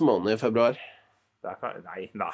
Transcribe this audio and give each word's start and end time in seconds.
hvit 0.00 0.06
måned 0.08 0.32
i 0.34 0.40
februar. 0.40 0.78
Det 1.40 1.48
er, 1.50 1.56
ikke- 1.56 1.84
nei, 1.84 2.10
nei. 2.14 2.32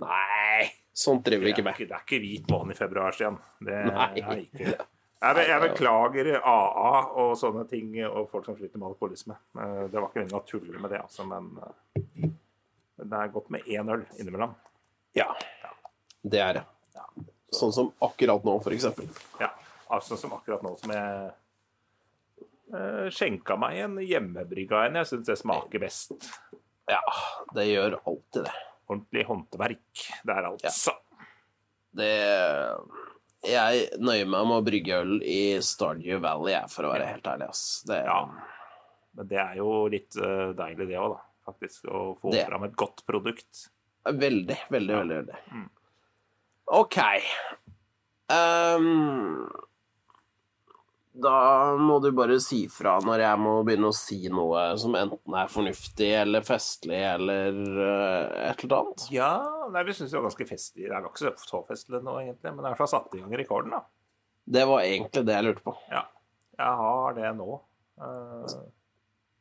Nei, 0.00 0.70
sånt 0.94 1.24
driver 1.26 1.44
vi 1.44 1.50
Det 1.50 1.56
ikke 1.58 1.60
er 1.60 1.64
med. 1.64 1.74
ikke, 1.74 1.88
det 1.88 1.96
er 1.96 2.04
ikke 2.06 2.20
hvit 2.22 2.46
måned 2.48 2.72
i 2.72 2.78
februar, 2.78 3.12
Stian. 3.12 3.38
Det 3.60 3.80
Nei. 3.86 4.20
er 4.20 4.36
ikke 4.44 4.86
jeg, 5.20 5.34
be- 5.36 5.44
jeg 5.44 5.60
beklager 5.60 6.30
AA 6.40 6.92
og 7.20 7.34
sånne 7.36 7.66
ting, 7.68 7.90
og 8.06 8.30
folk 8.30 8.46
som 8.46 8.56
sliter 8.56 8.78
med 8.80 8.88
alkoholisme. 8.88 9.36
Eh, 9.58 9.88
Det 9.88 10.00
var 10.00 10.08
ikke 10.08 10.22
meningen 10.22 10.38
å 10.40 10.46
tulle 10.48 10.80
med 10.80 10.90
det, 10.90 11.00
altså, 11.02 11.26
men 11.28 11.50
eh, 11.60 12.30
det 13.04 13.12
er 13.18 13.28
godt 13.34 13.50
med 13.50 13.62
én 13.68 13.90
øl 13.92 14.06
innimellom. 14.18 14.54
Ja, 15.14 15.34
det 16.24 16.40
er 16.40 16.52
det. 16.54 16.64
Sånn 17.52 17.72
som 17.72 17.92
akkurat 18.00 18.44
nå, 18.44 18.56
eksempel. 18.72 19.08
Ja, 19.40 19.50
altså 19.90 20.16
som 20.16 20.32
akkurat 20.32 20.62
nå 20.62 20.76
som 20.78 20.90
jeg 20.94 21.32
eh, 22.72 23.10
skjenka 23.10 23.56
meg 23.58 23.76
en 23.84 23.96
hjemmebrygga 23.98 24.86
en. 24.86 24.94
Jeg 25.02 25.06
syns 25.10 25.26
det 25.26 25.36
smaker 25.40 25.78
best. 25.82 26.12
Ja, 26.90 27.00
det 27.56 27.68
gjør 27.70 27.98
alltid 28.02 28.44
det. 28.48 28.54
Ordentlig 28.90 29.22
håndverk 29.28 30.04
der, 30.26 30.48
altså. 30.50 30.96
Det 31.94 32.10
Jeg 33.46 33.86
nøyer 34.02 34.26
meg 34.28 34.46
med 34.50 34.56
å 34.58 34.64
brygge 34.66 34.98
øl 35.00 35.14
i 35.24 35.38
Stardew 35.64 36.18
Valley, 36.22 36.52
jeg, 36.56 36.70
for 36.74 36.86
å 36.88 36.92
være 36.92 37.06
helt 37.14 37.30
ærlig. 37.30 37.48
Ass. 37.54 37.62
Det, 37.88 38.00
Ja. 38.04 38.20
Men 39.16 39.26
det 39.26 39.38
er 39.42 39.56
jo 39.58 39.70
litt 39.90 40.14
eh, 40.22 40.50
deilig, 40.54 40.86
det 40.90 40.98
òg, 41.00 41.16
da. 41.16 41.22
Faktisk. 41.50 41.88
Å 41.90 42.02
få 42.20 42.30
Det. 42.34 42.44
fram 42.46 42.62
et 42.68 42.76
godt 42.78 43.00
produkt. 43.08 43.64
Veldig, 44.06 44.56
veldig, 44.70 44.94
veldig. 45.00 45.16
veldig. 45.16 45.40
Mm. 45.50 45.64
OK. 46.78 46.98
Ehm, 48.30 49.48
da 51.12 51.74
må 51.80 51.96
du 52.02 52.12
bare 52.14 52.36
si 52.42 52.60
fra 52.70 52.96
når 53.02 53.24
jeg 53.24 53.38
må 53.42 53.54
begynne 53.66 53.88
å 53.90 53.96
si 53.96 54.20
noe 54.30 54.62
som 54.78 54.94
enten 54.94 55.34
er 55.34 55.50
fornuftig 55.50 56.10
eller 56.20 56.44
festlig 56.46 57.00
eller 57.02 57.56
uh, 57.80 58.50
et 58.50 58.62
eller 58.62 58.76
annet. 58.78 59.06
Ja, 59.14 59.32
nei, 59.74 59.82
vi 59.88 59.96
syns 59.96 60.12
det 60.12 60.20
var 60.20 60.28
ganske 60.28 60.46
festlig. 60.46 60.86
Det 60.86 60.94
er 60.94 61.02
nok 61.02 61.18
ikke 61.18 61.48
så 61.50 61.64
festlig 61.66 62.02
nå, 62.06 62.14
egentlig, 62.22 62.52
men 62.52 62.62
det 62.62 62.68
er 62.68 62.68
i 62.68 62.74
hvert 62.76 62.82
fall 62.84 62.92
satt 62.94 63.18
i 63.18 63.22
gang 63.24 63.34
rekorden, 63.42 63.74
da. 63.74 63.82
Det 64.50 64.62
var 64.66 64.86
egentlig 64.86 65.24
det 65.26 65.34
jeg 65.36 65.46
lurte 65.48 65.66
på. 65.66 65.74
Ja. 65.90 66.04
Jeg 66.60 66.78
har 66.80 67.14
det 67.16 67.32
nå. 67.38 67.58
Eh, 68.00 68.54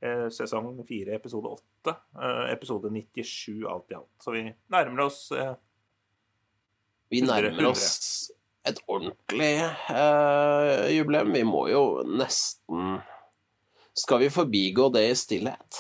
eh, 0.08 0.26
sesong 0.34 0.72
fire, 0.88 1.16
episode 1.18 1.52
åtte. 1.52 1.96
Eh, 2.16 2.44
episode 2.54 2.92
97 2.94 3.66
alt 3.68 3.92
i 3.92 3.98
alt. 3.98 4.12
Så 4.24 4.34
vi 4.36 4.44
nærmer 4.72 5.06
oss 5.08 5.22
eh, 5.36 5.54
Vi 7.10 7.24
nærmer 7.26 7.58
hundre. 7.58 7.72
oss 7.74 8.32
et 8.68 8.82
ordentlig 8.88 9.54
eh, 9.64 10.90
jubileum. 10.96 11.32
Vi 11.36 11.46
må 11.48 11.64
jo 11.72 11.84
nesten 12.08 13.00
Skal 13.98 14.24
vi 14.24 14.34
forbigå 14.34 14.90
det 14.94 15.06
i 15.10 15.16
stillhet? 15.18 15.80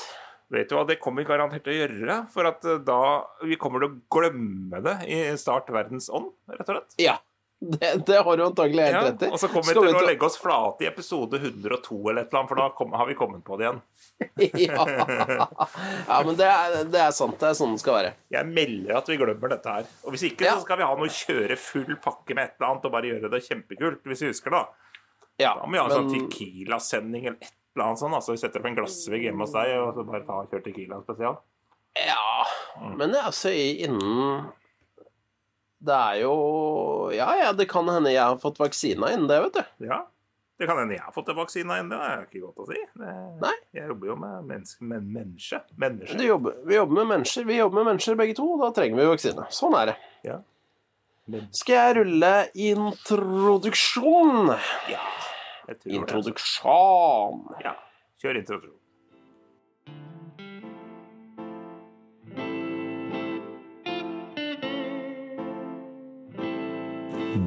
Vet 0.49 0.71
du 0.71 0.73
hva, 0.73 0.85
det 0.87 0.97
kommer 1.01 1.21
vi 1.21 1.29
garantert 1.29 1.67
til 1.67 1.75
å 1.75 1.79
gjøre. 1.83 2.19
For 2.33 2.49
at 2.49 2.65
eh, 2.65 2.81
da 2.85 3.01
Vi 3.45 3.59
kommer 3.61 3.83
til 3.83 3.91
å 3.91 3.99
glemme 4.17 4.81
det 4.85 4.95
i 5.11 5.19
Start 5.39 5.69
verdens 5.73 6.09
ånd, 6.09 6.31
rett 6.49 6.65
og 6.65 6.79
slett. 6.79 6.97
Ja, 7.01 7.19
det, 7.79 8.05
det 8.07 8.19
har 8.23 8.37
du 8.37 8.43
antagelig 8.45 8.83
helt 8.85 9.03
rett 9.03 9.23
i. 9.27 9.29
og 9.33 9.39
så 9.41 9.47
kommer 9.51 9.67
vi 9.67 9.73
til 9.75 9.97
å 9.99 10.03
legge 10.07 10.25
oss 10.25 10.37
flate 10.39 10.85
i 10.85 10.87
episode 10.87 11.35
102 11.41 11.97
eller 12.09 12.21
et 12.23 12.29
eller 12.31 12.39
annet, 12.39 12.49
for 12.53 12.61
da 12.61 12.67
kom, 12.77 12.93
har 12.95 13.09
vi 13.09 13.15
kommet 13.19 13.43
på 13.43 13.57
det 13.59 13.65
igjen. 13.67 13.81
ja. 14.69 14.85
ja, 16.07 16.19
men 16.25 16.37
det 16.39 16.47
er, 16.47 16.77
det 16.91 17.01
er 17.03 17.11
sant. 17.15 17.35
Det 17.41 17.49
er 17.51 17.57
sånn 17.59 17.75
det 17.75 17.81
skal 17.83 17.97
være. 17.97 18.13
Jeg 18.31 18.47
melder 18.47 18.95
at 19.01 19.11
vi 19.11 19.17
glemmer 19.19 19.51
dette 19.55 19.73
her. 19.75 19.89
Og 20.05 20.15
hvis 20.15 20.23
ikke, 20.31 20.47
Ja. 20.47 20.55
så 20.55 20.63
skal 20.63 20.79
vi 20.79 20.87
ha 20.87 20.95
noe 20.99 21.11
kjøre 21.11 21.57
full 21.59 21.95
pakke 22.03 22.35
med 22.37 22.47
et 22.47 22.55
eller 22.59 22.69
annet 22.71 22.87
og 22.87 22.95
bare 22.95 23.11
gjøre 23.11 23.31
det 23.35 23.41
kjempekult, 23.49 24.01
hvis 24.07 24.23
vi 24.23 24.31
husker 24.31 24.55
da. 24.55 24.63
Ja, 25.39 25.53
Da 25.59 25.67
må 25.67 25.75
vi 25.75 25.79
ha 25.83 25.85
en 25.87 25.95
sånn 25.97 26.09
men- 26.11 26.29
Tequila-sending 26.31 27.27
eller 27.27 27.37
et 27.43 27.53
eller 27.75 27.85
annet 27.89 27.99
sånt. 28.01 28.15
Altså 28.17 28.33
vi 28.35 28.41
setter 28.41 28.59
opp 28.63 28.71
en 28.71 28.79
glassvegg 28.79 29.27
hjemme 29.27 29.43
hos 29.45 29.53
deg 29.55 29.75
og 29.79 29.93
så 29.99 30.07
bare 30.07 30.23
ta 30.27 30.39
og 30.41 30.49
kjøre 30.51 30.65
Tequila 30.65 31.01
spesial. 31.03 31.37
Ja, 31.99 32.45
men 32.95 33.15
altså 33.19 33.51
innen 33.51 34.47
Det 35.79 35.95
er 35.95 36.21
jo 36.25 36.33
Ja, 37.15 37.29
ja, 37.39 37.51
det 37.55 37.69
kan 37.71 37.87
hende 37.89 38.11
jeg 38.11 38.23
har 38.23 38.39
fått 38.41 38.59
vaksina 38.59 39.13
innen 39.13 39.29
det, 39.31 39.37
vet 39.47 39.59
du. 39.59 39.85
Ja. 39.89 40.01
Det 40.59 40.67
kan 40.67 40.75
hende 40.81 40.97
jeg 40.97 41.03
har 41.05 41.13
fått 41.15 41.29
vaksina 41.31 41.77
innen 41.79 41.93
det. 41.93 41.99
det 42.03 42.09
er 42.11 42.25
ikke 42.25 42.41
godt 42.49 42.65
å 42.65 42.67
si. 42.67 42.79
Det, 42.99 43.13
Nei. 43.39 43.53
Jeg 43.77 43.87
jobber 43.93 44.09
jo 44.11 44.15
med 44.19 44.49
mennesker. 44.49 44.85
men 44.89 45.05
menneske. 45.15 45.61
menneske. 45.79 46.25
Jobber, 46.27 46.57
vi 46.67 46.75
jobber 46.75 46.99
med 46.99 47.07
mennesker, 47.13 47.45
vi 47.47 47.59
jobber 47.61 47.79
med 47.79 47.87
mennesker 47.93 48.19
begge 48.19 48.35
to, 48.35 48.47
og 48.57 48.65
da 48.65 48.71
trenger 48.75 48.99
vi 48.99 49.05
vaksine. 49.07 49.45
Sånn 49.55 49.77
er 49.79 49.93
det. 49.93 49.95
Ja. 50.27 50.37
Men, 51.29 51.47
Skal 51.55 51.75
jeg 51.77 51.95
rulle 52.01 52.33
introduksjon? 52.67 54.51
ja. 54.91 55.05
Introduksjon. 55.85 57.43
Ja. 57.63 57.75
Kjør 58.19 58.39
introduksjon. 58.41 58.78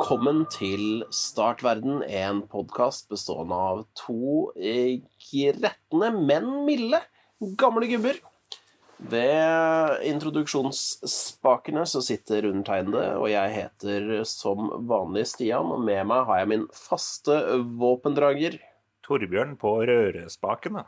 Velkommen 0.00 0.46
til 0.48 1.02
Startverden, 1.12 1.98
en 2.08 2.38
podkast 2.48 3.10
bestående 3.12 3.52
av 3.52 3.82
to 4.00 4.46
eh, 4.56 5.02
gretne, 5.26 6.08
men 6.16 6.46
milde 6.64 7.02
gamle 7.60 7.84
gubber. 7.90 8.16
Ved 9.12 10.00
introduksjonsspakene 10.08 11.84
så 11.84 12.00
sitter 12.00 12.48
undertegnede, 12.48 13.10
og 13.20 13.28
jeg 13.28 13.52
heter 13.58 14.08
som 14.24 14.72
vanlig 14.88 15.26
Stian. 15.34 15.68
Og 15.68 15.84
med 15.84 16.08
meg 16.08 16.24
har 16.30 16.40
jeg 16.40 16.52
min 16.54 16.64
faste 16.72 17.36
våpendrager, 17.84 18.56
Torbjørn 19.04 19.52
på 19.60 19.74
rørespakene. 19.84 20.86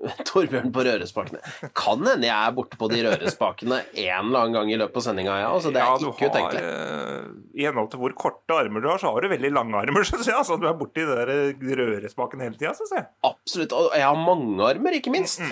Torbjørn 0.30 0.70
på 0.72 0.82
rørespakene. 0.86 1.40
Kan 1.76 2.00
hende 2.08 2.24
jeg 2.24 2.32
er 2.32 2.54
borte 2.56 2.78
på 2.80 2.88
de 2.88 3.02
rørespakene 3.04 3.82
en 4.00 4.30
eller 4.30 4.38
annen 4.46 4.54
gang 4.56 4.70
i 4.72 4.78
løpet 4.80 4.96
av 4.96 5.04
sendinga, 5.04 5.34
ja. 5.42 5.50
Altså, 5.52 5.72
det 5.74 5.82
er 5.84 5.98
du 6.00 6.06
ikke 6.08 6.30
har, 6.30 6.32
utenkelig. 6.32 6.62
eh, 6.64 7.26
I 7.60 7.66
henhold 7.68 7.90
til 7.92 8.00
hvor 8.00 8.14
korte 8.22 8.56
armer 8.56 8.80
du 8.80 8.88
har, 8.88 9.02
så 9.02 9.12
har 9.12 9.20
du 9.26 9.28
veldig 9.34 9.50
lange 9.52 9.76
armer, 9.82 10.06
syns 10.08 10.24
jeg. 10.30 10.36
Altså, 10.38 10.56
du 10.62 10.64
er 10.70 10.78
borti 10.80 11.04
de 11.04 11.18
der 11.18 11.84
rørespakene 11.84 12.48
hele 12.48 12.56
tida, 12.56 12.72
syns 12.78 12.94
jeg. 12.96 13.06
Absolutt. 13.28 13.76
Og 13.76 13.90
jeg 13.98 14.06
har 14.08 14.22
mange 14.24 14.70
armer, 14.70 14.96
ikke 15.00 15.12
minst. 15.12 15.44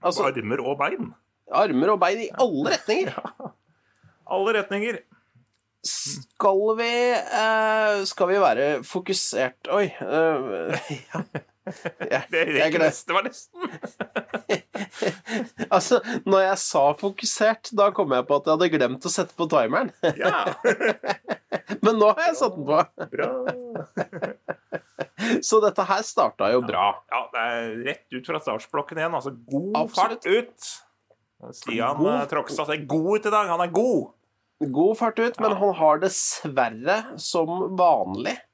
Altså, 0.00 0.24
Armer 0.30 0.62
og 0.64 0.78
bein. 0.80 1.10
armer 1.52 1.92
og 1.92 2.00
bein 2.00 2.24
i 2.24 2.30
alle 2.40 2.76
retninger. 2.78 3.16
Alle 4.30 4.52
retninger. 4.60 5.00
Skal 5.82 6.60
vi 6.78 6.90
eh, 7.16 8.02
Skal 8.06 8.28
vi 8.28 8.36
være 8.38 8.66
fokusert 8.86 9.70
Oi. 9.74 9.86
eh, 9.88 10.92
ja. 11.08 11.22
Jeg, 11.66 12.22
Det, 12.32 12.44
jeg 12.56 12.72
det 12.72 13.14
var 13.14 13.26
nesten. 13.26 13.60
altså, 15.74 16.00
når 16.26 16.44
jeg 16.46 16.58
sa 16.62 16.84
fokusert, 16.98 17.72
da 17.76 17.90
kom 17.94 18.14
jeg 18.16 18.26
på 18.28 18.38
at 18.40 18.48
jeg 18.48 18.56
hadde 18.56 18.70
glemt 18.74 19.06
å 19.06 19.12
sette 19.12 19.36
på 19.38 19.46
timeren. 19.50 19.92
Ja, 20.18 20.44
Men 21.84 22.00
nå 22.00 22.10
har 22.12 22.30
jeg 22.30 22.38
satt 22.40 22.56
den 22.56 22.66
på. 22.68 22.80
bra. 23.14 23.28
Så 25.44 25.60
dette 25.62 25.84
her 25.86 26.02
starta 26.06 26.50
jo 26.54 26.62
bra. 26.64 26.86
Ja, 27.12 27.20
det 27.32 27.44
er 27.46 27.74
rett 27.86 28.16
ut 28.16 28.30
fra 28.30 28.40
startsblokken 28.42 29.00
igjen. 29.00 29.16
Altså 29.16 29.32
god 29.36 29.76
Absolutt. 29.84 30.24
fart 30.24 30.26
ut. 30.26 30.70
Stian 31.56 32.00
God. 32.00 32.24
Trokstad 32.32 32.72
er 32.74 32.84
god 32.88 33.10
ut 33.14 33.28
i 33.28 33.32
dag. 33.32 33.52
Han 33.52 33.64
er 33.64 33.72
god. 33.74 34.10
God 34.60 34.98
fart 34.98 35.20
ut, 35.22 35.38
men 35.40 35.56
han 35.56 35.74
har 35.78 36.02
dessverre, 36.02 36.98
som 37.20 37.48
vanlig 37.80 38.34
eh, 38.34 38.49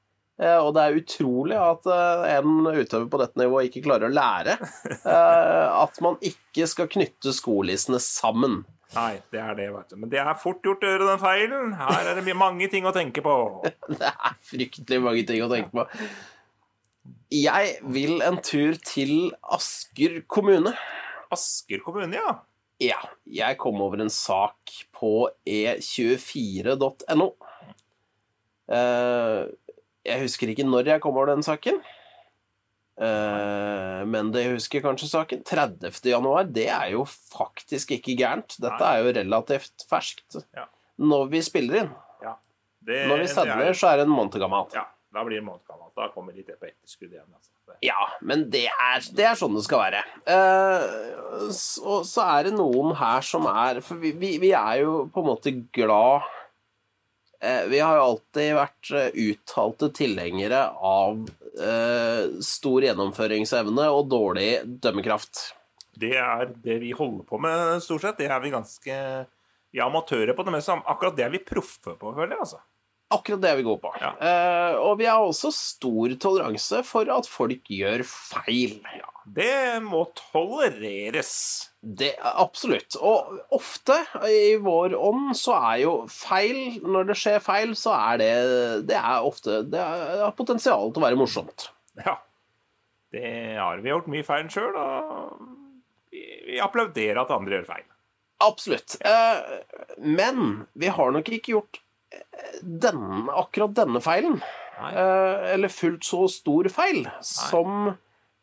og 0.61 0.73
det 0.77 0.83
er 0.83 0.97
utrolig 0.99 1.57
at 1.57 1.87
eh, 1.89 2.23
en 2.37 2.67
utøver 2.67 3.07
på 3.09 3.19
dette 3.23 3.41
nivået 3.41 3.71
ikke 3.71 3.87
klarer 3.87 4.05
å 4.09 4.13
lære 4.13 4.57
eh, 4.93 5.67
at 5.73 6.01
man 6.05 6.19
ikke 6.21 6.67
skal 6.69 6.89
knytte 6.93 7.33
skolissene 7.33 7.99
sammen. 8.03 8.61
Nei, 8.93 9.17
det 9.33 9.41
er 9.41 9.57
det, 9.57 9.67
vet 9.73 9.91
du. 9.91 9.97
Men 9.99 10.11
det 10.13 10.21
er 10.21 10.37
fort 10.39 10.61
gjort 10.63 10.85
å 10.85 10.91
gjøre 10.93 11.09
den 11.09 11.21
feilen. 11.21 11.73
Her 11.79 12.11
er 12.13 12.21
det 12.21 12.37
mange 12.37 12.69
ting 12.71 12.85
å 12.87 12.93
tenke 12.95 13.23
på. 13.25 13.33
Det 13.97 14.11
er 14.13 14.37
fryktelig 14.47 15.01
mange 15.03 15.25
ting 15.27 15.43
å 15.43 15.49
tenke 15.51 15.73
på. 15.73 15.87
Jeg 17.33 17.73
vil 17.83 18.21
en 18.23 18.39
tur 18.39 18.77
til 18.87 19.33
Asker 19.43 20.21
kommune. 20.31 20.71
Asker 21.33 21.83
kommune, 21.83 22.15
ja. 22.15 22.37
Ja, 22.79 23.01
jeg 23.25 23.57
kom 23.59 23.81
over 23.81 23.99
en 24.05 24.13
sak 24.13 24.71
på 24.95 25.27
e 25.49 25.59
e24.no. 25.73 27.31
Eh, 28.67 29.41
jeg 30.07 30.23
husker 30.23 30.51
ikke 30.53 30.65
når 30.67 30.93
jeg 30.93 31.01
kom 31.03 31.17
over 31.19 31.33
den 31.35 31.43
saken. 31.45 31.81
Eh, 32.97 34.01
men 34.09 34.31
det 34.33 34.45
husker 34.55 34.81
kanskje 34.81 35.09
saken. 35.11 35.43
30. 35.45 35.91
januar, 36.09 36.47
det 36.49 36.67
er 36.73 36.91
jo 36.95 37.03
faktisk 37.05 37.91
ikke 37.97 38.15
gærent. 38.17 38.55
Dette 38.63 38.81
er 38.89 39.03
jo 39.03 39.13
relativt 39.19 39.85
ferskt 39.89 40.39
Ja. 40.55 40.65
når 40.97 41.29
vi 41.29 41.41
spiller 41.45 41.83
inn. 41.83 41.91
Ja. 42.23 42.35
Det, 42.81 43.03
Når 43.07 43.17
vi 43.21 43.27
sedler 43.27 43.51
sender, 43.53 43.67
er- 43.69 43.73
så 43.77 43.91
er 43.91 43.97
det 43.97 44.07
en 44.07 44.15
måned 44.15 44.39
gammelt. 44.41 44.73
Ja, 44.73 44.85
da 45.13 45.23
blir 45.23 45.37
det 45.37 45.43
en 45.43 45.49
måned 45.51 45.65
gammelt. 45.69 45.93
Da 45.95 46.07
kommer 46.13 46.33
litt 46.33 46.47
på 46.47 46.65
etterskudd 46.65 47.11
igjen. 47.11 47.27
Altså. 47.33 47.51
Ja, 47.83 48.07
men 48.21 48.49
det 48.49 48.65
er, 48.67 48.99
det 49.13 49.25
er 49.25 49.35
sånn 49.35 49.53
det 49.53 49.63
skal 49.65 49.79
være. 49.91 50.01
Eh, 50.25 51.51
så, 51.51 51.99
så 52.07 52.23
er 52.39 52.43
det 52.47 52.53
noen 52.57 52.95
her 52.95 53.21
som 53.21 53.45
er 53.45 53.81
For 53.81 53.95
vi, 54.01 54.11
vi, 54.13 54.37
vi 54.39 54.51
er 54.53 54.81
jo 54.81 55.09
på 55.13 55.19
en 55.21 55.27
måte 55.35 55.51
glad 55.75 56.21
Vi 57.69 57.79
har 57.79 57.99
jo 57.99 58.05
alltid 58.05 58.55
vært 58.57 58.91
eh, 58.97 59.19
uttalte 59.29 59.91
tilhengere 59.93 60.63
av 60.73 61.27
eh, 61.61 62.23
stor 62.43 62.87
gjennomføringsevne 62.87 63.85
og 63.93 64.07
dårlig 64.09 64.51
dømmekraft. 64.81 65.43
Det 65.97 66.15
er 66.17 66.49
det 66.63 66.79
vi 66.81 66.93
holder 66.97 67.25
på 67.29 67.39
med, 67.41 67.81
stort 67.85 68.05
sett. 68.05 68.17
Det 68.21 68.29
er 68.29 68.41
vi 68.41 68.53
ganske 68.53 68.97
vi 69.73 69.81
er 69.81 69.85
amatører 69.89 70.33
på 70.37 70.45
det 70.47 70.55
meste. 70.55 70.79
Akkurat 70.87 71.17
det 71.17 71.27
er 71.27 71.33
vi 71.33 71.43
proffe 71.43 71.93
på, 71.93 72.13
føler 72.15 72.37
jeg. 72.37 72.43
altså. 72.45 72.61
Akkurat 73.13 73.43
det 73.43 73.51
er 73.51 73.59
vi 73.59 73.65
gode 73.67 73.81
på. 73.83 73.91
Ja. 74.01 74.13
Eh, 74.19 74.77
og 74.81 74.97
vi 74.99 75.07
har 75.07 75.23
også 75.23 75.51
stor 75.55 76.15
toleranse 76.19 76.81
for 76.87 77.09
at 77.13 77.29
folk 77.29 77.69
gjør 77.71 78.03
feil. 78.07 78.79
Det 79.35 79.79
må 79.83 80.05
tolereres. 80.15 81.31
Det 81.81 82.13
er 82.15 82.37
Absolutt. 82.39 82.95
Og 82.99 83.33
ofte 83.55 83.97
i 84.29 84.55
vår 84.63 84.95
ånd 84.97 85.33
så 85.37 85.57
er 85.57 85.81
jo 85.83 85.91
feil 86.11 86.79
Når 86.83 87.11
det 87.11 87.17
skjer 87.19 87.43
feil, 87.43 87.75
så 87.77 87.93
er 87.95 88.21
det 88.21 88.31
Det 88.89 88.97
er 88.97 89.27
ofte 89.27 89.61
Det 89.67 89.83
har 89.83 90.33
potensial 90.37 90.91
til 90.91 91.03
å 91.03 91.05
være 91.05 91.19
morsomt. 91.19 91.69
Ja. 91.99 92.17
Det 93.13 93.29
har 93.55 93.83
vi 93.83 93.91
gjort 93.93 94.09
mye 94.11 94.25
feil 94.27 94.49
sjøl, 94.51 94.75
og 94.75 95.37
vi, 96.11 96.57
applauderer 96.59 97.21
at 97.21 97.31
andre 97.31 97.55
gjør 97.55 97.69
feil. 97.69 97.85
Absolutt. 98.43 98.97
Eh, 98.99 99.93
men 100.03 100.65
vi 100.77 100.91
har 100.93 101.13
nok 101.15 101.31
ikke 101.31 101.53
gjort 101.55 101.79
eh, 102.13 102.57
denne, 102.61 103.23
akkurat 103.31 103.77
denne 103.79 104.01
feilen. 104.03 104.41
Nei. 104.77 104.91
Eh, 104.91 105.47
eller 105.55 105.73
fullt 105.73 106.05
så 106.05 106.27
stor 106.29 106.67
feil 106.69 107.07
som 107.25 107.95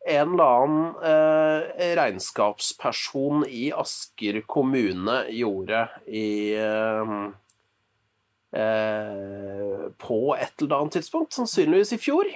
en 0.05 0.33
eller 0.33 0.43
annen 0.43 0.95
eh, 1.03 1.95
regnskapsperson 1.97 3.45
i 3.49 3.71
Asker 3.73 4.41
kommune 4.45 5.23
gjorde 5.33 5.89
i 6.05 6.53
eh, 6.53 7.13
eh, 8.61 9.87
På 9.97 10.19
et 10.35 10.61
eller 10.61 10.75
annet 10.77 10.93
tidspunkt, 10.99 11.33
sannsynligvis 11.33 11.93
i 11.97 11.97
fjor. 11.97 12.29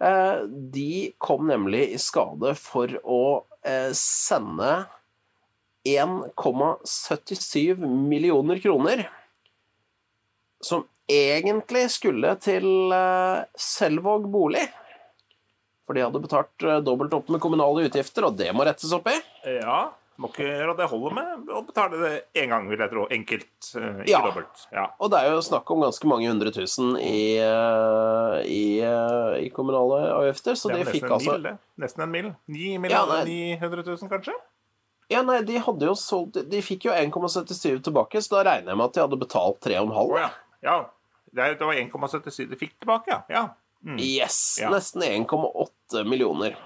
Eh, 0.00 0.38
de 0.72 1.12
kom 1.18 1.46
nemlig 1.48 1.90
i 1.92 1.98
skade 2.00 2.54
for 2.60 2.88
å 3.04 3.44
eh, 3.64 3.92
sende 3.96 4.86
1,77 5.86 7.76
millioner 7.84 8.58
kroner 8.64 9.06
som 10.60 10.84
egentlig 11.08 11.90
skulle 11.94 12.32
til 12.42 12.92
eh, 12.92 13.44
Selvåg 13.60 14.28
bolig. 14.32 14.66
For 15.86 15.94
de 15.94 16.02
hadde 16.02 16.22
betalt 16.22 16.66
eh, 16.66 16.80
dobbelt 16.82 17.14
opp 17.14 17.30
med 17.30 17.40
kommunale 17.42 17.86
utgifter, 17.86 18.26
og 18.26 18.36
det 18.38 18.50
må 18.56 18.66
rettes 18.66 18.92
opp 18.96 19.06
i. 19.12 19.16
Ja. 19.60 19.84
Må 20.16 20.30
ikke 20.32 20.46
gjøre 20.48 20.72
at 20.72 20.78
det 20.80 20.86
holder 20.88 21.12
med 21.12 21.50
å 21.52 21.60
betale 21.66 21.98
det 22.00 22.12
én 22.40 22.48
gang, 22.48 22.64
vil 22.70 22.80
jeg 22.80 22.88
tro. 22.90 23.04
Enkelt, 23.12 23.50
eh, 23.76 24.00
ikke 24.00 24.08
Ja. 24.10 24.20
dobbelt. 24.24 24.62
Ja. 24.72 24.86
Og 24.98 25.10
det 25.12 25.20
er 25.20 25.34
jo 25.34 25.42
snakk 25.44 25.70
om 25.70 25.84
ganske 25.84 26.08
mange 26.08 26.26
hundre 26.30 26.50
tusen 26.56 26.96
i, 26.96 27.36
eh, 27.36 28.36
i, 28.48 28.80
i 29.44 29.50
kommunale 29.52 30.00
avgifter, 30.16 30.56
så 30.56 30.72
de 30.72 30.82
fikk 30.88 31.04
en 31.04 31.16
altså 31.18 31.36
mil. 31.36 31.58
Nesten 31.78 32.02
en 32.06 32.10
mil. 32.14 32.30
9 32.48 32.78
millioner, 32.80 33.28
ja, 33.28 33.58
900 33.60 33.84
000, 33.84 34.08
kanskje? 34.08 34.34
Ja, 35.12 35.20
nei, 35.22 35.42
de 35.46 35.60
hadde 35.62 35.86
jo 35.86 35.92
solgt 35.94 36.40
De 36.50 36.62
fikk 36.64 36.88
jo 36.88 36.90
1,77 36.96 37.78
tilbake, 37.86 38.18
så 38.18 38.40
da 38.40 38.48
regner 38.48 38.72
jeg 38.72 38.80
med 38.80 38.88
at 38.88 38.96
de 38.96 39.04
hadde 39.04 39.20
betalt 39.20 39.60
3,5. 39.62 39.92
Oh, 39.94 40.16
ja. 40.18 40.30
ja. 40.66 40.78
Det 41.30 41.52
det 41.60 41.68
var 41.68 41.74
1,77 41.78 42.48
de 42.50 42.56
fikk 42.58 42.74
tilbake, 42.80 43.12
ja. 43.12 43.20
ja. 43.30 43.44
Mm. 43.84 43.98
Yes, 44.00 44.58
Ja. 44.60 44.70
nesten 44.70 45.02
1,8 45.02 46.04
millioner. 46.08 46.56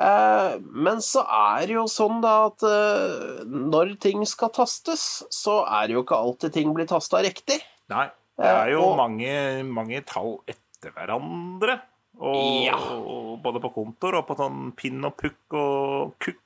Eh, 0.00 0.58
men 0.62 0.96
så 1.04 1.20
er 1.28 1.66
det 1.66 1.74
jo 1.76 1.84
sånn 1.86 2.22
da 2.24 2.46
at 2.48 2.62
eh, 2.64 3.44
når 3.44 3.98
ting 4.00 4.24
skal 4.26 4.48
tastes, 4.48 5.22
så 5.30 5.60
er 5.68 5.88
det 5.88 5.94
jo 5.98 6.02
ikke 6.04 6.16
alltid 6.16 6.52
ting 6.56 6.72
blir 6.74 6.86
tasta 6.88 7.20
riktig. 7.22 7.60
Nei. 7.92 8.08
Det 8.40 8.46
er 8.48 8.70
jo 8.72 8.80
Eh, 8.80 8.88
og- 8.88 8.96
mange, 8.96 9.64
mange 9.68 10.00
tall 10.06 10.38
etter 10.48 10.90
hverandre. 10.96 11.80
Og, 12.20 12.64
Ja. 12.64 12.76
og 12.76 13.42
både 13.42 13.60
på 13.60 13.72
kontor 13.74 14.14
og 14.16 14.26
på 14.26 14.36
sånn 14.36 14.74
pinn 14.76 15.04
og 15.04 15.16
pukk 15.16 15.52
og 15.52 16.14
kukk 16.18 16.36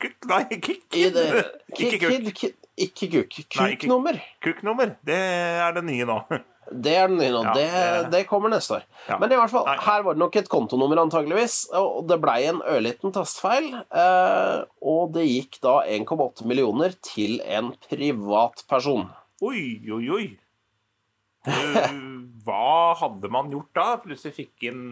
Kukk? 0.00 0.24
Nei, 0.30 0.44
kikk. 0.64 0.88
Det, 1.12 1.44
ikke 1.76 1.98
kukk. 2.00 2.54
ikke 2.78 3.08
kukk. 3.28 3.50
Kukknummer. 3.52 4.16
Kukknummer. 4.40 4.96
Det 5.04 5.12
er 5.14 5.72
det 5.76 5.84
nye 5.84 6.06
nå. 6.08 6.16
Det 6.70 6.92
er 6.94 7.08
den 7.10 7.18
nye 7.18 7.32
nå. 7.34 7.42
Ja, 7.48 7.52
det, 7.56 8.10
det- 8.12 8.26
kommer 8.30 8.52
neste 8.52 8.76
år. 8.78 8.84
Ja. 9.08 9.18
Men 9.18 9.32
i 9.32 9.38
hvert 9.40 9.50
fall, 9.50 9.66
her 9.66 10.04
var 10.06 10.14
det 10.14 10.22
nok 10.22 10.36
et 10.38 10.48
kontonummer 10.52 11.00
antageligvis, 11.02 11.56
og 11.74 12.06
det 12.06 12.20
blei 12.22 12.44
en 12.46 12.60
ørliten 12.62 13.10
tastefeil. 13.14 13.72
Eh, 13.90 14.60
og 14.86 15.10
det 15.16 15.26
gikk 15.26 15.58
da 15.64 15.80
1,8 15.82 16.46
millioner 16.46 16.94
til 17.02 17.40
en 17.42 17.72
privatperson. 17.88 19.08
Oi, 19.42 19.80
oi, 19.90 20.04
oi. 20.14 20.24
Eh, 21.48 21.90
Hva 22.44 22.94
hadde 23.00 23.30
man 23.32 23.50
gjort 23.52 23.72
da? 23.76 23.88
Plutselig 24.04 24.36
fikk 24.36 24.68
inn 24.70 24.84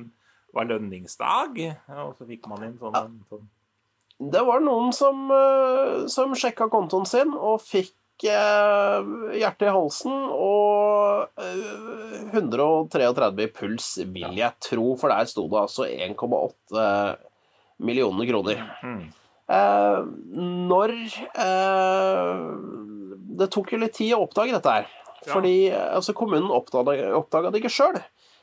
var 0.57 0.65
lønningsdag, 0.69 1.59
og 1.93 2.15
så 2.19 2.27
fikk 2.29 2.49
man 2.51 2.65
inn 2.65 2.77
sånn, 2.81 2.97
ja. 2.97 3.07
sånn 3.29 3.47
Det 4.33 4.41
var 4.49 4.63
noen 4.65 4.91
som, 4.97 5.29
uh, 5.31 6.07
som 6.11 6.33
sjekka 6.35 6.67
kontoen 6.73 7.07
sin 7.07 7.35
og 7.37 7.61
fikk 7.63 7.93
uh, 8.27 9.31
hjertet 9.37 9.69
i 9.69 9.75
halsen 9.75 10.17
og 10.35 11.29
eh, 11.39 12.33
133 12.33 13.31
i 13.45 13.49
puls, 13.55 13.93
vil 14.11 14.41
jeg 14.41 14.53
tro, 14.65 14.91
for 14.99 15.15
der 15.15 15.31
sto 15.31 15.47
det 15.53 15.63
altså 15.63 15.87
1,8 15.87 16.89
millioner 17.87 18.29
kroner. 18.33 18.67
mm. 18.83 19.07
Eh, 19.49 20.01
når 20.69 20.91
eh, 21.41 22.41
Det 23.41 23.47
tok 23.49 23.71
jo 23.73 23.79
litt 23.81 23.95
tid 23.97 24.13
å 24.13 24.27
oppdage 24.27 24.53
dette 24.53 24.75
her. 24.75 24.91
Ja. 25.25 25.33
Fordi 25.33 25.55
eh, 25.71 25.89
altså, 25.97 26.13
kommunen 26.17 26.53
oppdaga 26.53 27.49
det 27.49 27.63
ikke 27.63 27.73
sjøl. 27.73 27.97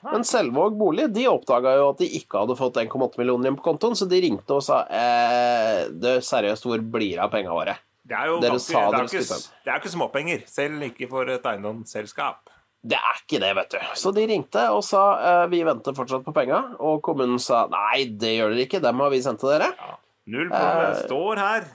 Men 0.05 0.25
Selvåg 0.27 0.75
bolig 0.77 1.07
de 1.13 1.27
oppdaga 1.29 1.75
jo 1.79 1.87
at 1.91 2.01
de 2.01 2.09
ikke 2.19 2.43
hadde 2.43 2.57
fått 2.57 2.77
1,8 2.81 3.21
millioner 3.21 3.49
inn 3.49 3.57
på 3.57 3.65
kontoen, 3.65 3.97
så 3.97 4.05
de 4.09 4.19
ringte 4.21 4.53
og 4.57 4.61
sa 4.65 4.83
eh, 4.89 5.85
det 5.89 6.19
seriøst, 6.25 6.67
hvor 6.67 6.81
blir 6.81 7.15
det 7.15 7.23
av 7.25 7.31
penga 7.33 7.53
våre? 7.53 7.77
Det 8.05 8.13
er 8.17 8.27
jo 8.29 8.35
Dere 8.43 8.53
ganske, 8.53 8.73
det 8.75 8.99
er 8.99 9.07
ikke, 9.09 9.37
det 9.65 9.71
er 9.71 9.79
ikke 9.81 9.91
småpenger, 9.95 10.43
selv 10.49 10.83
ikke 10.85 11.07
for 11.09 11.31
et 11.33 11.47
eiendomsselskap. 11.49 12.51
Det 12.85 12.99
er 12.99 13.21
ikke 13.23 13.39
det, 13.41 13.49
vet 13.57 13.71
du. 13.73 13.79
Så 13.97 14.11
de 14.13 14.25
ringte 14.29 14.65
og 14.75 14.83
sa 14.85 15.05
eh, 15.17 15.45
vi 15.49 15.63
venter 15.65 15.95
fortsatt 15.97 16.25
på 16.27 16.33
penga, 16.35 16.59
og 16.77 17.01
kommunen 17.05 17.41
sa 17.41 17.63
nei, 17.71 18.03
det 18.13 18.35
gjør 18.35 18.53
dere 18.53 18.67
ikke, 18.67 18.83
dem 18.83 19.01
har 19.01 19.09
vi 19.13 19.23
sendt 19.25 19.41
til 19.41 19.55
dere. 19.55 19.71
Ja. 19.73 19.97
Null 20.35 20.51
problem. 20.53 20.85
Eh, 20.91 21.01
Står 21.07 21.41
her. 21.41 21.67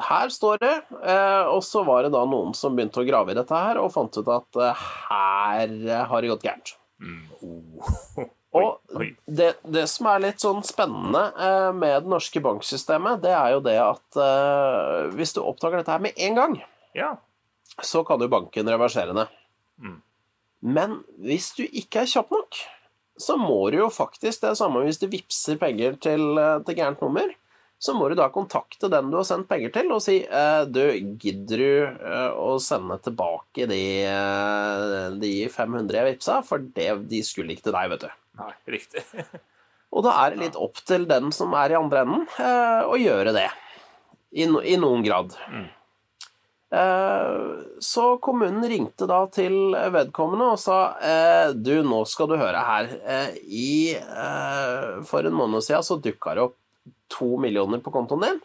Her 0.00 0.30
står 0.32 0.60
det, 0.62 0.74
eh, 1.02 1.50
og 1.50 1.64
så 1.66 1.82
var 1.84 2.06
det 2.06 2.12
da 2.14 2.22
noen 2.30 2.54
som 2.56 2.78
begynte 2.78 3.02
å 3.02 3.08
grave 3.08 3.34
i 3.34 3.38
dette 3.40 3.64
her, 3.66 3.82
og 3.82 3.90
fant 3.96 4.20
ut 4.22 4.30
at 4.30 4.62
her 5.10 5.74
har 6.12 6.22
det 6.22 6.30
gått 6.30 6.46
gærent. 6.46 6.76
Mm. 7.02 7.24
Oh. 7.42 8.30
Og 8.50 8.80
oi. 8.98 9.12
det, 9.30 9.52
det 9.62 9.84
som 9.86 10.08
er 10.10 10.22
litt 10.24 10.42
sånn 10.42 10.64
spennende 10.66 11.20
eh, 11.38 11.68
med 11.76 12.02
det 12.02 12.10
norske 12.10 12.40
banksystemet, 12.42 13.20
det 13.22 13.30
er 13.30 13.52
jo 13.54 13.60
det 13.62 13.76
at 13.78 14.18
eh, 14.18 15.10
hvis 15.14 15.36
du 15.36 15.42
oppdager 15.44 15.78
dette 15.84 15.94
her 15.94 16.02
med 16.02 16.18
en 16.18 16.38
gang, 16.38 16.56
Ja. 16.98 17.12
så 17.78 18.02
kan 18.08 18.18
jo 18.18 18.26
banken 18.32 18.66
reversere 18.66 19.14
det. 19.14 19.28
Mm. 19.78 20.00
Men 20.66 20.96
hvis 21.22 21.52
du 21.56 21.62
ikke 21.68 22.02
er 22.02 22.10
kjapp 22.10 22.34
nok, 22.34 22.58
så 23.20 23.36
må 23.38 23.60
du 23.70 23.78
jo 23.84 23.86
faktisk 23.92 24.42
det 24.42 24.50
er 24.50 24.58
samme 24.58 24.82
hvis 24.82 24.98
du 24.98 25.06
vippser 25.12 25.60
penger 25.60 25.94
til, 26.02 26.26
eh, 26.40 26.58
til 26.66 26.78
gærent 26.80 27.04
nummer. 27.06 27.30
Så 27.80 27.94
må 27.96 28.10
du 28.10 28.16
da 28.18 28.26
kontakte 28.34 28.90
den 28.92 29.08
du 29.08 29.14
har 29.16 29.24
sendt 29.24 29.46
penger 29.48 29.70
til, 29.72 29.86
og 29.94 30.02
si 30.04 30.18
eh, 30.26 30.64
Du, 30.68 30.82
gidder 31.22 31.62
du 31.62 32.02
å 32.36 32.58
sende 32.60 32.98
tilbake 33.06 33.64
de, 33.70 33.78
de 35.22 35.30
500 35.48 35.96
jeg 35.96 36.08
vippsa? 36.10 36.40
For 36.44 36.60
det, 36.76 36.90
de 37.08 37.22
skulle 37.24 37.54
ikke 37.54 37.70
til 37.70 37.78
deg, 37.78 37.94
vet 37.94 38.04
du. 38.04 38.10
Nei, 38.40 38.54
riktig. 38.76 39.04
Og 39.94 40.06
da 40.06 40.14
er 40.22 40.32
det 40.34 40.44
litt 40.44 40.58
opp 40.58 40.78
til 40.86 41.04
den 41.10 41.32
som 41.34 41.54
er 41.58 41.74
i 41.74 41.78
andre 41.78 42.04
enden, 42.04 42.26
eh, 42.38 42.86
å 42.86 42.98
gjøre 43.00 43.34
det. 43.34 43.48
I, 44.30 44.46
no, 44.46 44.62
I 44.62 44.76
noen 44.78 45.02
grad. 45.02 45.34
Mm. 45.50 45.66
Eh, 46.70 47.62
så 47.82 48.04
kommunen 48.22 48.62
ringte 48.70 49.08
da 49.10 49.24
til 49.34 49.74
vedkommende 49.90 50.52
og 50.52 50.60
sa 50.62 50.76
eh, 51.02 51.48
Du, 51.58 51.72
nå 51.82 52.04
skal 52.06 52.30
du 52.30 52.36
høre 52.38 52.62
her. 52.62 52.92
Eh, 53.02 53.40
i, 53.42 53.72
eh, 53.98 55.00
for 55.06 55.26
en 55.26 55.34
måned 55.34 55.66
siden 55.66 55.86
så 55.86 55.98
dukka 55.98 56.36
det 56.38 56.46
opp 56.46 56.56
to 57.10 57.34
millioner 57.42 57.82
på 57.82 57.90
kontoen 57.90 58.28
din. 58.28 58.40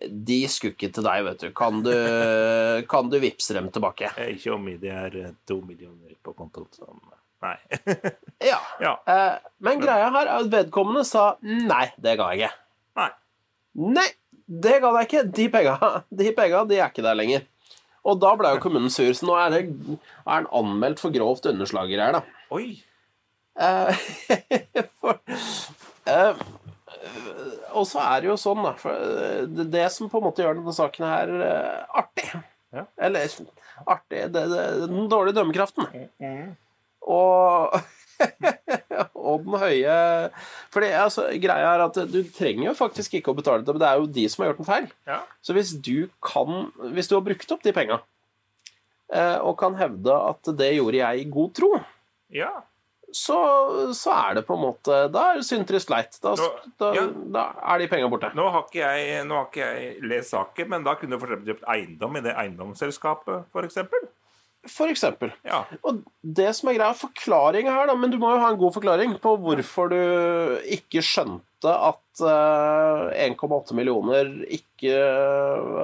De 0.00 0.44
skulle 0.48 0.78
ikke 0.78 0.92
til 0.94 1.04
deg, 1.04 1.24
vet 1.26 1.42
du. 1.42 1.48
Kan 1.56 1.82
du, 1.84 1.92
kan 2.92 3.10
du 3.10 3.18
vippse 3.20 3.58
dem 3.58 3.72
tilbake? 3.74 4.14
Ikke 4.30 4.54
om 4.54 4.70
det 4.70 4.94
er 4.94 5.18
eh, 5.24 5.34
to 5.50 5.58
millioner 5.66 6.14
på 6.22 6.38
kontoen 6.38 6.70
som 6.78 7.02
Nei. 7.44 7.56
Ja. 8.40 8.56
ja. 8.80 8.94
Eh, 9.04 9.34
men 9.60 9.82
greia 9.82 10.06
her 10.14 10.24
er 10.24 10.38
at 10.38 10.46
vedkommende 10.48 11.02
sa 11.04 11.34
nei, 11.44 11.90
det 12.00 12.14
ga 12.16 12.30
jeg 12.32 12.46
ikke. 12.46 12.54
Nei. 12.96 13.08
Nei, 13.98 14.06
det 14.64 14.78
ga 14.80 14.92
jeg 14.96 15.08
ikke. 15.08 15.24
De 15.36 15.48
penga, 15.52 15.74
de 16.22 16.30
penga 16.38 16.62
de 16.70 16.78
er 16.78 16.86
ikke 16.88 17.04
der 17.04 17.18
lenger. 17.18 17.44
Og 18.08 18.16
da 18.22 18.30
ble 18.40 18.54
jo 18.54 18.62
kommunen 18.64 18.88
sur, 18.92 19.10
så 19.12 19.28
nå 19.28 19.34
er, 19.36 19.52
det, 19.52 19.98
er 20.24 20.30
han 20.30 20.48
anmeldt 20.56 21.02
for 21.02 21.12
grovt 21.12 21.50
underslager 21.50 22.00
her, 22.00 22.16
da. 22.16 22.22
Oi! 22.56 22.78
Eh, 23.60 24.06
for, 25.02 25.20
eh, 26.08 26.40
og 27.76 27.84
så 27.90 28.00
er 28.06 28.24
det 28.24 28.30
jo 28.30 28.38
sånn, 28.40 28.64
da 28.64 28.72
for 28.80 29.04
det, 29.52 29.68
det 29.76 29.84
som 29.92 30.08
på 30.08 30.22
en 30.22 30.28
måte 30.30 30.46
gjør 30.46 30.56
denne 30.62 30.76
saken 30.76 31.08
her 31.10 31.34
artig 31.92 32.30
Ja. 32.70 32.86
Eller 33.02 33.28
artig 33.90 34.24
det, 34.30 34.48
det, 34.48 34.64
Den 34.86 35.08
dårlige 35.12 35.42
dømmekraften. 35.42 35.92
Og 37.08 37.80
og 39.20 39.44
den 39.44 39.58
høye 39.62 39.96
Fordi 40.72 40.92
altså, 40.96 41.26
greia 41.40 41.74
er 41.74 41.84
at 41.86 41.98
du 42.10 42.20
trenger 42.34 42.70
jo 42.70 42.76
faktisk 42.78 43.18
ikke 43.18 43.32
å 43.32 43.36
betale 43.38 43.64
det, 43.64 43.74
men 43.74 43.82
det 43.82 43.90
er 43.90 44.00
jo 44.00 44.08
de 44.18 44.24
som 44.30 44.44
har 44.44 44.50
gjort 44.52 44.64
en 44.64 44.70
feil. 44.70 44.88
Ja. 45.08 45.20
Så 45.44 45.56
hvis 45.56 45.74
du 45.76 46.08
kan 46.24 46.70
Hvis 46.94 47.10
du 47.10 47.16
har 47.16 47.24
brukt 47.26 47.54
opp 47.54 47.64
de 47.64 47.74
penga, 47.76 48.00
eh, 49.12 49.38
og 49.38 49.56
kan 49.60 49.78
hevde 49.78 50.16
at 50.30 50.52
det 50.58 50.74
gjorde 50.76 51.00
jeg 51.00 51.22
i 51.22 51.30
god 51.32 51.54
tro, 51.56 51.70
ja. 52.34 52.50
så, 53.08 53.38
så 53.96 54.14
er 54.28 54.38
det 54.38 54.46
på 54.48 54.54
en 54.58 54.64
måte 54.68 55.00
Da 55.12 55.30
er 55.32 55.42
synd, 55.46 55.66
leit. 55.92 56.20
Da, 56.22 56.36
Nå- 56.38 56.52
da, 56.82 56.92
ja. 56.96 57.08
da 57.38 57.48
er 57.72 57.82
de 57.82 57.90
penga 57.90 58.12
borte. 58.12 58.32
Nå 58.38 58.46
har, 58.52 58.68
ikke 58.68 58.84
jeg, 58.84 59.26
nå 59.26 59.40
har 59.40 59.50
ikke 59.50 59.66
jeg 59.66 60.08
lest 60.12 60.36
saken, 60.36 60.70
men 60.74 60.86
da 60.86 60.96
kunne 61.00 61.16
du 61.16 61.24
eksempel 61.24 61.54
kjøpt 61.54 61.68
eiendom 61.72 62.20
i 62.20 62.24
det 62.28 62.36
eiendomsselskapet, 62.36 63.48
eksempel. 63.66 64.10
For 64.68 64.92
eksempel. 64.92 65.30
Ja. 65.46 65.62
Og 65.88 66.02
det 66.20 66.50
som 66.58 66.68
er 66.68 66.76
greia, 66.76 66.96
forklaringa 66.96 67.72
her, 67.72 67.86
da, 67.88 67.94
men 67.96 68.12
du 68.12 68.18
må 68.20 68.34
jo 68.34 68.40
ha 68.42 68.50
en 68.52 68.58
god 68.60 68.74
forklaring 68.76 69.14
på 69.22 69.32
hvorfor 69.40 69.88
du 69.92 70.00
ikke 70.68 71.00
skjønte 71.04 71.72
at 71.72 72.24
eh, 72.24 73.30
1,8 73.30 73.76
millioner 73.76 74.28
ikke 74.48 74.92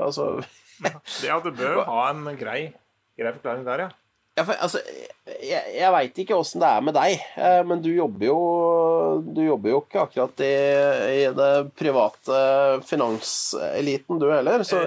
Altså 0.02 0.28
Det, 0.85 0.92
ja, 1.25 1.38
du 1.40 1.49
bør 1.56 1.78
jo 1.78 1.87
ha 1.88 2.02
en 2.11 2.26
grei, 2.37 2.66
grei 3.16 3.33
forklaring 3.33 3.64
der, 3.64 3.87
ja. 3.87 3.88
Ja, 4.37 4.45
for, 4.45 4.52
altså, 4.61 4.83
jeg, 5.40 5.62
jeg 5.78 5.92
veit 5.95 6.18
ikke 6.21 6.37
åssen 6.37 6.61
det 6.61 6.68
er 6.68 6.83
med 6.85 6.92
deg, 6.99 7.16
eh, 7.40 7.62
men 7.64 7.80
du 7.80 7.88
jobber 7.95 8.28
jo 8.28 8.38
Du 9.33 9.40
jobber 9.40 9.73
jo 9.73 9.80
ikke 9.87 10.02
akkurat 10.04 10.45
i, 10.45 10.54
i 11.23 11.26
det 11.33 11.52
private 11.80 12.40
finanseliten, 12.85 14.21
du 14.21 14.28
heller. 14.28 14.64
Så 14.68 14.85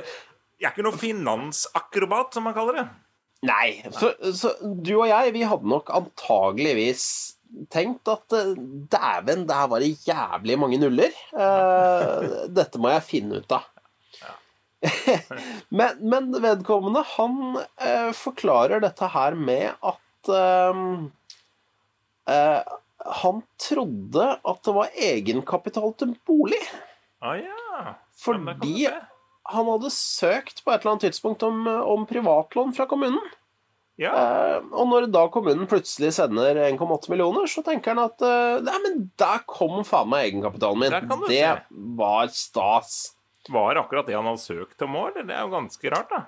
Jeg 0.59 0.69
er 0.69 0.75
ikke 0.75 0.85
noe 0.85 1.01
finansakrobat, 1.01 2.37
som 2.37 2.45
man 2.45 2.53
kaller 2.53 2.83
det. 2.83 2.89
Nei. 3.47 3.79
Så, 3.95 4.13
så 4.35 4.53
du 4.61 4.93
og 4.97 5.07
jeg, 5.09 5.33
vi 5.35 5.45
hadde 5.47 5.69
nok 5.69 5.91
antageligvis 5.95 7.05
tenkt 7.73 8.09
at 8.11 8.29
dæven, 8.29 9.45
det 9.49 9.57
her 9.57 9.69
var 9.71 9.83
det 9.83 9.95
jævlig 10.05 10.57
mange 10.61 10.79
nuller. 10.81 11.13
Eh, 11.33 12.25
dette 12.59 12.81
må 12.81 12.91
jeg 12.93 13.07
finne 13.07 13.41
ut 13.41 13.55
av. 13.57 13.67
men, 15.79 16.03
men 16.11 16.29
vedkommende, 16.39 17.03
han 17.17 17.57
eh, 17.59 18.11
forklarer 18.15 18.83
dette 18.83 19.09
her 19.11 19.35
med 19.35 19.73
at 19.75 20.31
eh, 20.35 20.83
eh, 22.31 22.77
han 23.23 23.41
trodde 23.59 24.27
at 24.37 24.61
det 24.67 24.75
var 24.75 25.01
egenkapital 25.09 25.95
til 25.99 26.13
bolig. 26.27 26.61
Ah, 27.23 27.35
ja. 27.39 27.55
Ja, 27.79 27.93
Fordi 28.19 28.85
se. 28.85 28.93
Han 29.49 29.69
hadde 29.69 29.91
søkt 29.93 30.63
på 30.63 30.73
et 30.73 30.81
eller 30.81 30.95
annet 30.95 31.07
tidspunkt 31.07 31.43
om, 31.47 31.67
om 31.67 32.05
privatlån 32.09 32.73
fra 32.77 32.87
kommunen. 32.89 33.21
Ja. 33.99 34.13
Eh, 34.15 34.57
og 34.71 34.87
når 34.87 35.09
da 35.11 35.25
kommunen 35.31 35.67
plutselig 35.67 36.13
sender 36.15 36.55
1,8 36.69 37.11
millioner, 37.11 37.49
så 37.51 37.63
tenker 37.65 37.91
han 37.93 38.05
at 38.05 38.23
eh, 38.23 38.61
Nei, 38.63 38.77
men 38.85 38.99
der 39.19 39.43
kom 39.49 39.81
faen 39.87 40.11
meg 40.11 40.29
egenkapitalen 40.29 40.85
min. 40.85 41.23
Det 41.27 41.41
se. 41.41 41.79
var 41.99 42.31
stas. 42.31 42.99
Var 43.49 43.79
akkurat 43.81 44.07
det 44.07 44.15
han 44.15 44.27
hadde 44.29 44.43
søkt 44.43 44.85
om 44.85 44.95
òg, 44.99 45.11
eller? 45.11 45.27
Det 45.27 45.35
er 45.35 45.47
jo 45.47 45.55
ganske 45.55 45.91
rart, 45.91 46.13
da. 46.13 46.21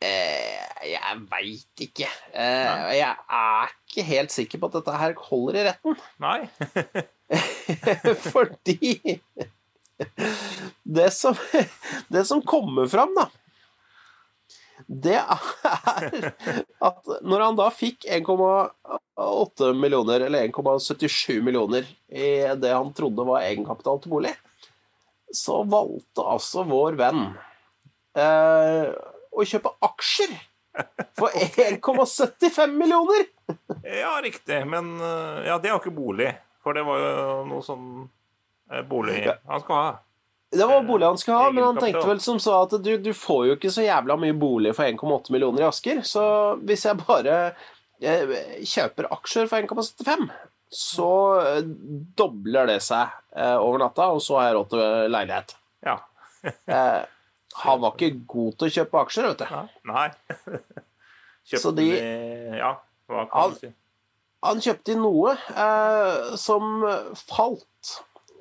Eh, 0.00 0.86
jeg 0.88 1.16
veit 1.28 1.82
ikke. 1.84 2.08
Eh, 2.32 2.84
jeg 2.96 3.10
er 3.40 3.74
ikke 3.74 4.06
helt 4.06 4.34
sikker 4.34 4.60
på 4.60 4.70
at 4.70 4.78
dette 4.78 5.00
her 5.02 5.16
holder 5.28 5.58
i 5.60 5.64
retten. 5.66 5.98
Nei. 6.22 6.38
Fordi 8.30 9.18
det 10.96 11.10
som, 11.14 11.36
det 12.08 12.24
som 12.28 12.42
kommer 12.42 12.86
fram, 12.90 13.14
da 13.16 13.28
Det 14.86 15.16
er 15.18 16.32
at 16.90 17.10
når 17.22 17.44
han 17.44 17.58
da 17.58 17.68
fikk 17.74 18.06
1,8 18.08 19.72
millioner, 19.76 20.26
eller 20.26 20.48
1,77 20.48 21.40
millioner, 21.46 21.86
i 22.08 22.30
det 22.58 22.72
han 22.74 22.92
trodde 22.96 23.26
var 23.28 23.44
egenkapital 23.44 24.00
til 24.02 24.16
bolig, 24.16 24.34
så 25.30 25.60
valgte 25.62 26.24
altså 26.26 26.64
vår 26.66 26.96
venn 26.98 27.26
eh, 28.18 28.88
å 29.30 29.46
kjøpe 29.46 29.76
aksjer 29.86 30.32
for 31.18 31.30
1,75 31.34 32.74
millioner! 32.74 33.28
Ja, 33.84 34.20
riktig. 34.22 34.66
Men 34.66 34.96
eh, 35.00 35.46
ja, 35.48 35.58
det 35.58 35.70
er 35.70 35.74
jo 35.76 35.82
ikke 35.82 35.94
bolig. 35.94 36.32
For 36.64 36.76
det 36.76 36.84
var 36.86 37.00
jo 37.00 37.36
noe 37.48 37.64
sånn 37.64 37.86
bolig 38.88 39.24
han 39.48 39.60
skal 39.64 39.76
ha. 39.76 39.90
Det 40.50 40.66
var 40.66 40.82
bolig 40.82 41.06
han 41.06 41.18
skulle 41.18 41.38
ha, 41.38 41.50
men 41.54 41.62
han 41.64 41.76
tenkte 41.78 42.06
vel 42.08 42.20
som 42.22 42.38
så 42.42 42.56
at 42.64 42.72
du, 42.82 42.96
du 42.98 43.12
får 43.14 43.44
jo 43.46 43.52
ikke 43.54 43.70
så 43.70 43.84
jævla 43.84 44.16
mye 44.18 44.34
bolig 44.34 44.72
for 44.74 44.82
1,8 44.88 45.30
millioner 45.34 45.62
i 45.62 45.68
Asker, 45.68 46.00
så 46.02 46.24
hvis 46.66 46.82
jeg 46.88 46.98
bare 47.04 47.36
eh, 48.02 48.32
kjøper 48.66 49.06
aksjer 49.14 49.46
for 49.50 49.62
1,75, 49.62 50.26
så 50.74 51.06
eh, 51.44 51.60
dobler 52.18 52.66
det 52.72 52.80
seg 52.82 53.14
eh, 53.36 53.54
over 53.62 53.78
natta, 53.84 54.08
og 54.16 54.18
så 54.26 54.40
har 54.40 54.48
jeg 54.50 54.58
råd 54.58 54.68
til 54.74 55.16
leilighet. 55.16 55.56
Ja. 55.86 55.98
Eh, 56.72 57.00
han 57.60 57.80
var 57.82 57.92
ikke 57.98 58.22
god 58.30 58.54
til 58.56 58.68
å 58.70 58.72
kjøpe 58.72 59.00
aksjer, 59.04 59.26
vet 59.28 59.42
du. 59.42 59.80
Nei. 59.90 60.06
Kjøpte 61.50 61.60
Så 61.62 61.72
de- 61.76 61.88
Ja, 62.56 62.70
hva 63.10 63.24
kan 63.28 63.40
Han- 63.42 63.54
du 63.54 63.58
si? 63.60 63.70
Han 64.46 64.62
kjøpte 64.64 64.94
noe 64.96 65.34
eh, 65.36 66.30
som 66.40 66.80
falt. 67.20 67.90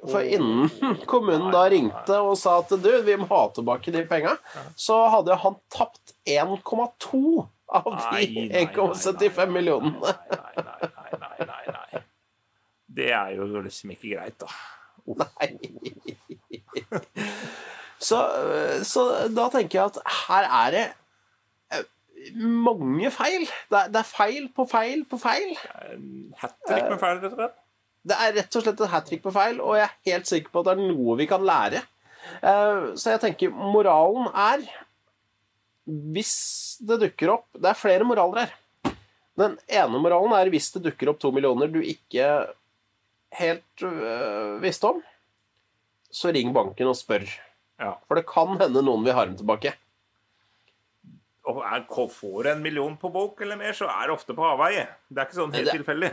For 0.08 0.24
innen 0.24 0.70
kommunen 1.12 1.52
da 1.52 1.66
ringte 1.72 2.20
og 2.24 2.38
sa 2.40 2.60
at 2.62 2.72
du, 2.72 2.92
vi 3.04 3.18
må 3.20 3.28
ha 3.32 3.42
tilbake 3.56 3.92
de 3.92 4.06
penga, 4.08 4.38
så 4.80 5.02
hadde 5.12 5.36
han 5.44 5.58
tapt 5.74 6.16
1,2 6.30 7.46
av 7.70 7.90
de 8.16 8.48
1,75 8.64 9.52
millionene. 9.54 10.00
Nei, 10.00 10.64
nei, 10.64 10.90
nei, 10.90 11.20
nei, 11.20 11.48
nei, 11.52 11.66
nei. 11.76 12.04
Det 13.00 13.12
er 13.14 13.36
jo 13.36 13.50
liksom 13.60 13.92
ikke 13.94 14.16
greit, 14.16 14.40
da. 14.42 14.50
Nei. 15.20 15.50
Så, 18.00 18.18
så 18.88 19.06
da 19.36 19.50
tenker 19.52 19.82
jeg 19.82 19.92
at 19.92 19.98
her 20.30 20.48
er 20.48 20.76
det 20.76 20.84
eh, 21.76 21.88
mange 22.40 23.12
feil. 23.12 23.44
Det 23.70 23.82
er, 23.84 23.92
det 23.92 24.00
er 24.02 24.08
feil 24.08 24.48
på 24.56 24.66
feil 24.72 25.04
på 25.10 25.20
feil. 25.20 25.52
Hat 26.40 26.56
trick 26.68 26.88
med 26.88 27.02
feil, 27.02 27.20
rett 27.20 27.34
og 27.34 27.42
slett. 27.42 27.58
Det 28.06 28.16
er 28.16 28.34
rett 28.38 28.56
og 28.56 28.64
slett 28.64 28.80
et 28.82 28.90
hat 28.94 29.06
trick 29.10 29.22
på 29.26 29.32
feil, 29.36 29.58
og 29.62 29.76
jeg 29.76 29.84
er 29.90 30.14
helt 30.14 30.30
sikker 30.30 30.52
på 30.54 30.62
at 30.62 30.70
det 30.70 30.76
er 30.78 30.94
noe 30.94 31.16
vi 31.20 31.26
kan 31.28 31.44
lære. 31.46 31.82
Eh, 32.44 32.94
Så 32.96 33.12
jeg 33.12 33.20
tenker 33.24 33.50
moralen 33.52 34.28
er 34.36 34.64
Hvis 35.88 36.78
det 36.86 37.00
dukker 37.02 37.32
opp 37.34 37.46
Det 37.56 37.70
er 37.72 37.78
flere 37.80 38.04
moraler 38.06 38.44
her. 38.46 38.94
Den 39.40 39.56
ene 39.72 40.02
moralen 40.04 40.34
er 40.36 40.50
hvis 40.52 40.68
det 40.76 40.84
dukker 40.84 41.10
opp 41.14 41.20
to 41.24 41.32
millioner 41.32 41.68
du 41.72 41.80
ikke 41.80 42.26
helt 43.40 43.84
øh, 43.88 44.58
visste 44.62 44.90
om, 44.90 45.00
så 46.12 46.34
ring 46.36 46.52
banken 46.54 46.90
og 46.92 46.98
spør. 47.00 47.24
Ja. 47.80 47.94
For 48.08 48.16
det 48.20 48.26
kan 48.28 48.58
hende 48.60 48.82
noen 48.84 49.06
vil 49.06 49.16
ha 49.16 49.24
dem 49.26 49.38
tilbake. 49.40 49.72
Og 51.48 51.62
er, 51.64 51.86
får 51.88 52.44
du 52.44 52.50
en 52.52 52.62
million 52.66 52.98
på 53.00 53.10
bok 53.14 53.40
eller 53.46 53.56
mer, 53.58 53.72
så 53.78 53.88
er 53.88 54.10
det 54.10 54.16
ofte 54.18 54.36
på 54.36 54.44
avveie. 54.44 54.88
Det 55.08 55.22
er 55.24 55.30
ikke 55.30 55.40
sånn 55.40 55.56
helt 55.56 55.66
Det- 55.72 55.78
tilfeldig. 55.80 56.12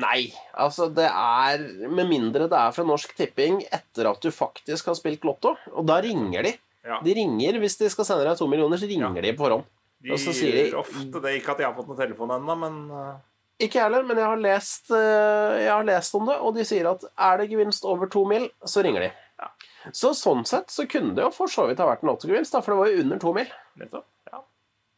Nei, 0.00 0.32
altså 0.56 0.86
det 0.94 1.04
er 1.04 1.58
Med 1.92 2.08
mindre 2.08 2.46
det 2.48 2.56
er 2.56 2.70
fra 2.72 2.84
Norsk 2.88 3.10
Tipping 3.18 3.58
etter 3.68 4.08
at 4.08 4.22
du 4.24 4.30
faktisk 4.32 4.86
har 4.88 4.94
spilt 4.96 5.24
Lotto, 5.28 5.56
og 5.76 5.84
da 5.86 5.98
ringer 6.00 6.42
de. 6.48 6.54
Ja. 6.86 6.96
De 7.04 7.12
ringer 7.14 7.58
hvis 7.60 7.76
de 7.78 7.90
skal 7.92 8.04
sende 8.08 8.24
deg 8.24 8.38
to 8.40 8.48
millioner, 8.48 8.80
så 8.80 8.88
ringer 8.88 9.14
Ja. 9.14 9.22
de 9.22 9.32
på 9.36 9.44
forhånd. 9.44 9.64
De 10.02 10.10
og 10.10 10.18
så 10.18 10.32
sier 10.34 10.56
de- 10.70 10.76
ofte 10.80 11.20
det. 11.22 11.34
Ikke 11.42 11.52
at 11.52 11.58
jeg 11.62 11.66
har 11.68 11.74
fått 11.76 11.86
noen 11.92 12.00
telefon 12.00 12.32
ennå, 12.34 12.56
men 12.58 12.78
uh, 12.90 13.16
Ikke 13.60 13.78
jeg 13.78 13.84
heller, 13.84 14.02
men 14.02 14.16
jeg 14.18 14.26
har, 14.26 14.36
lest, 14.42 14.90
eh, 14.90 15.60
jeg 15.62 15.70
har 15.70 15.84
lest 15.84 16.14
om 16.18 16.26
det, 16.26 16.38
og 16.40 16.54
de 16.56 16.64
sier 16.64 16.88
at 16.90 17.04
er 17.16 17.36
det 17.38 17.50
gevinst 17.52 17.84
over 17.84 18.08
to 18.10 18.24
mil, 18.26 18.48
så 18.64 18.82
ringer 18.82 19.00
de. 19.06 19.12
Ja. 19.38 19.50
Så 19.92 20.10
sånn 20.16 20.42
sett 20.46 20.72
så 20.74 20.88
kunne 20.90 21.14
det 21.14 21.22
jo 21.22 21.30
for 21.30 21.46
så 21.46 21.68
vidt 21.68 21.78
ha 21.78 21.86
vært 21.86 22.02
en 22.02 22.08
lottogevinst, 22.10 22.56
for 22.64 22.72
det 22.74 22.78
var 22.80 22.88
jo 22.90 23.00
under 23.04 23.18
to 23.22 23.32
mil. 23.36 23.46
nettopp. 23.78 24.04
Ja. 24.32 24.40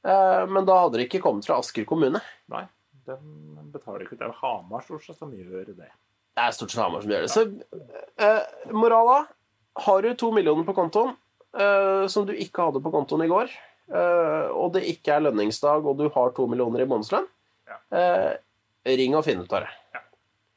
Eh, 0.06 0.46
Men 0.46 0.64
da 0.64 0.78
hadde 0.86 0.96
det 1.02 1.10
ikke 1.10 1.20
kommet 1.26 1.44
fra 1.44 1.58
Asker 1.58 1.84
kommune. 1.84 2.22
Nei, 2.48 2.64
den 3.06 3.70
betaler 3.72 4.04
ikke. 4.06 4.18
Det 4.20 4.26
er 4.28 4.34
Hamar 4.40 4.84
stort 4.86 5.04
sett 5.06 5.18
som 5.20 5.32
gjør 5.34 5.72
det. 5.74 5.90
Det 6.34 6.42
er 6.44 6.54
stort 6.56 6.72
sett 6.74 6.82
Hamar 6.82 7.04
som 7.04 7.12
gjør 7.14 7.26
det. 7.26 7.30
Så 7.34 7.44
eh, 8.18 8.72
morala 8.74 9.24
Har 9.84 10.02
du 10.02 10.12
to 10.14 10.30
millioner 10.34 10.64
på 10.66 10.74
kontoen 10.76 11.14
eh, 11.58 12.06
som 12.10 12.26
du 12.28 12.32
ikke 12.34 12.68
hadde 12.68 12.82
på 12.84 12.92
kontoen 12.94 13.24
i 13.24 13.30
går, 13.30 13.50
eh, 13.90 14.50
og 14.54 14.72
det 14.76 14.84
ikke 14.92 15.16
er 15.16 15.24
lønningsdag, 15.26 15.82
og 15.86 15.98
du 15.98 16.08
har 16.14 16.30
to 16.36 16.46
millioner 16.50 16.84
i 16.84 16.86
månedslønn, 16.90 17.26
Ja. 17.66 17.78
eh, 17.98 18.36
ring 18.86 19.16
og 19.18 19.24
finn 19.26 19.40
ut 19.42 19.52
av 19.52 19.64
det. 19.64 19.72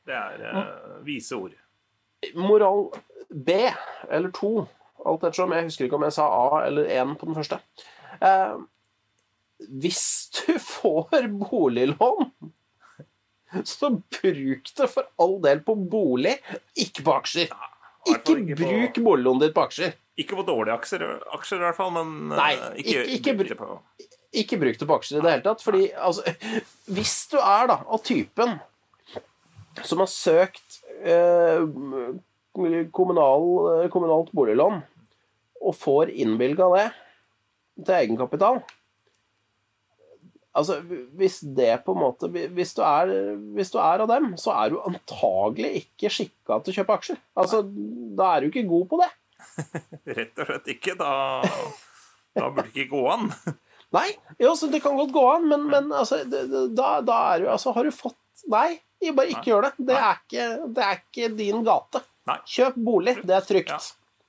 Det 0.08 0.16
er 0.16 0.44
uh, 0.56 1.00
vise 1.04 1.36
ord. 1.36 1.52
Moral 2.36 2.86
B, 3.30 3.56
eller 4.10 4.32
to, 4.32 4.68
alt 5.04 5.24
ettersom. 5.28 5.52
Jeg 5.52 5.68
husker 5.68 5.86
ikke 5.88 5.98
om 6.00 6.06
jeg 6.08 6.16
sa 6.16 6.28
A 6.32 6.62
eller 6.68 6.88
1 6.88 7.18
på 7.20 7.28
den 7.28 7.36
første. 7.36 7.60
Hvis 9.60 10.04
du 10.38 10.58
får 10.76 11.28
boliglån, 11.42 12.32
så 13.64 13.90
bruk 13.96 14.70
det 14.78 14.90
for 14.92 15.08
all 15.24 15.38
del 15.42 15.62
på 15.66 15.76
bolig, 15.90 16.36
ikke 16.78 17.04
på 17.08 17.14
aksjer. 17.16 17.54
Ikke 18.08 18.36
fall 18.36 18.56
på- 18.56 18.60
bruk 18.60 19.00
boliglånet 19.06 19.48
ditt 19.48 19.56
på 19.56 19.64
aksjer. 19.68 19.96
Ikke 20.18 20.38
på 20.40 20.44
dårlige 20.48 20.76
aksjer, 20.76 21.04
aksjer 21.38 21.60
i 21.62 21.66
hvert 21.68 21.78
fall, 21.78 21.92
men 21.96 22.32
eh, 22.34 22.38
Nei, 22.40 22.52
ikke, 22.82 23.02
ikke- 23.06 23.16
ikke 23.18 23.36
bruk 23.40 23.50
det 23.54 23.58
på 23.60 23.80
Ikke 24.38 24.60
bruk 24.62 24.78
det 24.82 24.88
på 24.90 24.96
aksjer 25.00 25.20
i 25.20 25.24
det 25.26 25.32
hele 25.34 25.46
tatt. 25.48 25.64
Fordi 25.64 25.84
altså, 25.96 26.36
hvis 26.92 27.16
du 27.32 27.38
er 27.40 27.68
da 27.72 27.80
av 27.88 28.02
typen 28.06 28.58
som 29.86 30.02
har 30.04 30.10
søkt 30.12 30.80
eh, 31.06 31.62
kommunal, 32.92 33.48
eh, 33.84 33.90
kommunalt 33.94 34.32
boliglån 34.36 34.82
og 35.62 35.76
får 35.78 36.12
innvilga 36.14 36.68
det 36.76 36.88
til 37.86 37.96
egenkapital 38.02 38.60
Altså, 40.58 40.80
hvis 41.18 41.40
det 41.58 41.70
på 41.86 41.94
en 41.94 42.02
måte 42.02 42.30
Hvis 42.32 42.74
du 42.74 42.82
er, 42.82 43.12
hvis 43.58 43.70
du 43.74 43.78
er 43.78 44.02
av 44.04 44.10
dem, 44.10 44.32
så 44.42 44.56
er 44.56 44.74
du 44.74 44.80
antagelig 44.82 45.84
ikke 45.84 46.12
skikka 46.14 46.60
til 46.64 46.74
å 46.74 46.78
kjøpe 46.80 46.98
aksjer. 46.98 47.20
Altså, 47.38 47.62
da 48.18 48.32
er 48.34 48.44
du 48.44 48.50
ikke 48.50 48.66
god 48.70 48.88
på 48.90 49.02
det. 49.04 49.10
Rett 50.18 50.42
og 50.42 50.50
slett 50.50 50.72
ikke. 50.74 50.98
Da, 50.98 51.12
da 52.38 52.50
burde 52.50 52.68
det 52.72 52.74
ikke 52.74 52.96
gå 52.96 53.04
an. 53.14 53.30
Nei, 53.98 54.10
jo, 54.42 54.52
så 54.60 54.68
det 54.72 54.82
kan 54.84 54.98
godt 55.00 55.14
gå 55.16 55.24
an, 55.32 55.46
men, 55.48 55.70
men 55.72 55.94
altså, 55.96 56.20
det, 56.28 56.42
det, 56.52 56.64
da, 56.76 56.98
da 57.06 57.20
er 57.32 57.46
du 57.46 57.52
Altså, 57.54 57.72
har 57.78 57.88
du 57.88 57.94
fått 57.96 58.18
Nei, 58.52 58.82
bare 59.16 59.32
ikke 59.32 59.46
Nei. 59.46 59.52
gjør 59.52 59.66
det. 59.66 59.72
Det 59.88 59.96
er 59.98 60.20
ikke, 60.20 60.50
det 60.76 60.84
er 60.88 61.00
ikke 61.00 61.30
din 61.38 61.64
gate. 61.66 62.02
Nei. 62.28 62.36
Kjøp 62.54 62.76
bolig. 62.90 63.16
Det 63.26 63.34
er 63.38 63.48
trygt. 63.48 63.88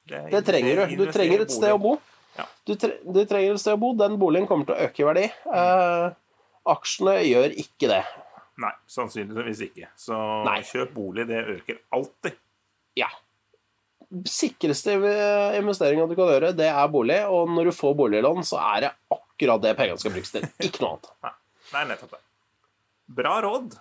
Ja. 0.08 0.22
Det 0.32 0.40
trenger 0.46 0.80
du. 0.80 0.94
Du 1.02 1.10
trenger 1.12 1.44
et 1.44 1.52
sted 1.52 1.74
å 1.74 1.80
bo. 1.82 1.98
Ja. 2.38 2.46
Du, 2.68 2.74
tre, 2.78 2.96
du 3.02 3.20
trenger 3.26 3.56
et 3.56 3.62
sted 3.62 3.74
å 3.74 3.80
bo. 3.82 3.92
Den 3.98 4.16
boligen 4.20 4.46
kommer 4.50 4.68
til 4.68 4.76
å 4.76 4.86
øke 4.86 5.02
i 5.02 5.06
verdi. 5.08 5.24
Eh, 5.58 6.04
aksjene 6.74 7.16
gjør 7.26 7.56
ikke 7.64 7.90
det. 7.90 8.02
Nei, 8.62 8.72
sannsynligvis 8.90 9.62
ikke. 9.68 9.88
Så 9.98 10.18
Nei. 10.46 10.60
kjøp 10.66 10.92
bolig. 10.94 11.26
Det 11.30 11.40
øker 11.56 11.80
alltid. 11.94 12.38
Ja. 12.98 13.10
Sikreste 14.26 14.94
investeringa 15.58 16.06
du 16.08 16.14
kan 16.18 16.30
gjøre, 16.32 16.54
det 16.56 16.70
er 16.70 16.88
bolig. 16.92 17.18
Og 17.30 17.50
når 17.54 17.70
du 17.70 17.76
får 17.76 17.98
boliglån, 17.98 18.46
så 18.46 18.60
er 18.74 18.86
det 18.86 18.92
akkurat 19.14 19.62
det 19.62 19.74
pengene 19.78 20.00
skal 20.00 20.14
brukes 20.14 20.32
til. 20.34 20.46
Ikke 20.64 20.82
noe 20.84 20.96
annet. 20.96 21.10
Nei, 21.26 21.34
Nei 21.74 21.84
nettopp 21.92 22.16
det. 22.16 22.22
Bra 23.18 23.34
råd. 23.44 23.76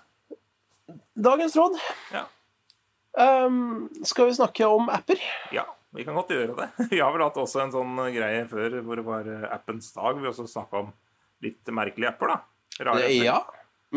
Dagens 1.27 1.55
råd. 1.57 1.79
Ja. 2.13 2.25
Um, 3.17 3.87
skal 4.05 4.29
vi 4.29 4.37
snakke 4.37 4.67
om 4.69 4.91
apper? 4.93 5.17
ja, 5.55 5.63
vi 5.97 6.05
kan 6.05 6.17
godt 6.17 6.31
gjøre 6.33 6.55
det. 6.57 6.69
Vi 6.93 7.01
har 7.01 7.13
vel 7.13 7.25
hatt 7.25 7.37
også 7.41 7.63
en 7.63 7.73
sånn 7.73 7.99
greie 8.13 8.45
før 8.49 8.79
hvor 8.85 8.99
det 8.99 9.05
var 9.07 9.29
eh, 9.33 9.45
appens 9.53 9.89
dag. 9.95 10.19
Vi 10.21 10.29
også 10.29 10.47
snakka 10.49 10.83
om 10.85 10.91
litt 11.45 11.73
merkelige 11.73 12.11
apper, 12.13 12.33
da. 12.33 12.37
Rare 12.87 13.07
apper. 13.07 13.23
Ja. 13.25 13.39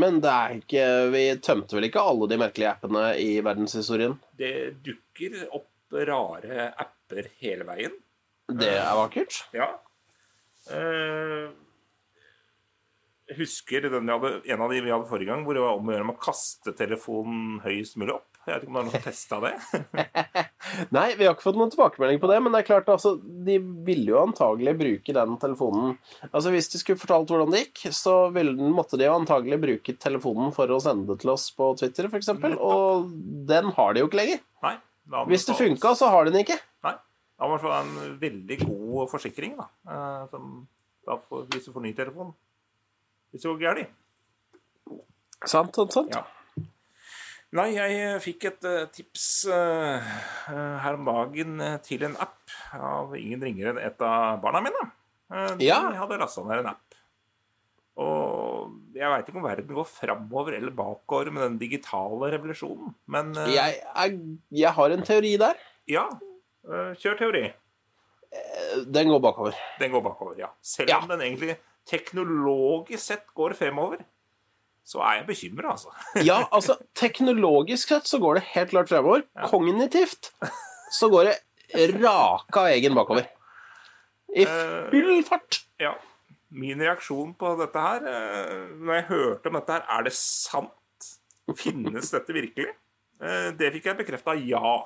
Men 0.00 0.21
det 0.23 0.30
er 0.30 0.52
ikke, 0.61 0.85
vi 1.11 1.25
tømte 1.42 1.76
vel 1.76 1.88
ikke 1.88 2.04
alle 2.07 2.28
de 2.30 2.38
merkelige 2.40 2.71
appene 2.76 3.04
i 3.19 3.30
verdenshistorien? 3.42 4.14
Det 4.38 4.52
dukker 4.87 5.42
opp 5.50 5.69
rare 5.90 6.69
apper 6.78 7.33
hele 7.42 7.66
veien. 7.66 7.97
Det 8.50 8.71
er 8.78 8.92
vakkert. 8.99 9.42
Ja. 9.54 9.73
Eh, 10.71 11.50
jeg 13.30 13.38
husker 13.45 13.87
den 13.87 14.11
hadde, 14.11 14.33
en 14.50 14.62
av 14.64 14.73
de 14.73 14.80
vi 14.83 14.90
hadde 14.90 15.11
forrige 15.11 15.30
gang, 15.30 15.45
hvor 15.47 15.54
det 15.54 15.62
var 15.62 15.78
om 15.78 15.90
å 15.90 15.95
gjøre 15.95 16.07
med 16.09 16.16
å 16.16 16.23
kaste 16.23 16.75
telefonen 16.78 17.61
høyest 17.62 17.99
mulig 18.00 18.16
opp. 18.16 18.39
Jeg 18.50 18.57
vet 18.59 18.64
ikke 18.66 18.71
om 18.73 18.76
det 18.76 18.80
er 18.80 18.87
noen 18.88 18.95
som 18.97 19.04
testa 19.04 19.37
det. 19.45 19.50
Nei, 20.97 21.04
vi 21.19 21.26
har 21.28 21.35
ikke 21.37 21.45
fått 21.47 21.59
noen 21.61 21.71
tilbakemelding 21.71 22.19
på 22.23 22.30
det, 22.30 22.38
men 22.42 22.54
det 22.54 22.61
er 22.62 22.66
klart, 22.66 22.88
altså, 22.90 23.12
de 23.47 23.57
ville 23.87 24.11
jo 24.11 24.19
antagelig 24.25 24.73
bruke 24.80 25.14
den 25.16 25.37
telefonen 25.42 25.92
Altså, 26.33 26.50
Hvis 26.54 26.69
de 26.73 26.80
skulle 26.83 26.99
fortalt 27.00 27.30
hvordan 27.30 27.52
det 27.54 27.61
gikk, 27.69 27.85
så 27.97 28.14
ville, 28.35 28.57
den- 28.59 28.75
måtte 28.75 28.99
de 28.99 29.07
jo 29.07 29.14
antagelig 29.14 29.61
bruke 29.62 29.95
telefonen 30.02 30.50
for 30.57 30.66
å 30.75 30.80
sende 30.83 31.07
det 31.12 31.21
til 31.23 31.30
oss 31.37 31.47
på 31.54 31.71
Twitter, 31.78 32.11
f.eks., 32.11 32.33
og 32.59 33.12
den 33.50 33.71
har 33.78 33.95
de 33.95 34.02
jo 34.04 34.11
ikke 34.11 34.20
lenger. 34.25 34.42
Nei. 34.66 34.75
det 35.14 35.25
Hvis 35.31 35.46
det 35.48 35.57
funka, 35.61 35.94
så 35.98 36.11
har 36.11 36.27
de 36.27 36.35
den 36.35 36.44
ikke. 36.44 36.59
Nei. 36.87 36.96
Da 37.40 37.48
må 37.48 37.57
hvert 37.57 37.62
få 37.64 37.72
en 37.79 38.18
veldig 38.20 38.59
god 38.66 39.09
forsikring, 39.14 39.55
da. 39.57 39.68
eh, 39.88 40.27
Som 40.35 40.66
da 41.07 41.16
får, 41.29 41.46
hvis 41.55 41.64
du 41.70 41.72
får 41.72 41.87
ny 41.87 41.94
telefon. 41.96 42.35
Hvis 43.33 43.46
det 43.46 43.48
går 43.55 43.62
galt. 43.62 43.96
Sant, 45.48 45.72
sant, 45.75 45.92
sant. 45.94 46.12
Ja. 46.12 46.25
Nei, 47.59 47.73
jeg 47.75 48.21
fikk 48.23 48.45
et 48.47 48.67
eh, 48.71 48.85
tips 48.95 49.25
eh, 49.51 50.11
eh, 50.53 50.77
her 50.85 50.95
om 50.95 51.09
dagen 51.09 51.57
eh, 51.65 51.79
til 51.83 52.05
en 52.07 52.15
app 52.23 52.53
av 52.79 53.17
ingen 53.19 53.43
ringere 53.43 53.73
enn 53.73 53.81
et 53.83 54.05
av 54.07 54.37
barna 54.45 54.61
mine. 54.63 54.85
De 55.59 55.67
Ja. 55.67 55.81
hadde 55.99 56.19
lasta 56.21 56.45
ned 56.47 56.63
en 56.63 56.71
app. 56.71 56.87
Og 58.01 58.71
jeg 58.95 59.11
veit 59.11 59.27
ikke 59.29 59.41
om 59.43 59.49
verden 59.49 59.75
går 59.77 59.89
framover 59.91 60.55
eller 60.57 60.71
bakover 60.79 61.33
med 61.35 61.43
den 61.43 61.59
digitale 61.61 62.31
revolusjonen, 62.37 62.95
men 63.11 63.35
eh, 63.37 63.51
Jeg, 63.57 63.81
er, 63.99 64.15
jeg 64.63 64.73
har 64.79 64.95
en 64.95 65.03
teori 65.11 65.35
der. 65.43 65.59
ja. 65.91 66.07
eh, 66.71 66.95
kjør 67.03 67.19
teori. 67.19 67.43
Den 68.87 69.11
går 69.11 69.19
bakover. 69.27 69.57
Den 69.83 69.91
går 69.91 70.03
bakover, 70.07 70.39
ja. 70.39 70.53
Selv 70.63 70.89
Ja. 70.95 71.01
om 71.03 71.09
den 71.11 71.21
egentlig 71.27 71.57
teknologisk 71.91 73.03
sett 73.03 73.27
går 73.35 73.57
fremover, 73.59 74.05
så 74.85 75.03
er 75.07 75.21
jeg 75.21 75.27
bekymra, 75.29 75.75
altså. 75.77 75.93
Ja, 76.29 76.40
altså, 76.53 76.77
teknologisk 76.99 77.88
sett 77.93 78.09
så 78.11 78.19
går 78.23 78.40
det 78.40 78.45
helt 78.55 78.71
klart 78.75 78.90
fremover. 78.90 79.25
Kognitivt 79.51 80.33
så 80.97 81.11
går 81.12 81.31
det 81.31 81.38
raka 82.03 82.69
egen 82.75 82.95
bakover. 82.99 83.29
I 84.35 84.45
Eh, 84.47 84.90
full 84.90 85.23
fart. 85.27 85.61
Ja. 85.83 85.95
Min 86.51 86.81
reaksjon 86.83 87.35
på 87.38 87.53
dette 87.61 87.79
her, 87.83 88.07
eh, 88.11 88.69
når 88.79 88.95
jeg 88.99 89.05
hørte 89.11 89.51
om 89.53 89.59
dette 89.59 89.77
her, 89.77 89.85
er 89.99 90.07
det 90.09 90.12
sant? 90.19 90.73
Finnes 91.59 92.11
dette 92.11 92.35
virkelig? 92.35 92.69
Eh, 93.23 93.51
Det 93.59 93.73
fikk 93.75 93.85
jeg 93.90 93.99
bekrefta 93.99 94.35
ja. 94.38 94.85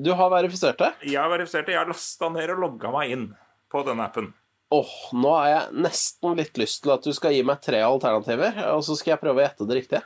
Du 0.00 0.12
har 0.16 0.30
verifisert 0.32 0.78
det? 0.80 0.92
Jeg 1.04 1.20
har 1.20 1.28
verifisert 1.32 1.66
det. 1.66 1.74
Jeg 1.74 1.82
har 1.82 1.88
lasta 1.90 2.28
ned 2.32 2.50
og 2.54 2.60
logga 2.64 2.92
meg 2.94 3.10
inn 3.12 3.26
på 3.72 3.82
denne 3.84 4.04
appen. 4.08 4.32
Åh, 4.72 4.92
nå 5.20 5.32
har 5.36 5.48
jeg 5.50 5.82
nesten 5.84 6.38
litt 6.38 6.56
lyst 6.60 6.80
til 6.84 6.94
at 6.94 7.04
du 7.04 7.12
skal 7.12 7.34
gi 7.36 7.42
meg 7.44 7.60
tre 7.64 7.82
alternativer, 7.84 8.56
og 8.72 8.80
så 8.86 8.96
skal 8.96 9.14
jeg 9.14 9.20
prøve 9.20 9.42
å 9.42 9.44
gjette 9.44 9.66
det 9.68 9.76
riktige. 9.82 10.02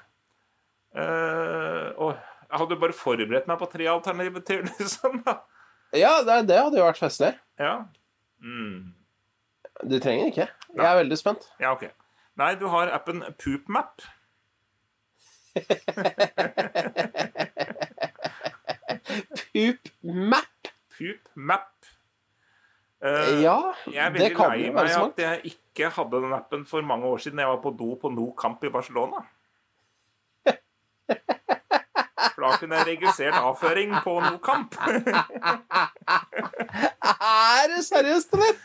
Uh, 0.96 2.16
jeg 2.46 2.61
hadde 2.62 2.79
bare 2.81 2.96
forberedt 2.96 3.46
meg 3.50 3.61
på 3.61 3.68
tre 3.70 3.87
alternativer 3.92 4.66
liksom. 4.81 5.20
da. 5.26 5.38
Ja, 5.94 6.16
det, 6.26 6.40
det 6.50 6.59
hadde 6.59 6.81
jo 6.81 6.88
vært 6.88 6.98
festlig. 7.02 7.31
Ja. 7.62 7.76
Mm. 8.42 8.90
Du 9.87 9.96
trenger 10.02 10.33
ikke. 10.33 10.48
Jeg 10.74 10.87
er 10.88 10.98
veldig 11.02 11.18
spent. 11.20 11.46
ja, 11.62 11.72
ok. 11.76 11.87
Nei, 12.37 12.50
du 12.61 12.66
har 12.68 12.90
appen 12.92 13.22
PoopMap. 13.40 14.02
Poop 19.55 19.88
map. 20.02 20.68
PoopMap. 20.98 21.75
Eh, 23.02 23.42
Ja, 23.42 23.74
Jeg 23.87 24.00
er 24.06 24.11
veldig 24.14 24.37
lei 24.38 24.70
meg 24.72 24.90
at 24.96 25.18
jeg 25.20 25.52
ikke 25.52 25.90
hadde 25.92 26.20
den 26.24 26.32
appen 26.32 26.64
for 26.66 26.80
mange 26.82 27.04
år 27.04 27.18
siden 27.20 27.38
jeg 27.42 27.48
var 27.50 27.59
på 27.64 27.72
do 27.76 27.94
på 28.00 28.11
No 28.14 28.30
Camp 28.38 28.64
i 28.64 28.70
Barcelona. 28.72 29.24
For 32.37 32.44
da 32.44 32.56
kunne 32.61 32.76
jeg 32.80 32.87
registrert 32.96 33.37
avføring 33.40 33.92
på 34.04 34.16
No 34.20 34.38
Camp. 34.44 34.74
Er 37.26 37.68
det 37.72 37.85
seriøst, 37.87 38.32
eller? 38.37 38.56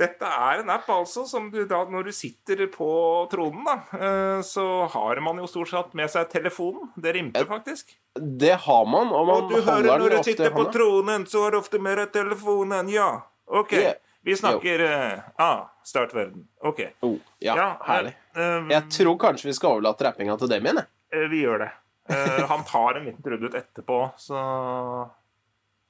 Dette 0.00 0.24
er 0.24 0.62
en 0.62 0.70
app 0.72 0.86
altså 0.88 1.26
som 1.28 1.50
du 1.52 1.58
da, 1.68 1.82
når 1.92 2.06
du 2.08 2.12
sitter 2.16 2.62
på 2.72 2.86
tronen, 3.32 3.66
da, 3.66 3.74
eh, 3.98 4.38
så 4.46 4.64
har 4.88 5.20
man 5.20 5.36
jo 5.42 5.48
stort 5.50 5.68
sett 5.68 5.92
med 5.98 6.08
seg 6.08 6.30
telefonen. 6.32 6.88
Det 6.96 7.12
rimte 7.18 7.42
faktisk. 7.48 7.92
Det 8.16 8.54
har 8.64 8.86
man, 8.88 9.12
og 9.12 9.26
man 9.28 9.44
Og 9.44 9.50
du 9.52 9.60
hører 9.66 10.00
når 10.00 10.16
du 10.16 10.22
sitter 10.30 10.54
på 10.56 10.64
tronen, 10.72 11.26
så 11.28 11.44
har 11.44 11.52
du 11.52 11.58
ofte 11.60 11.78
med 11.82 12.00
deg 12.00 12.14
telefonen. 12.16 12.88
Ja, 12.88 13.10
OK. 13.50 13.72
Yeah. 13.72 13.98
Vi 14.22 14.36
snakker 14.36 14.82
uh, 14.84 15.18
ah, 15.40 15.70
Start 15.84 16.14
verden. 16.14 16.44
OK. 16.60 16.80
Oh, 17.00 17.16
ja, 17.40 17.54
herlig. 17.86 18.12
Uh, 18.36 18.68
Jeg 18.70 18.90
tror 18.92 19.16
kanskje 19.20 19.48
vi 19.48 19.54
skal 19.56 19.78
overlate 19.78 20.04
rappinga 20.06 20.36
til 20.38 20.50
dem 20.52 20.66
igjen, 20.68 20.82
jeg. 20.82 20.90
Uh, 21.16 21.28
Vi 21.32 21.40
gjør 21.44 21.64
det. 21.64 21.70
Eh, 22.10 22.40
han 22.50 22.64
tar 22.66 22.96
en 22.98 23.04
liten 23.06 23.22
trudelutt 23.22 23.54
etterpå, 23.54 23.96
så 24.18 24.38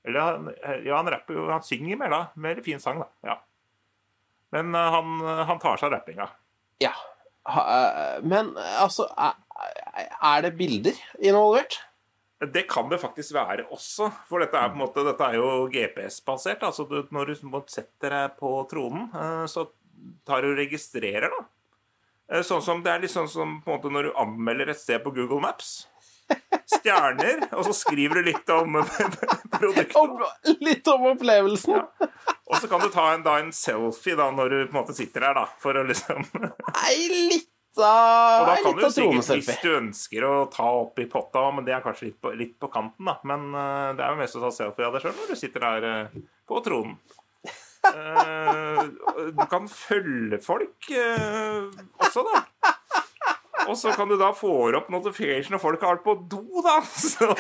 Eller 0.05 0.21
han- 0.21 0.51
ja, 0.85 0.97
han 0.97 1.09
rapper 1.09 1.35
jo 1.35 1.47
Han 1.49 1.63
synger 1.65 1.97
mer, 1.97 2.11
da. 2.13 2.19
Mer 2.35 2.61
fin 2.65 2.81
sang, 2.81 2.99
da. 3.01 3.07
Ja. 3.25 3.39
Men 4.53 4.75
han, 4.75 5.21
han 5.49 5.59
tar 5.63 5.79
seg 5.81 5.87
av 5.89 5.95
rappinga. 5.95 6.29
Ja. 6.83 6.93
Ha, 7.49 7.65
men 8.21 8.53
altså 8.83 9.07
er, 9.17 9.39
er 10.21 10.43
det 10.45 10.51
bilder 10.59 10.99
involvert? 11.23 11.79
Det 12.41 12.63
kan 12.71 12.89
det 12.89 12.97
faktisk 13.03 13.35
være 13.37 13.67
også, 13.69 14.07
for 14.29 14.41
dette 14.41 14.57
er 14.57 14.71
på 14.73 14.79
en 14.79 14.81
måte 14.87 15.03
Dette 15.05 15.27
er 15.29 15.35
jo 15.37 15.67
GPS-basert. 15.69 16.63
altså 16.65 16.87
du, 16.89 17.03
Når 17.13 17.35
du 17.35 17.35
setter 17.69 18.15
deg 18.15 18.37
på 18.41 18.55
tronen, 18.71 19.11
eh, 19.13 19.45
så 19.47 19.67
tar 20.27 20.43
du 20.43 20.55
og 20.55 20.57
registrerer, 20.63 21.29
da. 21.29 21.45
Eh, 22.33 22.43
Sånn 22.47 22.63
som, 22.65 22.81
det 22.83 22.95
er 22.95 23.03
litt 23.05 23.13
sånn 23.13 23.29
som 23.29 23.59
på 23.61 23.71
en 23.71 23.77
måte 23.77 23.93
når 23.93 24.09
du 24.09 24.13
anmelder 24.25 24.73
et 24.73 24.81
sted 24.81 25.03
på 25.05 25.13
Google 25.13 25.43
Maps. 25.45 25.87
stjerner, 26.71 27.41
og 27.59 27.65
så 27.67 27.73
skriver 27.75 28.21
du 28.21 28.29
litt 28.31 28.51
om 28.55 28.77
produktet. 29.59 30.61
Litt 30.63 30.87
om 30.89 31.09
opplevelsen. 31.11 31.81
Og 32.47 32.57
så 32.57 32.69
kan 32.71 32.81
du 32.81 32.89
ta 32.95 33.09
en, 33.15 33.25
da, 33.27 33.37
en 33.43 33.51
selfie 33.55 34.15
da, 34.19 34.31
når 34.35 34.49
du 34.55 34.59
på 34.63 34.71
en 34.71 34.79
måte 34.81 34.95
sitter 34.97 35.27
der, 35.27 35.35
da, 35.43 35.49
for 35.63 35.75
å 35.77 35.83
liksom 35.89 36.23
Nei, 36.31 36.95
lita 37.11 37.51
Da 37.77 38.57
ei 38.57 38.63
kan 38.65 38.75
du 38.75 38.81
lita 38.83 38.91
sikkert, 38.91 39.47
hvis 39.47 39.63
du 39.63 39.71
ønsker 39.77 40.27
å 40.27 40.35
ta 40.51 40.67
opp 40.81 40.99
i 40.99 41.07
potta, 41.11 41.45
men 41.55 41.67
det 41.67 41.77
er 41.77 41.85
kanskje 41.85 42.09
litt 42.09 42.19
på, 42.23 42.33
litt 42.35 42.57
på 42.61 42.71
kanten, 42.73 43.07
da. 43.07 43.15
Men 43.31 43.47
uh, 43.55 43.93
det 43.95 44.05
er 44.05 44.15
jo 44.15 44.21
mest 44.21 44.39
å 44.39 44.43
ta 44.43 44.51
selfie 44.55 44.89
av 44.89 44.97
deg 44.97 45.05
sjøl 45.05 45.17
når 45.17 45.31
du 45.31 45.39
sitter 45.39 45.67
der 45.67 45.87
uh, 45.87 46.21
på 46.51 46.63
tronen. 46.67 46.99
Uh, 47.81 48.91
du 49.33 49.45
kan 49.49 49.71
følge 49.71 50.41
folk 50.43 50.91
også, 50.91 52.27
da. 52.27 52.43
Og 53.69 53.77
så 53.79 53.93
kan 53.95 54.09
du 54.11 54.17
da 54.19 54.33
få 54.35 54.51
opp 54.75 54.91
notification 54.91 55.55
når 55.55 55.63
folk 55.63 55.83
har 55.85 55.99
vært 55.99 56.07
på 56.09 56.17
do, 56.33 56.43
da. 56.65 56.81
Så, 57.11 57.31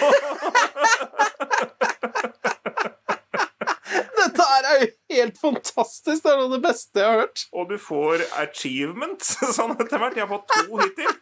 her 4.51 4.69
er 4.71 4.81
jo 4.83 4.89
helt 5.17 5.39
fantastisk. 5.41 6.23
Det 6.25 6.31
er 6.33 6.39
noe 6.41 6.49
av 6.49 6.55
det 6.57 6.63
beste 6.67 7.01
jeg 7.03 7.09
har 7.09 7.23
hørt. 7.25 7.47
og 7.53 7.71
du 7.71 7.77
får 7.81 8.25
achievement 8.43 9.23
sånn 9.57 9.77
etter 9.79 9.99
hvert. 10.03 10.19
Jeg 10.19 10.27
har 10.27 10.33
fått 10.35 10.49
to 10.55 10.81
hittil. 10.83 11.13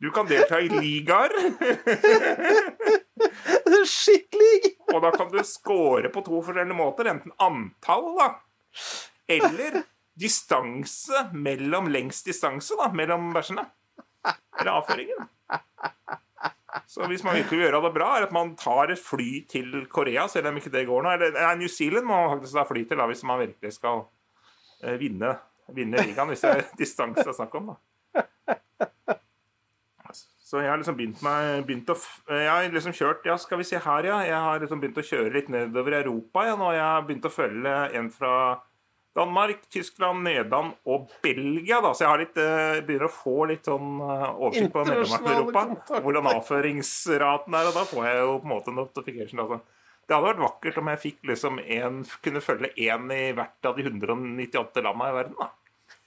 Du 0.00 0.08
kan 0.16 0.24
delta 0.24 0.56
i 0.64 0.68
ligaer. 0.72 1.34
Skikkelig! 3.84 4.70
Og 4.94 5.02
da 5.04 5.10
kan 5.12 5.28
du 5.28 5.42
score 5.44 6.08
på 6.12 6.22
to 6.24 6.40
forskjellige 6.46 6.78
måter. 6.78 7.10
Enten 7.12 7.34
antall, 7.36 8.08
da. 8.16 8.30
Eller 9.28 9.82
distanse 10.20 11.26
mellom 11.36 11.90
lengst 11.92 12.30
distanse, 12.32 12.72
da. 12.80 12.88
Mellom 12.96 13.28
bæsjene. 13.36 13.66
Eller 14.56 14.72
avføringen. 14.72 15.28
Så 16.90 17.06
hvis 17.10 17.24
man 17.26 17.36
virkelig 17.38 17.58
vil 17.58 17.66
gjøre 17.66 17.82
det 17.86 17.92
bra, 17.94 18.08
er 18.16 18.26
at 18.26 18.34
man 18.34 18.54
tar 18.58 18.92
et 18.92 19.00
fly 19.02 19.44
til 19.50 19.84
Korea, 19.90 20.26
selv 20.30 20.50
om 20.50 20.58
ikke 20.60 20.72
det 20.72 20.86
går 20.88 21.04
nå. 21.04 21.14
Eller 21.16 21.36
nei, 21.36 21.54
New 21.62 21.70
Zealand 21.72 22.06
må 22.08 22.18
man 22.18 22.34
faktisk 22.36 22.58
ta 22.58 22.66
fly 22.68 22.84
til 22.88 23.00
da, 23.00 23.06
hvis 23.10 23.24
man 23.28 23.42
virkelig 23.42 23.76
skal 23.76 24.04
eh, 24.84 24.96
vinne, 25.00 25.34
vinne 25.76 26.06
ligaen. 26.06 26.32
Hvis 26.32 26.44
det 26.46 26.54
er 26.54 26.66
distanse 26.82 27.24
det 27.24 27.32
er 27.32 27.38
snakk 27.42 27.56
om, 27.60 27.72
da. 27.72 27.80
Så 30.50 30.58
jeg 30.64 30.72
har 30.72 30.80
liksom 30.80 30.96
begynt 30.98 31.20
meg 31.22 31.60
begynt 31.62 31.92
å, 31.92 31.94
Jeg 32.26 32.48
har 32.50 32.64
liksom 32.74 32.94
kjørt 32.96 33.26
Ja, 33.28 33.36
skal 33.38 33.60
vi 33.60 33.66
se 33.68 33.78
her, 33.78 34.06
ja. 34.08 34.16
Jeg 34.26 34.40
har 34.46 34.58
liksom 34.58 34.80
begynt 34.82 34.98
å 34.98 35.04
kjøre 35.06 35.30
litt 35.36 35.50
nedover 35.52 35.94
Europa 36.00 36.42
ja, 36.48 36.56
nå. 36.58 36.72
jeg 36.74 36.82
har 36.82 37.04
begynt 37.06 37.28
å 37.28 37.30
følge 37.30 37.74
en 38.00 38.08
fra 38.10 38.32
Danmark, 39.16 39.64
Tyskland, 39.72 40.22
Nederland 40.22 40.72
og 40.86 41.10
Belgia. 41.22 41.80
da, 41.80 41.92
Så 41.92 42.04
jeg 42.04 42.08
har 42.08 42.18
litt, 42.18 42.36
eh, 42.36 42.80
begynner 42.86 43.08
å 43.08 43.12
få 43.12 43.46
litt 43.48 43.64
sånn 43.66 44.00
eh, 44.00 44.34
oversikt 44.38 44.72
på 44.72 44.84
medlemmene 44.86 45.26
i 45.26 45.34
Europa. 45.34 45.66
kontakter. 45.66 46.00
Hvordan 46.04 46.26
avføringsraten 46.30 47.54
er, 47.58 47.66
og 47.66 47.74
da 47.74 47.84
får 47.90 48.04
jeg 48.06 48.16
jo 48.22 48.38
på 48.38 48.46
en 48.46 48.54
måte 48.54 48.74
notification. 48.74 49.40
altså. 49.40 49.60
Det 50.06 50.14
hadde 50.16 50.30
vært 50.30 50.46
vakkert 50.46 50.78
om 50.78 50.86
jeg 50.90 50.98
fikk 50.98 51.18
liksom 51.30 51.58
en, 51.58 52.04
kunne 52.22 52.40
følge 52.42 52.70
én 52.76 53.10
i 53.14 53.32
hvert 53.32 53.64
av 53.64 53.76
de 53.76 53.82
198 53.82 54.82
landene 54.82 55.10
i 55.10 55.18
verden. 55.18 55.34
da. 55.38 55.46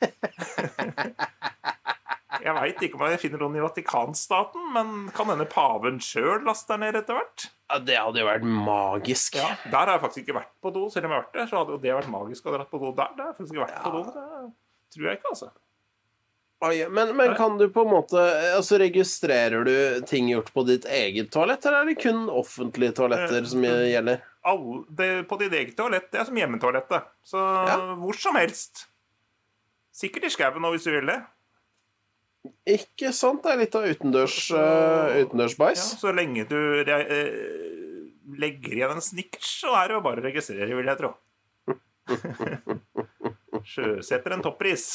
Jeg 2.43 2.53
veit 2.57 2.81
ikke 2.83 2.97
om 2.99 3.05
jeg 3.07 3.19
finner 3.21 3.39
noen 3.39 3.55
i 3.55 3.61
Vatikanstaten, 3.63 4.65
men 4.75 4.89
kan 5.15 5.29
hende 5.31 5.45
paven 5.47 5.99
sjøl 6.03 6.43
laster 6.43 6.79
ned 6.81 6.97
etter 6.99 7.15
hvert? 7.15 7.45
Ja, 7.71 7.79
det 7.79 7.95
hadde 7.97 8.19
jo 8.19 8.27
vært 8.27 8.43
magisk. 8.43 9.37
Ja, 9.39 9.53
Der 9.63 9.77
har 9.87 9.93
jeg 9.95 10.03
faktisk 10.03 10.25
ikke 10.25 10.35
vært 10.41 10.51
på 10.61 10.73
do, 10.75 10.89
selv 10.91 11.07
om 11.07 11.13
jeg 11.13 11.21
har 11.21 11.23
vært 11.23 11.37
der. 11.39 11.47
Så 11.49 11.61
hadde 11.61 11.75
jo 11.77 11.81
det 11.85 11.93
vært 11.95 12.11
magisk 12.11 12.49
å 12.49 12.55
dra 12.57 12.65
på 12.67 12.81
do 12.83 12.91
der. 12.97 13.13
Det 13.15 13.23
har 13.23 13.31
jeg 13.31 13.37
faktisk 13.39 13.55
ikke 13.55 13.67
vært 13.67 13.83
på 13.85 13.93
do. 13.95 14.03
Det 14.13 14.97
tror 14.97 15.07
jeg 15.09 15.19
ikke, 15.21 15.31
altså. 15.31 15.53
Men, 16.63 17.09
men 17.17 17.33
kan 17.35 17.57
du 17.59 17.65
på 17.75 17.81
en 17.83 17.89
måte 17.91 18.21
Altså, 18.55 18.77
registrerer 18.79 19.65
du 19.67 19.73
ting 20.07 20.29
gjort 20.31 20.53
på 20.55 20.63
ditt 20.63 20.85
eget 20.87 21.27
toalett, 21.33 21.65
eller 21.67 21.81
er 21.83 21.89
det 21.91 21.97
kun 21.99 22.29
offentlige 22.31 22.95
toaletter 23.01 23.43
som 23.51 23.65
gjelder? 23.67 24.21
All, 24.47 24.63
det, 24.91 25.09
på 25.27 25.39
ditt 25.41 25.55
eget 25.55 25.75
toalett, 25.79 26.07
det 26.11 26.21
er 26.21 26.27
som 26.29 26.39
hjemmetoalettet. 26.39 27.09
Så 27.27 27.39
Ja. 27.39 27.77
hvor 27.99 28.15
som 28.19 28.35
helst. 28.39 28.85
Sikkert 29.93 30.25
i 30.27 30.31
skauen 30.33 30.63
òg, 30.63 30.75
hvis 30.77 30.87
du 30.87 30.91
vil 30.91 31.05
det. 31.11 31.19
Ikke 32.67 33.11
sant? 33.15 33.43
Det 33.43 33.51
er 33.53 33.59
litt 33.61 33.75
av 33.75 33.85
utendørs, 33.87 34.37
uh, 34.55 35.13
utendørsbæsj. 35.23 35.79
Ja, 35.79 35.99
så 35.99 36.11
lenge 36.15 36.43
du 36.47 36.57
eh, 36.83 37.31
legger 38.39 38.75
igjen 38.77 38.95
en 38.97 39.03
snickers, 39.03 39.47
så 39.63 39.75
er 39.79 39.91
det 39.91 39.97
jo 39.97 40.03
bare 40.03 40.23
å 40.23 40.25
registrere, 40.27 40.71
vil 40.75 40.91
jeg 40.91 40.99
tro. 40.99 41.13
Sjøsetter 43.73 44.35
en 44.35 44.43
toppris. 44.43 44.85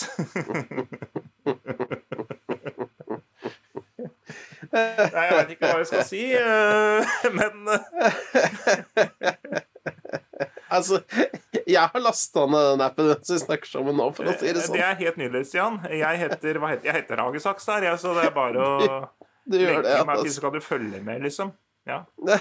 Nei, 4.69 5.25
jeg 5.25 5.37
veit 5.39 5.53
ikke 5.55 5.71
hva 5.71 5.79
jeg 5.81 5.89
skal 5.89 6.05
si, 6.09 6.25
eh, 6.37 7.01
men 7.33 7.55
eh, 7.73 7.83
Altså, 10.77 11.01
jeg 11.69 11.85
har 11.93 12.01
lasta 12.03 12.41
ned 12.49 12.65
den 12.73 12.83
appen 12.87 13.05
mens 13.13 13.29
vi 13.31 13.39
snakker 13.43 13.69
sammen 13.69 13.95
nå, 14.01 14.07
for 14.17 14.25
å 14.29 14.31
si 14.39 14.47
det 14.49 14.63
sånn. 14.65 14.77
det 14.79 14.85
er 14.87 14.97
helt 15.03 15.19
nydelig, 15.21 15.45
Stian. 15.51 15.75
Jeg 15.93 16.15
heter, 16.25 16.53
hva 16.63 16.69
heter, 16.73 16.87
jeg 16.89 16.95
heter 17.03 17.17
Hagesaks 17.23 17.65
der, 17.69 17.83
så 18.01 18.09
det 18.17 18.25
er 18.31 18.35
bare 18.37 18.59
å 18.65 18.69
Du 19.49 19.57
gjør 19.57 19.81
det, 19.81 19.89
legge 19.89 20.05
meg 20.09 20.17
til, 20.27 20.33
så 20.35 20.41
kan 20.45 20.53
du 20.53 20.61
følge 20.61 20.99
med, 21.05 21.23
liksom. 21.25 21.49
Ja. 21.89 22.03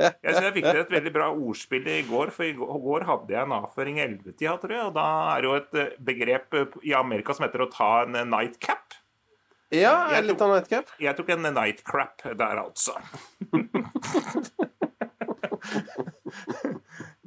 Jeg 0.00 0.14
syns 0.22 0.44
jeg 0.46 0.54
fikk 0.54 0.66
til 0.68 0.78
et 0.84 0.92
veldig 0.94 1.10
bra 1.12 1.26
ordspill 1.34 1.86
i 1.90 1.96
går, 2.06 2.30
for 2.32 2.44
i 2.46 2.54
går 2.54 3.02
hadde 3.08 3.34
jeg 3.34 3.42
en 3.42 3.54
avføring 3.56 3.96
i 3.98 4.04
ellevetida, 4.04 4.54
tror 4.62 4.74
jeg. 4.76 4.84
Og 4.86 4.94
da 4.94 5.06
er 5.34 5.38
det 5.42 5.48
jo 5.48 5.54
et 5.58 5.74
eh, 5.82 5.96
begrep 6.08 6.54
eh, 6.56 6.76
i 6.88 6.92
Amerika 6.96 7.34
som 7.36 7.44
heter 7.44 7.64
å 7.66 7.72
ta 7.74 7.88
en 8.04 8.14
eh, 8.16 8.24
nightcap. 8.30 8.86
Ja, 9.74 9.94
Jeg 10.14 10.22
liten 10.24 10.30
litt 10.30 10.44
av 10.46 10.50
nightcap. 10.54 10.86
Jeg 11.02 11.12
tok 11.18 11.28
en 11.34 11.44
nightcrap 11.50 12.16
der, 12.38 12.56
altså. 12.62 12.94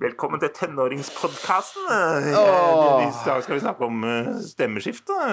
Velkommen 0.04 0.42
til 0.42 0.50
tenåringspodkasten. 0.52 1.86
I 1.88 2.32
dag 3.24 3.44
skal 3.46 3.56
vi 3.56 3.62
snakke 3.64 3.86
om 3.88 4.02
eh, 4.04 4.34
stemmeskifte. 4.44 5.16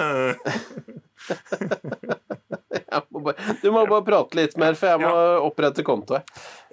Må 3.11 3.19
bare, 3.23 3.53
du 3.61 3.67
må 3.71 3.83
bare 3.87 4.03
prate 4.03 4.35
litt 4.35 4.55
mer, 4.59 4.75
for 4.75 4.89
jeg 4.89 4.99
må 5.03 5.11
opprette 5.45 5.83
konto. 5.85 6.17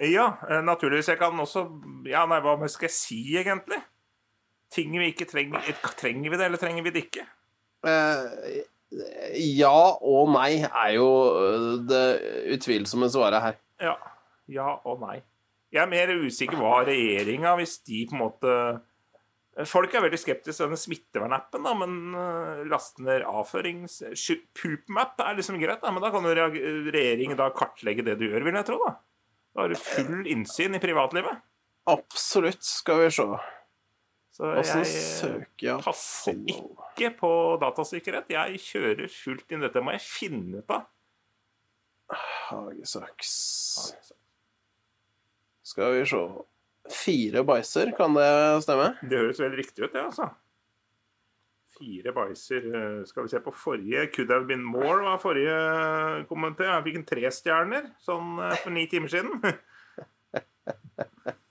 Ja, 0.03 0.25
eh, 0.47 0.61
naturligvis. 0.65 1.07
Jeg 1.11 1.19
kan 1.19 1.39
også 1.39 1.65
Ja, 2.07 2.25
nei, 2.27 2.39
hva 2.43 2.55
skal 2.71 2.87
jeg 2.89 2.95
si, 2.95 3.19
egentlig? 3.39 3.79
Ting 4.73 4.95
vi 4.95 5.11
ikke 5.13 5.27
trenger 5.29 5.63
Trenger 5.99 6.31
vi 6.33 6.39
det, 6.39 6.45
eller 6.47 6.61
trenger 6.61 6.85
vi 6.85 6.93
det 6.95 7.05
ikke? 7.07 7.25
Eh, 7.87 8.59
ja 9.59 9.75
og 10.01 10.31
nei 10.33 10.63
er 10.65 10.93
jo 10.95 11.09
det 11.87 12.03
utvilsomme 12.55 13.11
svaret 13.11 13.43
her. 13.43 13.59
Ja. 13.83 13.95
Ja 14.49 14.71
og 14.83 15.03
nei. 15.03 15.19
Jeg 15.69 15.83
er 15.83 15.89
mer 15.91 16.11
usikker 16.25 16.57
hva 16.57 16.79
regjeringa, 16.87 17.53
hvis 17.59 17.79
de 17.85 18.05
på 18.09 18.17
en 18.17 18.23
måte 18.23 18.53
Folk 19.67 19.91
er 19.91 20.05
veldig 20.05 20.17
skeptiske 20.21 20.55
til 20.55 20.69
denne 20.69 20.79
smittevernappen, 20.79 21.65
da, 21.65 21.71
men 21.75 21.95
uh, 22.15 22.61
laste 22.69 23.03
ned 23.03 23.25
avførings... 23.27 23.97
Poopmap 24.55 25.19
er 25.25 25.35
liksom 25.35 25.57
greit, 25.59 25.81
da, 25.83 25.91
men 25.91 26.03
da 26.05 26.11
kan 26.13 26.23
jo 26.23 26.31
regjeringen 26.31 27.35
da 27.35 27.49
kartlegge 27.51 28.05
det 28.07 28.15
du 28.21 28.29
gjør, 28.29 28.45
vil 28.45 28.55
jeg 28.55 28.67
tro. 28.69 28.77
Da 28.85 28.93
Da 29.57 29.65
har 29.65 29.73
du 29.73 29.81
full 29.81 30.29
innsyn 30.31 30.77
i 30.77 30.79
privatlivet. 30.79 31.41
Absolutt, 31.91 32.63
skal 32.63 33.01
vi 33.03 33.09
se. 33.17 33.25
Så 34.39 34.53
jeg 34.53 34.69
eh, 34.77 34.93
søker 35.19 35.83
passer 35.83 36.39
ikke 36.53 37.11
på 37.19 37.31
datasikkerhet. 37.59 38.31
Jeg 38.31 38.61
kjører 38.63 39.11
fullt 39.11 39.51
inn. 39.51 39.65
Dette 39.65 39.83
må 39.83 39.97
jeg 39.97 40.05
finne 40.05 40.61
ut 40.61 40.71
av. 40.77 40.87
Hagesaks 42.47 43.33
Skal 45.69 45.93
vi 45.99 46.05
se 46.09 46.21
Fire 46.89 47.43
bæsjer, 47.45 47.91
kan 47.97 48.15
det 48.17 48.29
stemme? 48.65 48.87
Det 49.05 49.19
høres 49.19 49.41
veldig 49.43 49.59
riktig 49.59 49.83
ut, 49.85 49.91
det, 49.93 50.01
altså. 50.01 50.29
Fire 51.77 52.11
bæsjer. 52.15 52.65
eh, 52.75 53.03
Skal 53.07 53.27
vi 53.27 53.29
se 53.35 53.39
på 53.45 53.53
forrige 53.55 54.07
Could 54.15 54.31
have 54.33 54.47
been 54.49 54.63
more 54.65 55.03
var 55.05 55.19
forrige 55.21 56.25
kommentar. 56.31 56.71
Jeg 56.79 56.87
fikk 56.89 56.97
en 57.01 57.05
tre 57.11 57.29
stjerner 57.31 57.91
sånn 58.03 58.39
eh, 58.41 58.55
for 58.63 58.73
ni 58.75 58.87
timer 58.91 59.11
siden. 59.13 59.37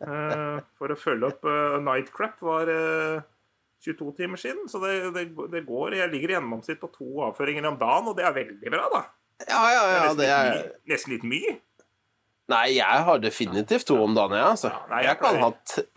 Eh, 0.08 0.58
For 0.78 0.92
å 0.92 0.96
følge 0.96 1.28
opp 1.28 1.42
Nightcrap 1.84 2.38
var 2.46 2.68
eh, 2.72 3.24
22 3.84 4.12
timer 4.20 4.40
siden. 4.40 4.68
Så 4.70 4.80
det, 4.82 4.92
det, 5.16 5.24
det 5.52 5.62
går 5.66 5.96
Jeg 5.98 6.12
ligger 6.12 6.32
i 6.32 6.36
gjennomsnitt 6.36 6.80
på 6.80 6.88
to 6.94 7.08
avføringer 7.26 7.66
om 7.68 7.78
dagen, 7.80 8.08
og 8.12 8.16
det 8.18 8.24
er 8.28 8.36
veldig 8.36 8.72
bra, 8.72 8.86
da. 8.94 9.02
Ja, 9.48 9.60
ja, 9.74 9.82
ja, 9.92 9.98
nesten, 10.06 10.20
det 10.22 10.28
er 10.32 10.62
nesten 10.90 11.12
litt 11.14 11.26
mye. 11.28 11.56
Nei, 12.48 12.64
jeg 12.78 13.04
har 13.04 13.18
definitivt 13.20 13.86
to 13.90 13.98
om 14.00 14.14
dagen, 14.16 14.38
jeg, 14.38 14.46
altså. 14.54 14.70
Ja, 14.72 14.86
nei, 14.88 15.02
jeg 15.04 15.10
Jeg 15.10 15.18
kan 15.20 15.40
ha, 15.42 15.50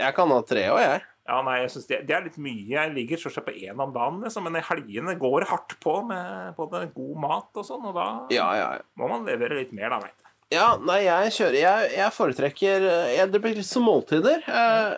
jeg 0.04 0.16
kan 0.18 0.34
ha 0.36 0.40
tre 0.48 0.66
òg, 0.74 0.80
jeg. 0.84 1.04
Ja, 1.32 1.38
nei, 1.46 1.54
jeg 1.62 1.70
synes 1.72 1.86
det, 1.88 2.00
det 2.10 2.16
er 2.18 2.26
litt 2.26 2.40
mye. 2.42 2.66
Jeg 2.74 2.92
ligger 2.96 3.20
stort 3.22 3.38
sett 3.38 3.46
på 3.48 3.54
én 3.56 3.80
om 3.80 3.94
dagen, 3.96 4.18
liksom, 4.26 4.48
men 4.50 4.64
helgene 4.68 5.14
går 5.22 5.46
hardt 5.48 5.78
på 5.84 5.94
med 6.10 6.58
både 6.58 6.82
god 6.96 7.22
mat 7.24 7.62
og 7.62 7.68
sånn, 7.68 7.86
og 7.88 7.96
da 7.96 8.08
Ja, 8.34 8.50
ja, 8.58 8.68
ja. 8.80 8.84
må 9.00 9.08
man 9.12 9.24
levere 9.30 9.62
litt 9.62 9.72
mer, 9.78 9.94
da, 9.94 10.02
veit 10.04 10.18
du. 10.18 10.28
Ja, 10.52 10.74
nei, 10.84 10.98
jeg 11.06 11.32
kjører 11.38 11.56
Jeg, 11.62 11.92
jeg 11.96 12.12
foretrekker 12.12 12.84
jeg, 13.16 13.28
Det 13.32 13.40
blir 13.40 13.54
litt 13.56 13.70
som 13.70 13.86
måltider. 13.88 14.42
Eh, 14.44 14.90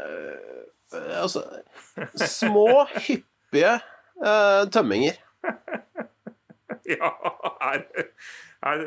eh, 0.98 1.12
altså 1.22 1.44
Små, 2.18 2.88
hyppige 3.06 3.76
eh, 3.78 4.64
tømminger. 4.74 5.22
Ja, 6.90 7.10
er 7.64 7.86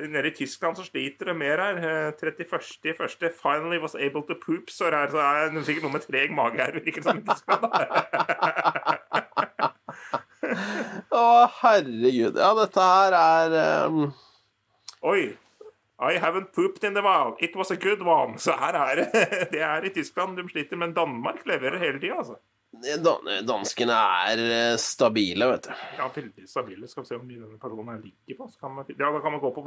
nede 0.08 0.30
i 0.30 0.34
Tyskland 0.34 0.76
så 0.78 0.84
sliter 0.86 1.30
det 1.30 1.36
mer 1.36 1.60
her. 1.60 1.76
Eh, 1.76 2.12
31.1. 2.16 3.32
Finally 3.42 3.78
was 3.82 3.94
able 3.94 4.22
to 4.28 4.34
poop, 4.46 4.70
så 4.72 4.90
her 4.90 5.10
så 5.10 5.18
er 5.20 5.50
det 5.54 5.64
sikkert 5.66 5.84
noe 5.86 5.96
med 5.96 6.06
treg 6.06 6.32
mage 6.32 6.62
her. 6.62 6.72
Virker 6.80 7.02
det 7.02 7.08
som 7.10 7.18
i 7.20 7.26
Tyskland. 7.26 7.62
da. 7.62 7.70
Å, 11.16 11.48
herregud. 11.62 12.38
Ja, 12.38 12.52
dette 12.56 12.86
her 12.86 13.16
er 13.18 13.56
um, 13.88 14.12
Oi. 15.06 15.36
I 15.96 16.18
haven't 16.20 16.52
pooped 16.52 16.84
in 16.84 16.92
the 16.92 17.00
while. 17.00 17.36
It 17.40 17.56
was 17.56 17.70
a 17.70 17.76
good 17.76 18.02
one. 18.04 18.38
Så 18.38 18.52
her 18.52 18.76
er 18.76 19.00
det. 19.00 19.06
Det 19.52 19.62
er 19.64 19.84
i 19.84 19.92
Tyskland 19.94 20.36
de 20.36 20.44
sliter, 20.48 20.76
men 20.76 20.92
Danmark 20.94 21.46
leverer 21.48 21.78
hele 21.80 22.00
tida, 22.00 22.18
altså. 22.20 22.36
Dan 23.02 23.30
Danskene 23.46 23.96
er 24.28 24.42
eh, 24.44 24.76
stabile, 24.80 25.48
vet 25.52 25.68
du. 25.68 25.72
Ja, 25.98 26.06
veldig 26.12 26.46
stabile. 26.50 26.88
Skal 26.90 27.02
vi 27.04 27.08
se 27.10 27.18
hvor 27.18 27.26
mye 27.26 27.42
denne 27.42 27.58
personen 27.62 27.90
her 27.94 28.02
ligger 28.04 28.38
på. 28.40 28.48
Så 28.52 28.60
kan 28.60 28.74
man, 28.76 28.86
ja, 28.92 29.10
Da 29.12 29.20
kan 29.24 29.34
man 29.34 29.42
gå 29.42 29.50
på 29.56 29.64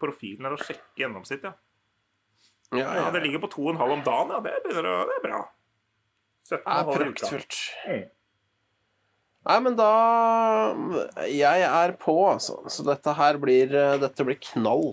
profilen 0.00 0.46
her 0.48 0.56
og 0.56 0.62
sjekke 0.64 1.04
gjennomsnittet. 1.04 1.52
ja. 1.52 2.78
Ja, 2.78 2.94
Ja, 2.94 3.10
Det 3.10 3.22
ligger 3.24 3.42
på 3.42 3.50
2,5 3.50 3.92
om 3.92 4.02
dagen, 4.06 4.30
ja. 4.30 4.40
Det, 4.40 4.54
begynner 4.64 5.06
det 5.08 5.16
er 5.18 5.24
bra. 5.24 5.40
17,5 6.46 6.50
Det 6.50 6.60
er 6.60 7.04
praktfullt. 7.04 7.60
Mm. 7.88 8.08
Nei, 9.48 9.60
men 9.64 9.76
da 9.76 9.90
Jeg 11.26 11.62
er 11.64 11.92
på, 11.96 12.16
altså. 12.30 12.60
Så 12.68 12.84
dette 12.84 13.14
her 13.16 13.38
blir 13.40 13.72
eh, 13.74 13.96
Dette 14.02 14.26
blir 14.26 14.38
knall. 14.52 14.92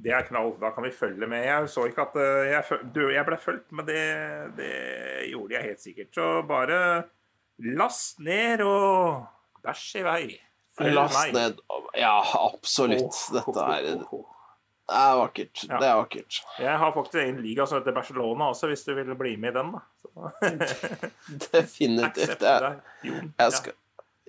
Det 0.00 0.12
er 0.16 0.26
knall. 0.28 0.54
Da 0.60 0.70
kan 0.74 0.84
vi 0.86 0.92
følge 0.94 1.28
med. 1.28 1.44
Jeg 1.44 1.68
så 1.72 1.86
ikke 1.90 2.06
at 2.08 2.18
eh, 2.20 2.50
jeg, 2.54 2.80
du, 2.94 3.02
jeg 3.12 3.26
ble 3.28 3.38
fulgt, 3.40 3.68
men 3.76 3.88
det, 3.88 4.02
det 4.58 4.74
gjorde 5.30 5.56
jeg 5.56 5.68
helt 5.68 5.82
sikkert. 5.84 6.12
Så 6.16 6.28
bare 6.48 6.78
last 7.76 8.22
ned 8.24 8.64
og 8.64 9.26
bæsj 9.64 10.00
i 10.00 10.04
vei. 10.06 10.22
Følg 10.78 10.94
Last 10.96 11.18
meg. 11.18 11.34
ned 11.34 11.58
Ja, 11.98 12.16
absolutt. 12.46 13.18
Dette 13.34 13.64
er, 13.66 13.88
det 13.90 14.98
er 15.00 15.16
vakkert. 15.20 15.64
Ja. 15.66 15.80
Det 15.82 15.88
er 15.88 15.98
vakkert. 15.98 16.40
Jeg 16.62 16.78
har 16.82 16.94
faktisk 16.94 17.20
en 17.22 17.42
liga 17.44 17.66
som 17.66 17.80
heter 17.80 17.94
Barcelona 17.94 18.50
også, 18.54 18.70
hvis 18.70 18.86
du 18.86 18.94
vil 18.96 19.12
bli 19.18 19.34
med 19.36 19.52
i 19.52 19.58
den. 19.58 19.74
da. 19.74 20.30
Definitivt. 21.52 22.42
Jeg, 22.42 22.80
jeg 23.38 23.52
skal 23.58 23.76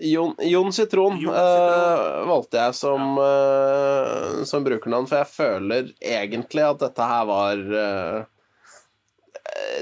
Jon, 0.01 0.35
Jon 0.39 0.73
Sitron 0.73 1.19
Jon 1.21 1.33
Sitron. 1.33 1.61
Citron. 1.61 2.27
valgte 2.31 2.61
jeg 2.61 2.77
som, 2.79 3.07
eh, 3.21 4.43
som 4.49 4.65
brukernavn, 4.65 5.07
for 5.09 5.21
jeg 5.21 5.29
føler 5.29 5.91
egentlig 6.01 6.65
at 6.65 6.81
dette 6.81 7.09
her 7.11 7.25
var 7.29 7.65
uh, 7.69 8.21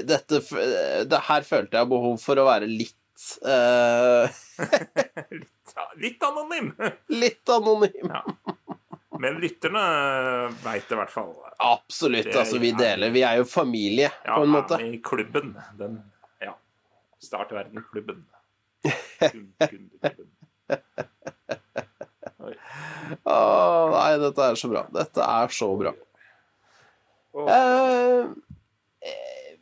dette, 0.04 0.40
det 1.08 1.20
her 1.28 1.46
følte 1.46 1.80
jeg 1.80 1.90
behov 1.90 2.18
for 2.20 2.40
å 2.40 2.46
være 2.48 2.68
litt 2.68 2.96
eh, 3.46 4.40
litt, 5.40 5.74
litt 5.96 6.26
anonym. 6.26 6.72
Litt 7.22 7.48
anonym. 7.48 8.10
Ja. 8.10 8.24
Men 9.20 9.36
lytterne 9.42 9.80
veit 10.64 10.86
det 10.88 10.96
i 10.96 10.98
hvert 11.02 11.12
fall. 11.12 11.34
Absolutt. 11.60 12.30
Det 12.30 12.38
Altså, 12.40 12.56
vi 12.62 12.70
deler 12.72 13.12
Vi 13.12 13.20
er 13.26 13.42
jo 13.42 13.44
familie, 13.44 14.08
Ja, 14.24 14.38
på 14.38 14.46
en 14.46 14.54
måte. 14.54 14.78
Ja, 14.80 14.92
i 14.96 15.00
klubben. 15.04 15.52
Den, 15.76 15.98
ja. 16.40 16.54
Start 17.20 17.52
verden-klubben. 17.52 18.24
Oi. 22.40 22.54
Nei, 23.24 24.18
dette 24.22 24.46
er 24.46 24.54
så 24.58 24.68
bra. 24.72 24.82
Dette 24.94 25.20
er 25.24 25.48
så 25.54 25.68
bra. 25.80 25.92
Oh. 27.30 27.46
Eh, 27.46 28.22
eh, 29.06 29.54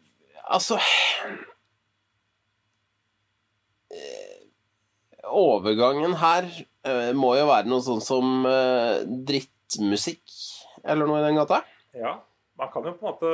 altså 0.49 0.77
eh, 3.93 4.41
Overgangen 5.29 6.17
her 6.23 6.49
eh, 6.49 7.13
må 7.13 7.37
jo 7.37 7.45
være 7.51 7.69
noe 7.69 7.85
sånn 7.85 8.01
som 8.01 8.47
eh, 8.49 9.05
drittmusikk, 9.05 10.25
eller 10.81 11.05
noe 11.11 11.21
i 11.21 11.27
den 11.27 11.37
gata. 11.43 11.61
Ja, 11.93 12.25
man 12.57 12.73
kan 12.73 12.89
jo 12.89 12.97
på 12.97 13.05
en 13.05 13.13
måte 13.13 13.29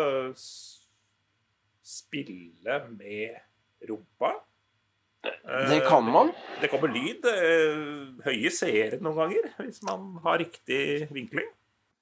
spille 1.85 2.81
med 2.97 3.37
rumpa. 3.87 4.33
Det 5.71 5.81
kan 5.87 6.05
man. 6.05 6.33
Det 6.61 6.71
kommer 6.73 6.89
lyd. 6.95 7.25
eh, 7.25 8.25
Høye 8.25 8.51
seere 8.53 8.99
noen 9.03 9.17
ganger, 9.23 9.51
hvis 9.65 9.83
man 9.87 10.19
har 10.25 10.39
riktig 10.43 11.09
vinkling. 11.13 11.47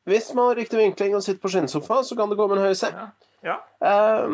Hvis 0.08 0.32
man 0.34 0.48
har 0.50 0.56
riktig 0.58 0.78
vinkling 0.80 1.14
og 1.14 1.22
sitter 1.22 1.42
på 1.42 1.50
skinnsofa, 1.52 2.00
så 2.02 2.16
kan 2.18 2.30
det 2.32 2.38
komme 2.40 2.56
en 2.58 2.64
høy 2.64 2.74
se. 2.78 2.88
Ja. 2.90 3.04
ja. 3.46 3.56
Eh, 3.82 4.32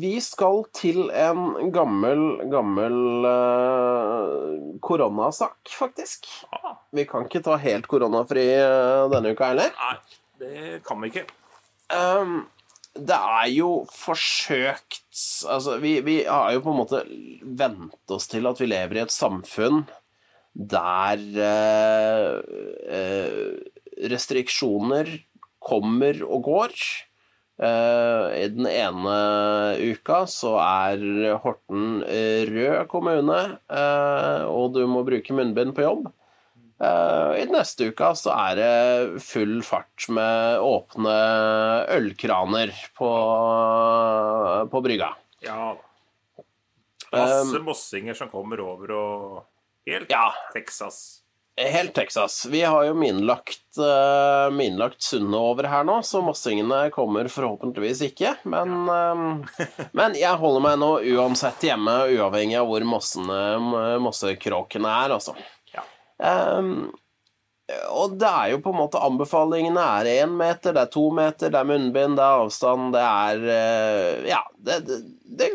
vi 0.00 0.16
skal 0.20 0.64
til 0.76 1.06
en 1.12 1.70
gammel, 1.72 2.24
gammel 2.52 2.98
eh, 3.30 4.58
koronasak, 4.84 5.56
faktisk. 5.78 6.26
Ah, 6.52 6.76
Vi 6.92 7.04
kan 7.08 7.24
ikke 7.28 7.42
ta 7.46 7.56
helt 7.60 7.88
koronafri 7.88 8.44
eh, 8.58 9.06
denne 9.12 9.32
uka 9.36 9.52
heller. 9.52 9.72
nei, 9.80 9.96
det 10.42 10.82
kan 10.86 11.00
vi 11.00 11.12
ikke. 11.12 11.26
Um, 11.92 12.40
det 12.98 13.16
er 13.16 13.50
jo 13.54 13.70
forsøkt 13.92 15.02
Altså, 15.48 15.78
vi, 15.80 15.98
vi 16.04 16.16
har 16.24 16.52
jo 16.52 16.62
på 16.64 16.72
en 16.72 16.80
måte 16.80 17.00
vent 17.42 18.12
oss 18.12 18.28
til 18.28 18.48
at 18.48 18.60
vi 18.60 18.68
lever 18.68 18.98
i 18.98 19.04
et 19.06 19.14
samfunn 19.14 19.84
der 20.56 21.20
eh, 21.46 22.36
eh, 22.96 23.50
restriksjoner 24.08 25.10
kommer 25.60 26.22
og 26.24 26.46
går. 26.46 26.76
Eh, 27.60 28.24
I 28.40 28.46
den 28.54 28.68
ene 28.70 29.16
uka 29.92 30.22
så 30.30 30.54
er 30.62 31.04
Horten 31.44 32.00
rød 32.04 32.86
kommune, 32.92 33.40
eh, 33.68 34.44
og 34.48 34.76
du 34.76 34.82
må 34.88 35.04
bruke 35.04 35.36
munnbind 35.36 35.76
på 35.76 35.84
jobb. 35.84 36.08
Eh, 36.76 37.42
I 37.42 37.46
neste 37.48 37.88
uke 37.90 38.10
så 38.18 38.32
er 38.36 38.56
det 38.58 39.20
full 39.24 39.60
fart 39.64 40.08
med 40.12 40.60
åpne 40.60 41.16
ølkraner 41.96 42.74
på, 42.98 43.10
på 44.72 44.82
brygga. 44.84 45.14
Ja. 45.46 45.74
Masse 47.12 47.62
mossinger 47.64 48.16
som 48.18 48.28
kommer 48.32 48.60
over 48.60 48.92
og 48.96 49.44
Helt 49.86 50.10
Ja, 50.10 50.32
Texas. 50.50 51.22
helt 51.56 51.94
Texas. 51.94 52.40
Vi 52.50 52.64
har 52.66 52.84
jo 52.88 52.94
minlagt, 52.98 53.78
uh, 53.78 54.50
minlagt 54.50 54.98
sundet 55.06 55.38
over 55.38 55.68
her 55.70 55.86
nå, 55.86 56.00
så 56.02 56.18
mossingene 56.26 56.88
kommer 56.90 57.30
forhåpentligvis 57.30 58.02
ikke. 58.08 58.32
Men, 58.50 58.74
eh, 58.90 59.86
men 59.96 60.18
jeg 60.18 60.40
holder 60.42 60.64
meg 60.66 60.80
nå 60.82 60.90
uansett 61.14 61.68
hjemme, 61.70 61.94
uavhengig 62.18 62.58
av 62.58 62.66
hvor 62.66 62.84
mossene, 62.90 63.38
mossekråkene 64.02 64.90
er, 65.06 65.14
altså. 65.20 65.36
Um, 66.16 66.92
og 67.90 68.14
det 68.20 68.28
er 68.28 68.52
jo 68.52 68.60
på 68.62 68.70
en 68.70 68.78
måte 68.78 69.00
Anbefalingene 69.02 69.82
er 69.98 70.08
én 70.22 70.34
meter, 70.38 70.74
det 70.76 70.84
er 70.84 70.92
to 70.92 71.08
meter, 71.14 71.50
det 71.50 71.58
er 71.58 71.66
munnbind, 71.66 72.14
det 72.18 72.22
er 72.22 72.42
avstand, 72.44 72.92
det 72.94 73.02
er 73.02 73.46
eh, 73.56 74.28
Ja, 74.30 74.42
det, 74.54 74.76
det, 74.86 74.98
det, 75.40 75.48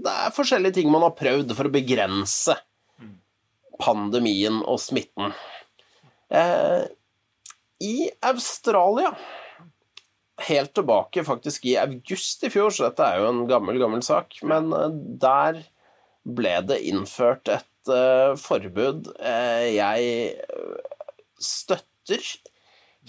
det 0.00 0.14
er 0.14 0.34
forskjellige 0.34 0.78
ting 0.78 0.88
man 0.92 1.04
har 1.04 1.18
prøvd 1.18 1.52
for 1.58 1.68
å 1.68 1.74
begrense 1.74 2.56
pandemien 3.78 4.62
og 4.64 4.80
smitten. 4.82 5.34
Eh, 6.32 6.88
I 7.84 8.08
Australia 8.32 9.12
Helt 10.48 10.70
tilbake 10.70 11.24
faktisk 11.26 11.64
i 11.66 11.72
august 11.80 12.44
i 12.46 12.50
fjor, 12.52 12.70
så 12.70 12.86
dette 12.86 13.04
er 13.04 13.18
jo 13.18 13.30
en 13.32 13.40
gammel, 13.50 13.76
gammel 13.82 14.04
sak, 14.06 14.38
men 14.46 14.72
eh, 14.72 14.92
der 15.20 15.64
ble 16.28 16.54
det 16.68 16.78
innført 16.88 17.50
et 17.52 17.67
eh, 17.92 18.32
forbud 18.40 19.10
uh, 19.14 19.66
jeg 19.70 20.34
eh, 20.42 20.92
støtter 21.42 22.24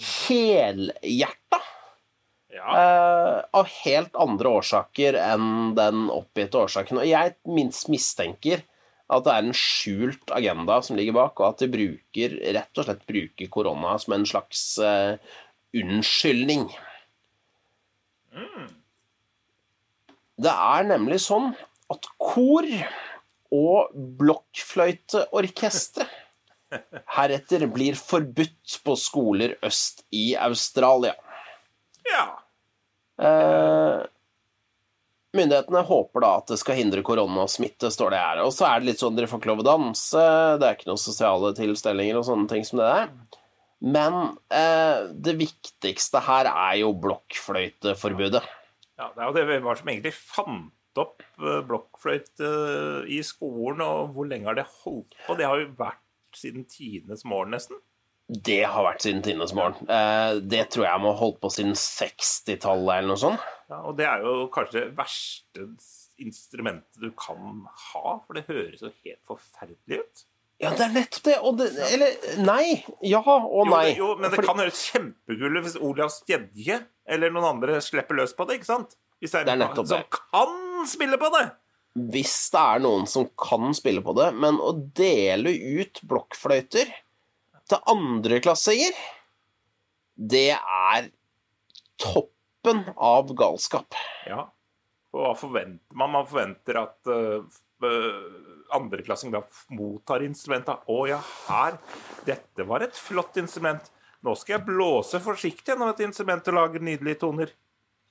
helhjerta. 0.00 1.64
Ja. 2.50 2.72
av 3.54 3.68
helt 3.84 4.16
andre 4.18 4.50
årsaker 4.58 5.14
enn 5.14 5.70
den 5.76 6.08
oppgitte 6.10 6.58
årsaken. 6.58 6.98
Og 6.98 7.06
jeg 7.06 7.36
minst 7.46 7.86
mistenker 7.88 8.64
at 9.06 9.22
det 9.22 9.32
er 9.32 9.44
en 9.46 9.54
skjult 9.54 10.32
agenda 10.34 10.80
som 10.82 10.98
ligger 10.98 11.14
bak, 11.14 11.38
og 11.38 11.46
at 11.46 11.62
de 11.62 11.68
bruker, 11.70 12.34
rett 12.58 12.82
og 12.82 12.88
slett 12.88 13.06
bruker 13.06 13.52
korona 13.54 13.94
som 14.02 14.16
en 14.16 14.26
slags 14.26 14.64
unnskyldning. 15.78 16.66
Det 20.40 20.52
er 20.74 20.90
nemlig 20.90 21.20
sånn 21.22 21.52
at 21.90 22.06
kor 22.20 22.66
og 23.54 23.90
blokkfløyteorkestre 24.20 26.06
heretter 27.16 27.66
blir 27.70 27.98
forbudt 27.98 28.78
på 28.84 28.94
skoler 28.98 29.56
øst 29.66 30.04
i 30.14 30.36
Australia. 30.38 31.14
ja. 32.10 32.26
Eh, 33.20 34.06
myndighetene 35.36 35.82
håper 35.86 36.24
da 36.24 36.30
at 36.38 36.48
det 36.50 36.56
skal 36.58 36.78
hindre 36.78 37.02
koronasmitte, 37.06 37.90
står 37.92 38.14
det 38.14 38.22
her. 38.22 38.40
Og 38.46 38.54
så 38.56 38.66
er 38.66 38.80
det 38.80 38.90
litt 38.90 39.02
sånn 39.02 39.18
dere 39.18 39.28
får 39.30 39.42
ikke 39.42 39.50
lov 39.52 39.60
å 39.62 39.66
danse, 39.68 40.24
det 40.58 40.66
er 40.66 40.78
ikke 40.78 40.88
noen 40.88 41.02
sosiale 41.02 41.52
tilstelninger 41.58 42.16
og 42.18 42.26
sånne 42.30 42.48
ting 42.50 42.64
som 42.66 42.80
det 42.80 42.88
der. 42.88 43.12
Men 43.80 44.16
eh, 44.52 45.10
det 45.12 45.36
viktigste 45.40 46.20
her 46.26 46.48
er 46.50 46.80
jo 46.82 46.94
blokkfløyteforbudet. 47.02 48.42
ja. 49.00 49.12
Det 49.14 49.22
er 49.22 49.28
jo 49.28 49.36
det 49.36 49.46
vi 49.48 49.60
var 49.64 49.76
det 49.76 49.82
som 49.82 49.92
egentlig 49.92 50.16
fant 50.16 50.72
opp 50.98 51.22
eh, 51.38 51.60
blokkfløyte 51.68 52.50
i 53.08 53.20
skolen, 53.22 53.80
og 53.84 54.10
hvor 54.16 54.26
lenge 54.30 54.46
har 54.50 54.54
det 54.58 54.66
holdt 54.82 55.14
på? 55.26 55.36
Det 55.38 55.46
har 55.46 55.60
jo 55.62 55.68
vært 55.78 56.02
siden 56.36 56.64
tidenes 56.70 57.24
morgen, 57.24 57.54
nesten. 57.54 57.78
Det 58.30 58.60
har 58.70 58.84
vært 58.86 59.02
siden 59.02 59.22
tidenes 59.26 59.54
morgen. 59.58 59.74
Eh, 59.90 60.38
det 60.46 60.68
tror 60.70 60.86
jeg 60.86 61.00
må 61.02 61.10
ha 61.12 61.18
holdt 61.18 61.40
på 61.42 61.50
siden 61.50 61.72
60-tallet 61.74 62.92
eller 63.00 63.08
noe 63.14 63.18
sånt. 63.18 63.46
Ja, 63.70 63.80
og 63.86 63.96
det 63.98 64.06
er 64.06 64.22
jo 64.26 64.34
kanskje 64.54 64.80
det 64.84 64.96
verste 64.98 65.66
instrumentet 66.20 67.00
du 67.00 67.10
kan 67.18 67.62
ha, 67.92 68.16
for 68.26 68.36
det 68.36 68.44
høres 68.50 68.82
jo 68.84 68.90
helt 69.04 69.20
forferdelig 69.26 70.02
ut. 70.04 70.24
Ja, 70.60 70.74
det 70.76 70.84
er 70.84 70.92
nettopp 70.92 71.24
det. 71.24 71.36
Og 71.40 71.54
det 71.56 71.68
eller 71.88 72.16
nei. 72.44 72.64
Ja 73.08 73.22
og 73.24 73.46
Jo, 73.48 73.64
nei. 73.70 73.84
det, 73.88 73.94
jo, 73.96 74.10
men 74.18 74.26
det 74.28 74.36
Fordi- 74.36 74.50
kan 74.50 74.58
høres 74.60 74.82
kjempegull 74.92 75.56
ut 75.56 75.64
hvis 75.64 75.78
Olav 75.80 76.10
Stjedje 76.12 76.82
eller 77.08 77.30
noen 77.32 77.46
andre 77.54 77.78
slipper 77.80 78.18
løs 78.20 78.34
på 78.36 78.44
det, 78.46 78.58
ikke 78.60 78.68
sant? 78.68 78.92
Hvis 79.20 79.32
det 79.32 79.40
er, 79.40 79.44
Det 79.48 79.52
er 79.54 79.62
noen 79.64 79.76
som 79.86 79.86
det. 80.04 80.20
Kan 80.80 80.88
spille 80.88 81.18
på 81.20 81.28
det! 81.34 81.46
Hvis 82.12 82.34
det 82.54 82.60
er 82.60 82.82
noen 82.84 83.06
som 83.10 83.26
kan 83.38 83.74
spille 83.74 84.02
på 84.04 84.14
det, 84.16 84.30
men 84.38 84.60
å 84.62 84.72
dele 84.96 85.52
ut 85.52 86.00
blokkfløyter 86.06 86.92
til 87.70 87.90
andreklassinger, 87.90 88.94
det 90.14 90.52
er 90.54 91.10
toppen 92.00 92.84
av 92.94 93.32
galskap. 93.36 93.98
Ja. 94.28 94.46
Og 95.10 95.24
hva 95.24 95.32
forventer 95.34 95.98
man? 95.98 96.14
Man 96.14 96.28
forventer 96.30 96.78
at 96.84 97.10
uh, 97.10 97.58
andreklassing 98.76 99.34
da 99.34 99.42
mottar 99.74 100.22
instrumentet. 100.22 100.86
Å 100.86 101.00
ja, 101.10 101.18
her. 101.48 101.80
Dette 102.28 102.68
var 102.68 102.86
et 102.86 102.94
flott 102.94 103.40
instrument. 103.42 103.90
Nå 104.22 104.36
skal 104.38 104.58
jeg 104.58 104.68
blåse 104.68 105.18
forsiktig 105.24 105.74
gjennom 105.74 105.90
et 105.90 106.04
instrument 106.06 106.52
og 106.52 106.58
lage 106.60 106.84
nydelige 106.84 107.24
toner. 107.24 107.50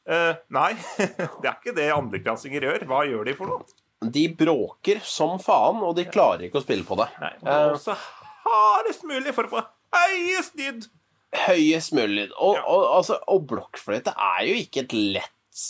Eh, 0.09 0.35
nei, 0.55 0.71
det 1.41 1.45
er 1.45 1.55
ikke 1.59 1.75
det 1.77 1.89
andreklassinger 1.93 2.65
gjør. 2.65 2.85
Hva 2.89 3.03
gjør 3.05 3.29
de 3.29 3.35
for 3.37 3.51
noe? 3.51 3.65
De 4.09 4.23
bråker 4.39 5.01
som 5.05 5.35
faen, 5.43 5.81
og 5.85 5.91
de 5.97 6.05
klarer 6.09 6.47
ikke 6.47 6.61
å 6.61 6.65
spille 6.65 6.85
på 6.87 6.97
det. 7.01 7.09
Nei, 7.21 7.33
Eh, 7.43 7.65
Blåse 7.73 7.97
hardest 8.47 9.03
mulig 9.05 9.33
for 9.35 9.45
å 9.45 9.51
få 9.51 9.63
høyest 9.93 10.55
lyd. 10.57 10.87
høyest 11.45 11.93
mulig 11.93 12.15
lyd. 12.23 12.31
Og, 12.39 12.55
Ja. 12.57 12.63
og, 12.65 12.85
altså, 12.97 13.19
og 13.27 13.45
blokkfløyte 13.51 14.15
er 14.15 14.47
jo 14.47 14.55
ikke 14.63 14.85
et 14.87 14.95
lett 14.97 15.65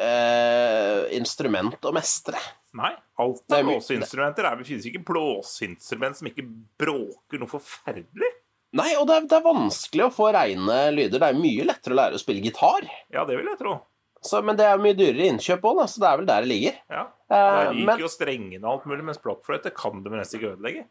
uh, 0.00 1.02
instrument 1.16 1.76
å 1.88 1.92
mestre. 1.96 2.40
Nei, 2.76 2.92
alt 3.22 3.44
av 3.56 3.62
blåseinstrumenter 3.64 4.44
er 4.44 4.58
Det 4.60 4.66
finnes 4.68 4.86
ikke 4.90 5.04
blåseinstrument 5.08 6.18
som 6.18 6.28
ikke 6.28 6.44
bråker 6.80 7.40
noe 7.40 7.48
forferdelig. 7.48 8.32
Nei, 8.76 8.90
og 8.98 9.06
det 9.08 9.14
er, 9.20 9.26
det 9.30 9.36
er 9.38 9.44
vanskelig 9.44 10.08
å 10.08 10.12
få 10.12 10.30
reine 10.34 10.78
lyder. 10.92 11.20
Det 11.22 11.28
er 11.28 11.38
mye 11.38 11.66
lettere 11.68 11.94
å 11.94 12.00
lære 12.00 12.18
å 12.18 12.22
spille 12.22 12.42
gitar. 12.44 12.88
Ja, 13.14 13.24
det 13.28 13.38
vil 13.38 13.48
jeg 13.48 13.60
tro. 13.60 13.78
Så, 14.26 14.40
men 14.42 14.58
det 14.58 14.66
er 14.66 14.80
mye 14.82 14.96
dyrere 14.96 15.28
innkjøp 15.30 15.64
òg, 15.70 15.82
så 15.88 16.02
det 16.02 16.08
er 16.08 16.20
vel 16.20 16.28
der 16.28 16.44
det 16.44 16.50
ligger. 16.50 16.78
Ja. 16.90 17.02
Eh, 17.30 17.72
liker 17.76 17.88
men 17.88 18.02
jo 18.02 18.10
strengene 18.10 18.62
og 18.64 18.72
alt 18.72 18.88
mulig, 18.90 19.04
mens 19.06 19.22
blokkfløyte 19.22 19.72
kan 19.76 20.02
du 20.02 20.10
nesten 20.12 20.40
ikke 20.40 20.54
ødelegge. 20.56 20.86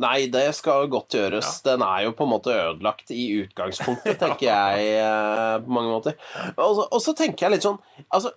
nei, 0.00 0.30
det 0.32 0.46
skal 0.56 0.88
godt 0.90 1.14
gjøres. 1.14 1.60
Den 1.66 1.84
er 1.86 2.06
jo 2.06 2.14
på 2.16 2.26
en 2.26 2.32
måte 2.32 2.56
ødelagt 2.56 3.12
i 3.14 3.26
utgangspunktet, 3.44 4.18
tenker 4.22 4.48
jeg 4.48 4.90
eh, 5.04 5.56
på 5.62 5.76
mange 5.76 5.92
måter. 5.92 6.18
Og 6.56 6.80
så, 6.80 6.88
og 6.88 7.04
så 7.04 7.14
tenker 7.16 7.46
jeg 7.46 7.58
litt 7.58 7.68
sånn 7.68 7.78
Altså, 8.08 8.34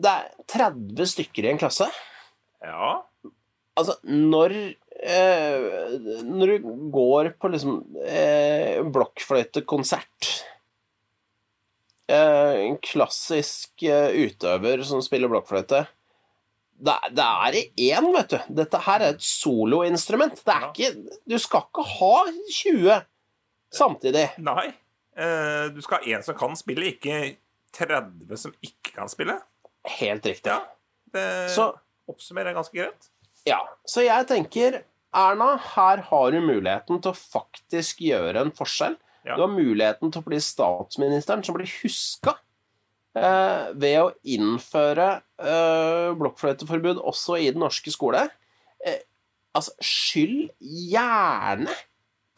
det 0.00 0.12
er 0.12 0.30
30 0.50 1.12
stykker 1.14 1.46
i 1.46 1.52
en 1.54 1.62
klasse. 1.62 1.88
Ja. 2.60 2.98
Altså, 3.78 3.96
når 4.04 4.56
eh, 5.02 6.24
Når 6.26 6.46
du 6.52 6.70
går 6.94 7.32
på 7.40 7.50
liksom 7.52 7.80
eh, 8.04 8.80
blokkfløytekonsert 8.84 10.30
eh, 12.10 12.60
En 12.66 12.76
klassisk 12.84 13.82
eh, 13.86 14.10
utøver 14.26 14.84
som 14.86 15.02
spiller 15.04 15.32
blokkfløyte 15.32 15.86
det, 16.80 16.94
det 17.12 17.24
er 17.24 17.56
én, 17.60 18.06
vet 18.14 18.30
du. 18.32 18.38
Dette 18.56 18.78
her 18.86 19.02
er 19.04 19.10
et 19.12 19.24
soloinstrument. 19.24 20.38
Det 20.46 20.54
er 20.54 20.62
ikke 20.70 21.18
Du 21.28 21.34
skal 21.36 21.66
ikke 21.66 21.84
ha 21.90 22.14
20 22.32 22.94
samtidig. 23.76 24.22
Nei. 24.40 24.70
Eh, 25.12 25.66
du 25.74 25.82
skal 25.84 26.00
ha 26.00 26.14
én 26.16 26.24
som 26.24 26.38
kan 26.40 26.56
spille, 26.56 26.94
ikke 26.94 27.34
30 27.76 28.40
som 28.40 28.54
ikke 28.64 28.94
kan 28.96 29.12
spille. 29.12 29.36
Helt 30.00 30.24
riktig. 30.26 30.54
Ja. 30.54 30.62
Det 31.12 31.26
Så 31.52 31.68
oppsummerer 32.08 32.56
ganske 32.56 32.80
greit. 32.80 33.10
Ja, 33.44 33.60
så 33.84 34.02
jeg 34.04 34.26
tenker 34.28 34.80
Erna, 35.16 35.54
her 35.74 36.04
har 36.06 36.30
du 36.30 36.38
muligheten 36.44 37.00
til 37.02 37.10
å 37.10 37.18
faktisk 37.18 38.02
gjøre 38.04 38.44
en 38.44 38.52
forskjell. 38.54 38.94
Ja. 39.26 39.36
Du 39.36 39.44
har 39.44 39.52
muligheten 39.52 40.12
til 40.12 40.22
å 40.22 40.28
bli 40.28 40.38
statsministeren 40.42 41.42
som 41.44 41.56
blir 41.56 41.70
huska 41.82 42.36
eh, 43.18 43.70
ved 43.74 43.98
å 44.00 44.12
innføre 44.22 45.10
eh, 45.42 46.08
blokkfløyteforbud 46.20 47.02
også 47.02 47.40
i 47.42 47.50
den 47.50 47.62
norske 47.64 47.92
skole. 47.92 48.24
Eh, 48.86 49.02
altså, 49.56 49.74
skyld 49.82 50.52
gjerne 50.62 51.74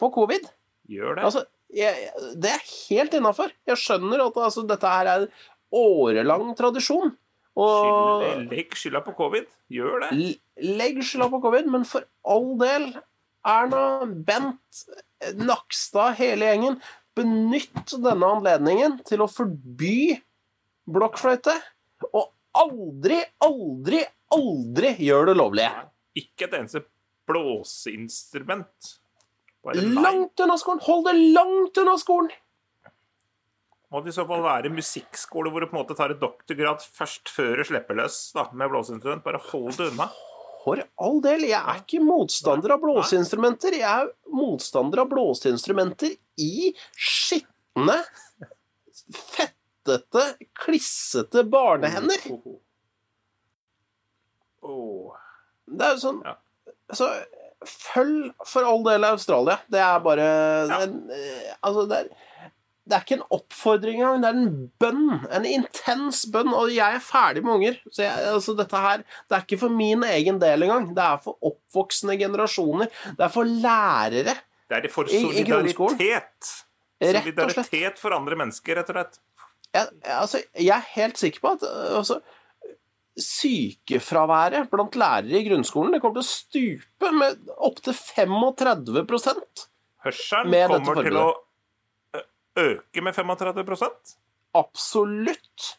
på 0.01 0.11
covid. 0.17 0.49
Gjør 0.91 1.19
det. 1.19 1.27
Altså, 1.29 1.45
jeg, 1.73 2.11
det 2.41 2.51
er 2.57 2.69
helt 2.89 3.17
innafor. 3.17 3.53
Jeg 3.69 3.79
skjønner 3.81 4.25
at 4.25 4.45
altså, 4.49 4.65
dette 4.67 4.97
her 4.97 5.11
er 5.13 5.27
årelang 5.73 6.51
tradisjon. 6.57 7.13
Og 7.59 8.23
Skyld, 8.23 8.45
legg 8.49 8.77
skylda 8.77 9.01
på 9.05 9.13
covid. 9.17 9.49
Gjør 9.73 10.05
det. 10.05 10.31
Legg 10.63 11.01
skylda 11.05 11.29
på 11.29 11.41
covid, 11.43 11.69
men 11.69 11.85
for 11.85 12.05
all 12.25 12.53
del, 12.61 12.87
Erna, 13.45 13.83
Bent, 14.27 14.83
Nakstad, 15.37 16.17
hele 16.19 16.49
gjengen, 16.49 16.79
benytt 17.17 17.93
denne 17.93 18.31
anledningen 18.39 18.97
til 19.05 19.21
å 19.23 19.29
forby 19.29 20.17
blokkfløyte. 20.89 21.55
Og 22.09 22.31
aldri, 22.57 23.21
aldri, 23.45 24.01
aldri 24.33 24.95
gjør 25.05 25.29
det 25.29 25.37
lovlig. 25.37 25.69
Ikke 26.17 26.47
et 26.47 26.57
eneste 26.57 26.83
blåseinstrument. 27.29 28.95
Langt 29.63 30.41
unna 30.43 30.57
skolen! 30.59 30.81
Hold 30.83 31.05
det 31.07 31.13
langt 31.37 31.77
unna 31.79 31.95
skolen! 32.01 32.33
Må 33.93 34.01
det 34.01 34.09
i 34.09 34.15
så 34.15 34.23
fall 34.25 34.41
være 34.41 34.71
musikkskole 34.73 35.51
hvor 35.53 35.61
du 35.61 35.69
på 35.69 35.75
en 35.75 35.83
måte 35.83 35.93
tar 35.97 36.15
et 36.15 36.21
doktorgrad 36.21 36.81
først 36.81 37.29
før 37.29 37.59
du 37.61 37.67
slipper 37.69 37.99
løs 37.99 38.15
da, 38.33 38.47
med 38.57 38.71
blåseinstrument. 38.71 39.21
Bare 39.21 39.41
hold 39.51 39.75
det 39.77 39.91
unna. 39.91 40.07
For 40.63 40.81
all 41.05 41.19
del, 41.21 41.45
jeg 41.51 41.59
er 41.59 41.81
ikke 41.83 41.99
motstander 42.01 42.73
av 42.73 42.81
blåseinstrumenter. 42.81 43.77
Jeg 43.77 44.07
er 44.07 44.09
motstander 44.33 45.03
av 45.03 45.11
blåseinstrumenter 45.11 46.15
i 46.41 46.71
skitne, 46.97 47.99
fettete, 49.13 50.25
klissete 50.63 51.45
barnehender. 51.53 52.25
Det 55.69 55.85
er 55.85 55.95
jo 55.97 56.01
sånn 56.01 56.21
altså, 56.23 56.41
Så 56.97 57.09
følg 57.67 58.31
for 58.47 58.65
all 58.67 58.83
del 58.87 59.05
Australia. 59.07 59.59
Det 59.71 59.81
er 59.83 59.99
bare 60.03 60.29
det 60.69 60.85
eh, 61.15 61.49
Altså, 61.59 61.85
det 61.91 61.99
er, 62.05 62.29
det 62.83 62.97
er 62.97 63.03
ikke 63.05 63.15
en 63.15 63.27
oppfordring 63.31 64.01
engang. 64.01 64.21
Det 64.23 64.29
er 64.29 64.39
en 64.41 64.55
bønn. 64.83 65.03
En 65.31 65.45
intens 65.47 66.25
bønn. 66.33 66.51
Og 66.51 66.71
jeg 66.73 66.97
er 66.97 67.03
ferdig 67.03 67.43
med 67.45 67.53
unger. 67.55 67.77
Så 67.87 68.03
jeg, 68.03 68.25
altså, 68.33 68.55
dette 68.59 68.81
her 68.83 69.05
Det 69.07 69.37
er 69.37 69.45
ikke 69.45 69.59
for 69.61 69.71
min 69.71 70.03
egen 70.03 70.41
del 70.41 70.65
engang. 70.67 70.89
Det 70.97 71.05
er 71.05 71.21
for 71.23 71.37
oppvoksende 71.47 72.17
generasjoner. 72.19 72.91
Det 73.15 73.23
er 73.23 73.31
for 73.31 73.47
lærere. 73.47 74.35
Det 74.67 74.79
er 74.81 74.89
for 74.91 75.07
I- 75.07 75.21
i 75.39 75.45
grunnskolen. 75.47 75.95
solidaritet. 75.95 76.53
Solidaritet 77.03 77.99
for 77.99 78.15
andre 78.15 78.35
mennesker, 78.39 78.75
rett 78.79 78.89
og 78.91 78.95
slett. 78.99 79.19
Jeg, 79.73 79.87
altså, 80.05 80.43
jeg 80.59 80.75
er 80.75 80.89
helt 80.99 81.17
sikker 81.17 81.39
på 81.41 81.51
at 81.55 81.63
øh, 81.63 81.97
altså, 81.97 82.19
sykefraværet 83.17 84.69
blant 84.71 84.95
lærere 84.95 85.39
i 85.39 85.47
grunnskolen 85.47 85.93
det 85.93 86.01
kommer 86.01 86.21
til 86.21 86.25
å 86.25 86.29
stupe 86.29 87.11
med 87.15 87.49
opptil 87.57 87.93
35 87.93 89.03
Hørselen 90.03 90.53
kommer 90.67 91.03
til 91.05 91.17
å 91.17 91.27
øke 92.59 93.01
med 93.01 93.15
35 93.15 93.89
Absolutt. 94.53 95.69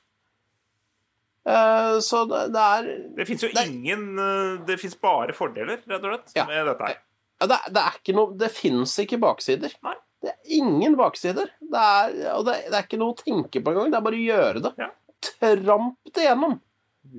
Uh, 1.44 2.00
så 2.00 2.22
det, 2.24 2.38
det 2.54 2.60
er 2.64 2.86
Det 3.18 3.26
fins 3.28 3.42
jo 3.44 3.50
det, 3.52 3.66
ingen 3.68 4.16
eh, 4.16 4.54
Det 4.64 4.78
fins 4.80 4.94
bare 4.96 5.34
fordeler, 5.36 5.82
rett 5.84 6.00
og 6.00 6.14
slett, 6.14 6.30
Ja. 6.38 6.46
med 6.48 6.64
dette 6.70 6.86
her. 6.88 7.02
ja, 7.42 7.48
det, 7.50 7.58
det 7.76 7.82
er 7.82 7.98
ikke 7.98 8.14
noe 8.16 8.32
Det 8.40 8.48
fins 8.54 8.94
ikke 9.02 9.18
baksider. 9.20 9.74
Nei. 9.84 9.92
Det 10.24 10.32
er 10.32 10.54
ingen 10.56 10.96
baksider. 10.96 11.50
Det 11.60 11.82
er, 11.84 12.14
og 12.32 12.46
det, 12.48 12.54
er 12.72 12.86
ikke 12.86 12.96
noe 12.96 13.12
å 13.12 13.18
tenke 13.18 13.60
på 13.60 13.74
engang. 13.74 13.90
Det 13.92 13.98
er 13.98 14.06
bare 14.06 14.16
å 14.16 14.24
gjøre 14.24 14.62
det. 14.64 14.72
Ja. 14.80 14.88
Tramp 15.28 16.14
det 16.16 16.24
gjennom. 16.24 16.56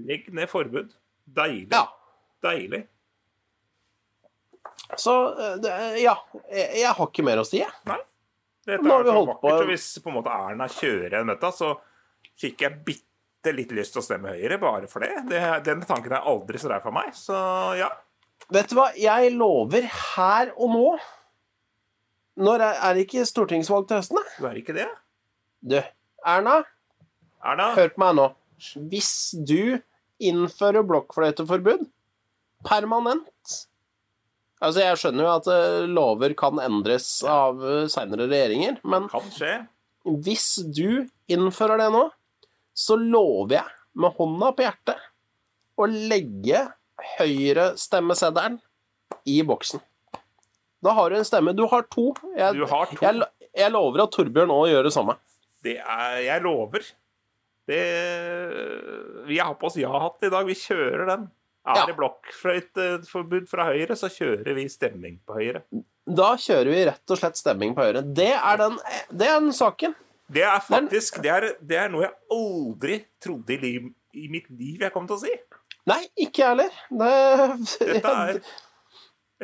Legg 0.10 0.32
ned 0.34 0.50
forbud. 0.50 0.90
Deilig. 1.38 1.70
Ja. 1.70 1.84
Deilig. 2.42 2.82
Så 4.98 5.14
eh, 5.38 6.02
ja. 6.02 6.16
Jeg, 6.50 6.66
jeg 6.82 6.96
har 6.98 7.12
ikke 7.12 7.28
mer 7.30 7.44
å 7.44 7.46
si, 7.46 7.62
jeg. 7.62 8.02
Dette 8.66 8.82
er 8.86 9.04
så 9.06 9.14
på- 9.14 9.26
vakkert, 9.30 9.62
og 9.62 9.68
Hvis 9.70 9.88
på 10.02 10.10
en 10.10 10.16
måte 10.18 10.32
Erna 10.34 10.68
kjører 10.68 11.12
igjen 11.14 11.28
dette, 11.34 11.52
så 11.54 11.74
fikk 12.42 12.62
jeg 12.66 12.80
bitte 12.86 13.54
litt 13.54 13.72
lyst 13.78 13.94
til 13.94 14.02
å 14.02 14.06
stemme 14.06 14.32
Høyre 14.34 14.58
bare 14.60 14.88
for 14.90 15.00
det. 15.06 15.12
det 15.30 15.42
den 15.68 15.82
tanken 15.86 16.12
er 16.18 16.26
aldri 16.26 16.58
så 16.58 16.72
rær 16.72 16.82
for 16.82 16.92
meg. 16.96 17.12
Så 17.14 17.36
ja. 17.78 17.90
Vet 18.52 18.70
du 18.70 18.76
hva, 18.76 18.88
jeg 18.98 19.32
lover 19.38 19.86
her 20.16 20.52
og 20.58 20.70
nå 20.74 21.00
Når 22.38 22.60
er, 22.60 22.80
er 22.84 22.94
det 22.98 23.06
ikke 23.08 23.24
stortingsvalg 23.26 23.86
til 23.88 23.98
høsten, 24.02 24.18
da? 24.20 24.24
Du 24.42 24.46
er 24.50 24.58
ikke 24.60 24.74
det? 24.76 24.88
Du, 25.64 25.78
Erna, 26.26 26.58
Erna? 27.46 27.70
hør 27.78 27.94
på 27.94 28.02
meg 28.02 28.16
nå. 28.18 28.26
Hvis 28.92 29.14
du 29.48 29.80
innfører 30.20 30.84
blokkfløyteforbud 30.84 31.86
permanent 32.68 33.56
Altså, 34.64 34.82
jeg 34.86 35.00
skjønner 35.02 35.26
jo 35.26 35.32
at 35.34 35.48
eh, 35.52 35.86
lover 35.92 36.34
kan 36.40 36.60
endres 36.64 37.10
av 37.28 37.60
eh, 37.60 37.88
seinere 37.92 38.28
regjeringer, 38.32 38.78
men 38.88 39.10
hvis 40.26 40.46
du 40.76 41.06
innfører 41.32 41.82
det 41.82 41.90
nå, 41.94 42.06
så 42.76 42.96
lover 43.00 43.58
jeg 43.60 43.76
med 44.00 44.16
hånda 44.18 44.52
på 44.56 44.66
hjertet 44.66 45.04
å 45.80 45.88
legge 45.92 46.62
høyrestemmeseddelen 47.18 48.60
i 49.28 49.40
boksen. 49.48 49.82
Da 50.86 50.94
har 50.96 51.10
du 51.12 51.18
en 51.18 51.26
stemme. 51.28 51.54
Du 51.58 51.66
har 51.72 51.86
to. 51.92 52.12
Jeg, 52.38 52.54
Du 52.56 52.66
har 52.70 52.86
to. 52.92 53.00
jeg, 53.02 53.28
jeg 53.58 53.74
lover 53.74 54.04
at 54.06 54.14
Torbjørn 54.14 54.54
òg 54.54 54.68
gjør 54.70 54.88
det 54.88 54.94
samme. 54.96 55.18
Det 55.66 55.80
er 55.82 56.20
Jeg 56.22 56.44
lover. 56.46 56.86
Det 57.66 57.82
Vi 59.26 59.40
har 59.42 59.56
på 59.58 59.68
oss 59.72 59.80
ja-hatt 59.82 60.22
i 60.28 60.30
dag. 60.30 60.46
Vi 60.46 60.54
kjører 60.60 61.08
den. 61.10 61.26
Er 61.66 61.80
Ja. 61.80 61.86
det 61.90 61.96
blokkfløyteforbud 61.98 63.48
fra 63.50 63.66
Høyre, 63.72 63.96
så 63.98 64.10
kjører 64.14 64.54
vi 64.54 64.68
stemming 64.70 65.20
på 65.26 65.34
Høyre. 65.40 65.64
Da 66.06 66.36
kjører 66.38 66.70
vi 66.70 66.84
rett 66.86 67.10
og 67.16 67.18
slett 67.18 67.40
stemming 67.40 67.74
på 67.76 67.82
Høyre. 67.88 68.04
Det 68.16 68.32
er 68.38 68.58
den, 68.62 68.78
det 69.10 69.28
er 69.32 69.40
den 69.40 69.52
saken. 69.58 69.96
Det 70.32 70.42
er 70.46 70.60
faktisk 70.66 71.20
det 71.22 71.30
er, 71.34 71.52
det 71.62 71.78
er 71.78 71.90
noe 71.94 72.06
jeg 72.08 72.16
aldri 72.34 73.00
trodde 73.22 73.54
i, 73.54 73.58
liv, 73.62 73.90
i 74.18 74.28
mitt 74.34 74.48
liv 74.50 74.82
jeg 74.86 74.94
kom 74.94 75.06
til 75.10 75.18
å 75.18 75.24
si. 75.26 75.34
Nei, 75.86 76.02
ikke 76.18 76.42
jeg 76.42 76.50
heller. 76.54 76.72
Det, 76.90 77.90
Dette 77.94 78.14
er 78.18 78.44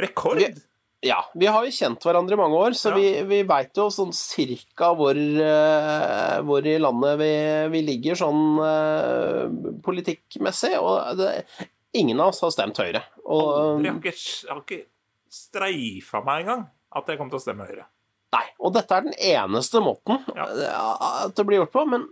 rekord. 0.08 0.38
Vi- 0.42 0.68
Ja, 1.04 1.16
vi 1.34 1.48
har 1.50 1.64
jo 1.66 1.72
kjent 1.74 2.04
hverandre 2.06 2.36
i 2.36 2.38
mange 2.38 2.54
år, 2.62 2.76
så 2.78 2.92
Ja. 2.92 2.96
vi, 2.96 3.24
vi 3.26 3.40
veit 3.50 3.74
jo 3.74 3.88
sånn 3.90 4.12
cirka 4.14 4.92
hvor, 4.94 5.18
eh, 5.18 6.36
hvor 6.46 6.62
i 6.62 6.76
landet 6.78 7.18
vi, 7.18 7.30
vi 7.74 7.82
ligger 7.88 8.14
sånn 8.20 8.60
uh, 8.62 9.50
politikkmessig. 9.82 10.76
Og 10.78 11.18
det, 11.18 11.46
ingen 11.94 12.20
av 12.20 12.28
oss 12.32 12.42
har 12.42 12.52
stemt 12.52 12.78
Høyre. 12.78 13.02
Og, 13.26 13.82
Jeg 13.84 13.92
har 13.92 14.00
ikke, 14.00 14.50
har 14.50 14.62
ikke 14.62 14.86
streifa 15.32 16.22
meg 16.26 16.44
engang 16.46 16.68
at 16.92 17.08
jeg 17.08 17.18
kommer 17.20 17.32
til 17.36 17.39
å 17.39 17.46
stemme 17.46 17.68
Høyre. 17.68 17.86
nei, 18.34 18.46
og 18.64 18.74
dette 18.74 18.96
er 18.96 19.02
den 19.02 19.14
eneste 19.20 19.82
måten 19.84 20.22
Ja. 20.36 20.46
eh, 20.48 21.26
at 21.26 21.36
det 21.36 21.46
blir 21.46 21.60
gjort 21.62 21.72
på. 21.74 21.86
Men 21.89 22.08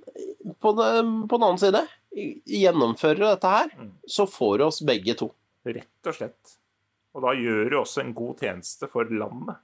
på, 0.59 0.73
det, 0.75 0.89
på 1.29 1.37
den 1.39 1.47
annen 1.47 1.61
side, 1.61 1.85
gjennomfører 2.49 3.15
du 3.21 3.25
dette 3.27 3.47
her, 3.53 3.69
Mm. 3.77 3.91
så 4.07 4.25
får 4.27 4.57
du 4.57 4.63
oss 4.65 4.81
begge 4.81 5.15
to. 5.15 5.31
Rett 5.65 6.07
og 6.07 6.15
slett. 6.15 6.55
Og 7.15 7.21
da 7.23 7.33
gjør 7.33 7.69
du 7.69 7.75
også 7.79 8.01
en 8.01 8.13
god 8.13 8.39
tjeneste 8.39 8.87
for 8.89 9.03
landet. 9.05 9.55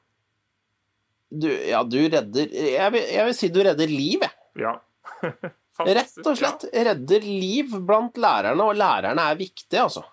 Du, 1.32 1.47
ja, 1.49 1.84
du 1.84 1.97
redder 2.07 2.47
jeg 2.53 2.91
vil, 2.93 3.01
jeg 3.01 3.26
vil 3.26 3.34
si 3.34 3.47
du 3.49 3.59
redder 3.63 3.88
liv, 3.91 4.20
jeg. 4.22 4.32
Ja. 4.63 4.80
Rett 5.80 6.28
og 6.28 6.38
slett 6.39 6.63
redder 6.73 7.21
liv 7.26 7.73
blant 7.86 8.15
lærerne, 8.15 8.63
og 8.63 8.76
lærerne 8.80 9.26
er 9.32 9.36
viktige, 9.36 9.82
altså. 9.84 10.03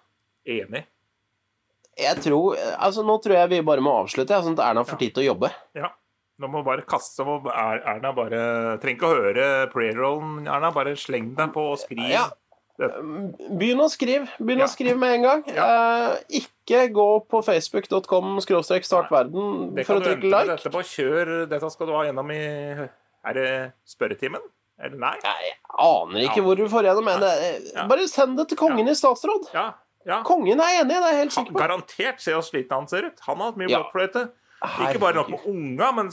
Enig. 0.46 0.84
Jeg 1.98 2.16
tror, 2.24 2.56
altså 2.80 3.04
Nå 3.04 3.18
tror 3.22 3.34
jeg 3.36 3.48
vi 3.52 3.60
bare 3.62 3.80
må 3.84 3.92
avslutte, 4.02 4.38
sånn 4.42 4.56
at 4.58 4.64
Erna 4.70 4.82
får 4.88 4.98
tid 4.98 5.14
til 5.14 5.22
å 5.22 5.34
jobbe. 5.34 5.50
Ja. 5.76 5.90
Nå 6.40 6.48
må 6.48 6.64
bare 6.64 6.82
kaste 6.88 7.22
Er- 7.22 7.82
Erna 7.94 8.12
bare 8.16 8.78
Trenger 8.80 8.96
ikke 8.96 9.10
å 9.10 9.16
høre 9.20 9.70
prayer-rollen, 9.70 10.46
Erna. 10.48 10.70
Bare 10.72 10.96
sleng 10.96 11.34
deg 11.36 11.52
på 11.52 11.66
og 11.72 11.78
skriv. 11.78 12.08
Ja. 12.10 12.24
Begynn 12.80 13.78
å 13.84 13.88
skrive. 13.92 14.26
Begynn 14.40 14.58
Ja. 14.58 14.64
å 14.64 14.72
skrive 14.72 14.96
med 14.98 15.14
en 15.14 15.22
gang. 15.22 15.44
Eh, 15.46 16.16
ikke 16.40 16.88
gå 16.90 17.28
på 17.28 17.42
facebook.com 17.44 18.40
skråstrek 18.40 18.82
startverden 18.88 19.84
for 19.84 20.00
å 20.00 20.02
trykke 20.02 20.24
like. 20.24 20.82
Kjør. 20.82 21.46
Dette 21.48 21.70
skal 21.70 21.86
du 21.86 21.92
ha 21.92 22.02
gjennom 22.04 22.30
i 22.32 22.88
Er 23.24 23.32
det 23.34 23.72
spørretimen? 23.86 24.40
Eller 24.82 24.98
nei? 24.98 25.14
Jeg 25.22 25.54
aner 25.78 26.24
ikke 26.26 26.40
Ja. 26.40 26.42
hvor 26.48 26.56
du 26.58 26.64
får 26.68 26.82
gjennom 26.88 27.04
men 27.06 27.20
det. 27.22 27.32
Ja. 27.74 27.86
Bare 27.86 28.08
send 28.10 28.36
det 28.36 28.48
til 28.50 28.58
kongen 28.58 28.88
i 28.90 28.94
statsråd. 28.98 29.48
Ja. 29.54 29.68
ja. 30.08 30.22
Kongen 30.26 30.58
er 30.60 30.80
enig, 30.82 30.88
det 30.96 30.96
er 31.02 31.12
jeg 31.12 31.20
helt 31.22 31.32
sikker 31.36 31.52
på. 31.54 31.60
garantert. 31.62 32.20
Se 32.20 32.32
hvor 32.34 32.42
sliten 32.42 32.74
han 32.80 32.88
ser 32.90 33.06
ut. 33.12 33.20
Han 33.28 33.36
har 33.38 33.52
hatt 33.52 33.60
mye 33.62 33.70
Ja. 33.70 33.78
blokkfløyte. 33.82 34.24
Ikke 34.62 35.00
bare 35.02 35.14
nok 35.18 35.30
med 35.30 35.46
unga, 35.50 35.92
men 35.92 36.10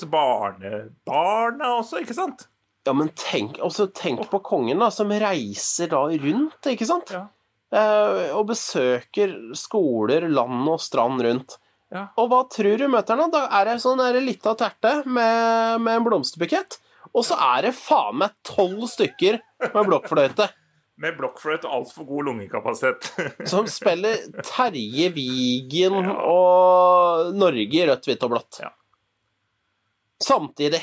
barnebarna 0.70 1.74
også, 1.80 2.00
ikke 2.04 2.16
sant? 2.18 2.48
Ja, 2.88 2.94
men 2.98 3.10
tenk, 3.20 3.58
tenk 3.94 4.24
på 4.32 4.40
kongen, 4.42 4.80
da, 4.82 4.90
som 4.90 5.10
reiser 5.12 5.90
da 5.92 6.06
rundt, 6.10 6.70
ikke 6.72 6.88
sant? 6.88 7.12
Ja. 7.14 7.28
Eh, 7.72 8.32
og 8.34 8.48
besøker 8.50 9.36
skoler 9.58 10.26
land 10.32 10.66
og 10.72 10.80
strand 10.82 11.22
rundt. 11.22 11.58
Ja. 11.94 12.08
Og 12.18 12.30
hva 12.32 12.44
tror 12.50 12.78
du 12.78 12.88
møter 12.90 13.18
han 13.18 13.30
da? 13.30 13.44
Da 13.50 13.60
er 13.62 13.66
det 13.66 13.82
sånn 13.84 14.02
lita 14.26 14.56
terte 14.58 15.04
med, 15.06 15.82
med 15.82 16.00
en 16.00 16.06
blomsterbukett, 16.08 16.80
og 17.14 17.26
så 17.26 17.38
er 17.56 17.68
det 17.68 17.76
faen 17.78 18.20
meg 18.22 18.36
tolv 18.46 18.86
stykker 18.92 19.40
med 19.74 19.88
blokkfløyte 19.90 20.50
Med 21.00 21.16
blokkfløyte 21.18 21.68
og 21.70 21.80
altfor 21.80 22.08
god 22.10 22.28
lungekapasitet. 22.28 23.10
som 23.52 23.68
spiller 23.72 24.20
Terje 24.44 25.10
Vigen 25.16 25.96
og 26.12 27.32
Norge 27.40 27.80
i 27.80 27.86
rødt, 27.88 28.10
hvitt 28.10 28.26
og 28.28 28.34
blått. 28.34 28.60
Ja. 28.66 28.74
Samtidig. 30.20 30.82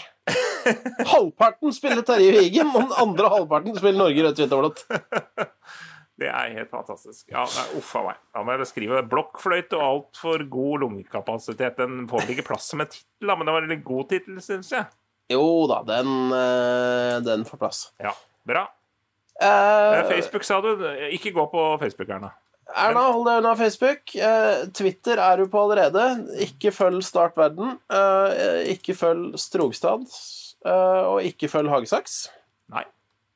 Halvparten 1.12 1.74
spiller 1.76 2.00
Terje 2.06 2.32
Vigen, 2.38 2.72
og 2.72 2.88
den 2.88 2.96
andre 3.02 3.28
halvparten 3.34 3.76
spiller 3.76 4.00
Norge 4.00 4.22
i 4.22 4.24
rødt, 4.24 4.40
hvitt 4.40 4.56
og 4.56 4.64
blått. 4.64 4.86
Det 6.16 6.30
er 6.32 6.54
helt 6.56 6.70
fantastisk. 6.72 7.26
Ja, 7.28 7.42
Uff 7.76 7.90
a 8.00 8.02
meg. 8.06 8.20
Da 8.32 8.40
må 8.40 8.54
jeg 8.54 8.62
beskrive 8.62 8.96
det. 8.96 9.08
Blokkfløyte 9.12 9.76
og 9.76 9.84
altfor 9.84 10.46
god 10.48 10.86
lungekapasitet. 10.86 11.76
Den 11.76 12.06
får 12.08 12.22
vel 12.24 12.32
ikke 12.32 12.46
plass 12.54 12.70
som 12.72 12.80
en 12.80 12.88
tittel, 12.88 13.32
men 13.34 13.44
det 13.44 13.52
var 13.52 13.66
en 13.68 13.82
god 13.84 14.08
tittel, 14.14 14.38
syns 14.40 14.72
jeg. 14.72 14.88
Jo 15.32 15.66
da, 15.70 15.82
den, 15.86 16.10
eh, 16.32 17.20
den 17.26 17.44
får 17.48 17.58
plass. 17.58 17.80
Ja, 18.02 18.14
Bra. 18.46 18.68
Eh, 19.42 20.08
Facebook, 20.08 20.44
sa 20.44 20.60
du. 20.64 20.70
Ikke 21.12 21.32
gå 21.34 21.46
på 21.50 21.64
Facebook, 21.80 22.08
Erna. 22.08 22.32
Erna, 22.76 23.02
hold 23.12 23.26
deg 23.28 23.40
unna 23.42 23.52
Facebook. 23.58 24.14
Uh, 24.16 24.66
Twitter 24.74 25.20
er 25.22 25.38
du 25.38 25.50
på 25.50 25.60
allerede. 25.60 26.06
Ikke 26.42 26.72
følg 26.74 27.04
Start 27.04 27.36
Verden. 27.38 27.76
Uh, 27.92 28.62
ikke 28.72 28.96
følg 28.98 29.36
Strogstad. 29.38 30.06
Og 30.66 31.20
ikke 31.22 31.46
følg 31.52 31.70
Hagesaks. 31.70 32.24
Nei. 32.74 32.82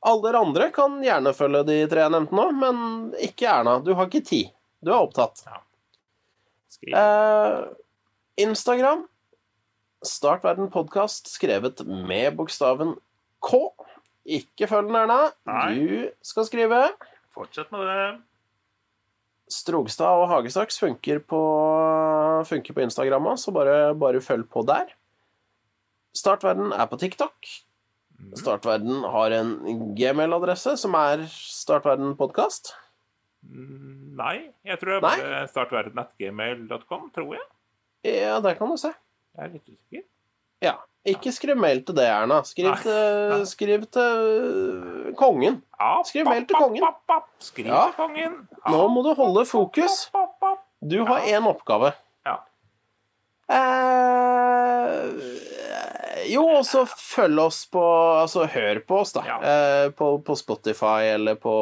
Alle 0.08 0.24
dere 0.24 0.40
andre 0.42 0.70
kan 0.74 0.96
gjerne 1.04 1.34
følge 1.36 1.60
de 1.68 1.76
tre 1.90 2.02
jeg 2.02 2.14
nevnte 2.14 2.34
nå, 2.34 2.46
men 2.56 2.80
ikke 3.22 3.46
Erna. 3.52 3.76
Du 3.84 3.92
har 3.94 4.08
ikke 4.08 4.24
tid. 4.26 4.50
Du 4.82 4.90
er 4.90 4.98
opptatt. 4.98 5.44
Skriv. 6.72 6.96
Eh, 6.96 7.60
Instagram. 8.46 9.04
Start 10.00 10.44
Verden 10.44 10.70
podkast 10.72 11.28
skrevet 11.28 11.82
med 11.84 12.32
bokstaven 12.38 12.94
K. 13.44 13.58
Ikke 14.24 14.64
følg 14.70 14.88
den, 14.88 14.96
Erna. 14.96 15.18
Du 15.76 16.08
skal 16.24 16.46
skrive. 16.48 16.78
Fortsett 17.36 17.68
med 17.74 17.84
det. 17.84 18.06
Strogstad 19.50 20.22
og 20.22 20.28
Hagesaks 20.30 20.78
funker 20.80 21.20
på, 21.20 21.40
funker 22.48 22.76
på 22.76 22.84
Instagram 22.86 23.28
så 23.36 23.52
bare, 23.52 23.92
bare 23.98 24.22
følg 24.24 24.46
på 24.48 24.62
der. 24.64 24.94
Startverden 26.16 26.72
er 26.72 26.88
på 26.88 26.96
TikTok. 26.96 27.50
Mm. 28.16 28.32
Startverden 28.40 29.04
har 29.04 29.36
en 29.36 29.52
gmail-adresse 29.98 30.78
som 30.80 30.96
er 30.96 31.26
startverdenpodkast. 31.28 32.72
Mm, 33.44 34.16
Nei, 34.16 34.34
jeg 34.64 34.80
tror 34.80 34.94
det 34.94 34.98
er 35.02 35.06
bare 35.10 35.44
startverden.gmail.com, 35.52 37.06
tror 37.12 37.36
jeg. 37.36 37.46
Ja, 38.08 38.40
der 38.40 38.56
kan 38.56 38.72
du 38.72 38.80
se. 38.80 38.94
Jeg 39.36 39.44
er 39.46 39.52
litt 39.54 39.68
usikker. 39.68 40.02
Ja. 40.62 40.74
Ikke 41.08 41.32
skriv 41.32 41.56
mail 41.56 41.78
til 41.88 41.96
det, 41.96 42.04
Erna. 42.12 42.42
Skriv 42.44 42.66
Nei. 42.68 42.80
til, 42.84 43.46
skriv 43.48 43.86
til 43.94 45.14
kongen. 45.16 45.62
Ja, 45.80 45.92
Skriv 46.04 46.26
mail 46.28 46.44
til 46.46 46.56
kongen. 46.60 46.84
Skriv 47.40 47.70
Ja. 47.72 47.86
til 47.86 47.94
kongen. 47.96 48.34
Nå 48.68 48.82
må 48.92 49.02
du 49.06 49.14
holde 49.16 49.46
fokus. 49.48 50.10
Du 50.82 50.98
har 51.08 51.20
én 51.24 51.46
oppgave. 51.48 51.92
Ja. 52.26 52.36
Eh, 53.50 55.10
jo, 56.28 56.42
og 56.58 56.64
så 56.66 56.82
følg 56.88 57.38
oss 57.42 57.62
på 57.72 57.80
Altså, 58.20 58.44
hør 58.52 58.80
på 58.86 58.98
oss, 59.00 59.12
da. 59.16 59.22
Ja. 59.26 59.36
Eh, 59.40 59.90
på, 59.96 60.10
på 60.26 60.36
Spotify 60.36 61.08
eller 61.14 61.34
på 61.40 61.54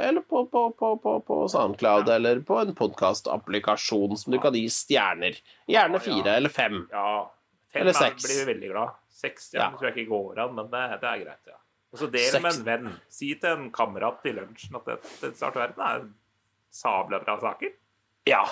Eller 0.00 0.20
på, 0.26 0.44
på, 0.50 0.64
på, 0.78 0.90
på, 1.02 1.14
på 1.26 1.38
SoundCloud 1.52 2.08
eller 2.08 2.40
på 2.46 2.58
en 2.60 2.74
podkastapplikasjon 2.78 4.16
som 4.18 4.32
du 4.32 4.38
kan 4.42 4.54
gi 4.56 4.66
stjerner. 4.72 5.38
Gjerne 5.68 5.98
Ja, 5.98 6.00
ja. 6.00 6.04
fire 6.08 6.36
eller 6.40 6.48
fem. 6.52 6.82
Ja, 6.92 7.30
fem 7.72 7.80
Eller 7.82 7.94
er- 7.94 8.00
seks. 8.10 8.26
blir 8.26 8.40
vi 8.44 8.48
veldig 8.54 8.72
glad. 8.74 8.90
Seks 9.16 9.50
Ja. 9.54 9.60
ja. 9.62 9.70
tror 9.78 9.88
jeg 9.90 9.96
ikke 9.96 10.10
går 10.12 10.42
an, 10.44 10.54
men 10.54 10.70
det, 10.72 10.84
det 11.00 11.08
er 11.12 11.22
greit. 11.24 11.46
ja. 11.46 11.58
Og 11.92 11.98
så 12.02 12.10
del 12.12 12.40
med 12.42 12.52
en 12.58 12.64
venn. 12.66 12.88
Si 13.08 13.30
til 13.40 13.50
en 13.54 13.70
kamerat 13.72 14.18
til 14.22 14.34
lunsjen 14.36 14.74
at 14.76 14.84
dette 14.90 15.30
Start 15.38 15.54
Verden 15.56 15.80
er 15.86 16.02
sabla 16.74 17.22
bra 17.24 17.38
saker. 17.40 17.70
Ja. 18.28 18.42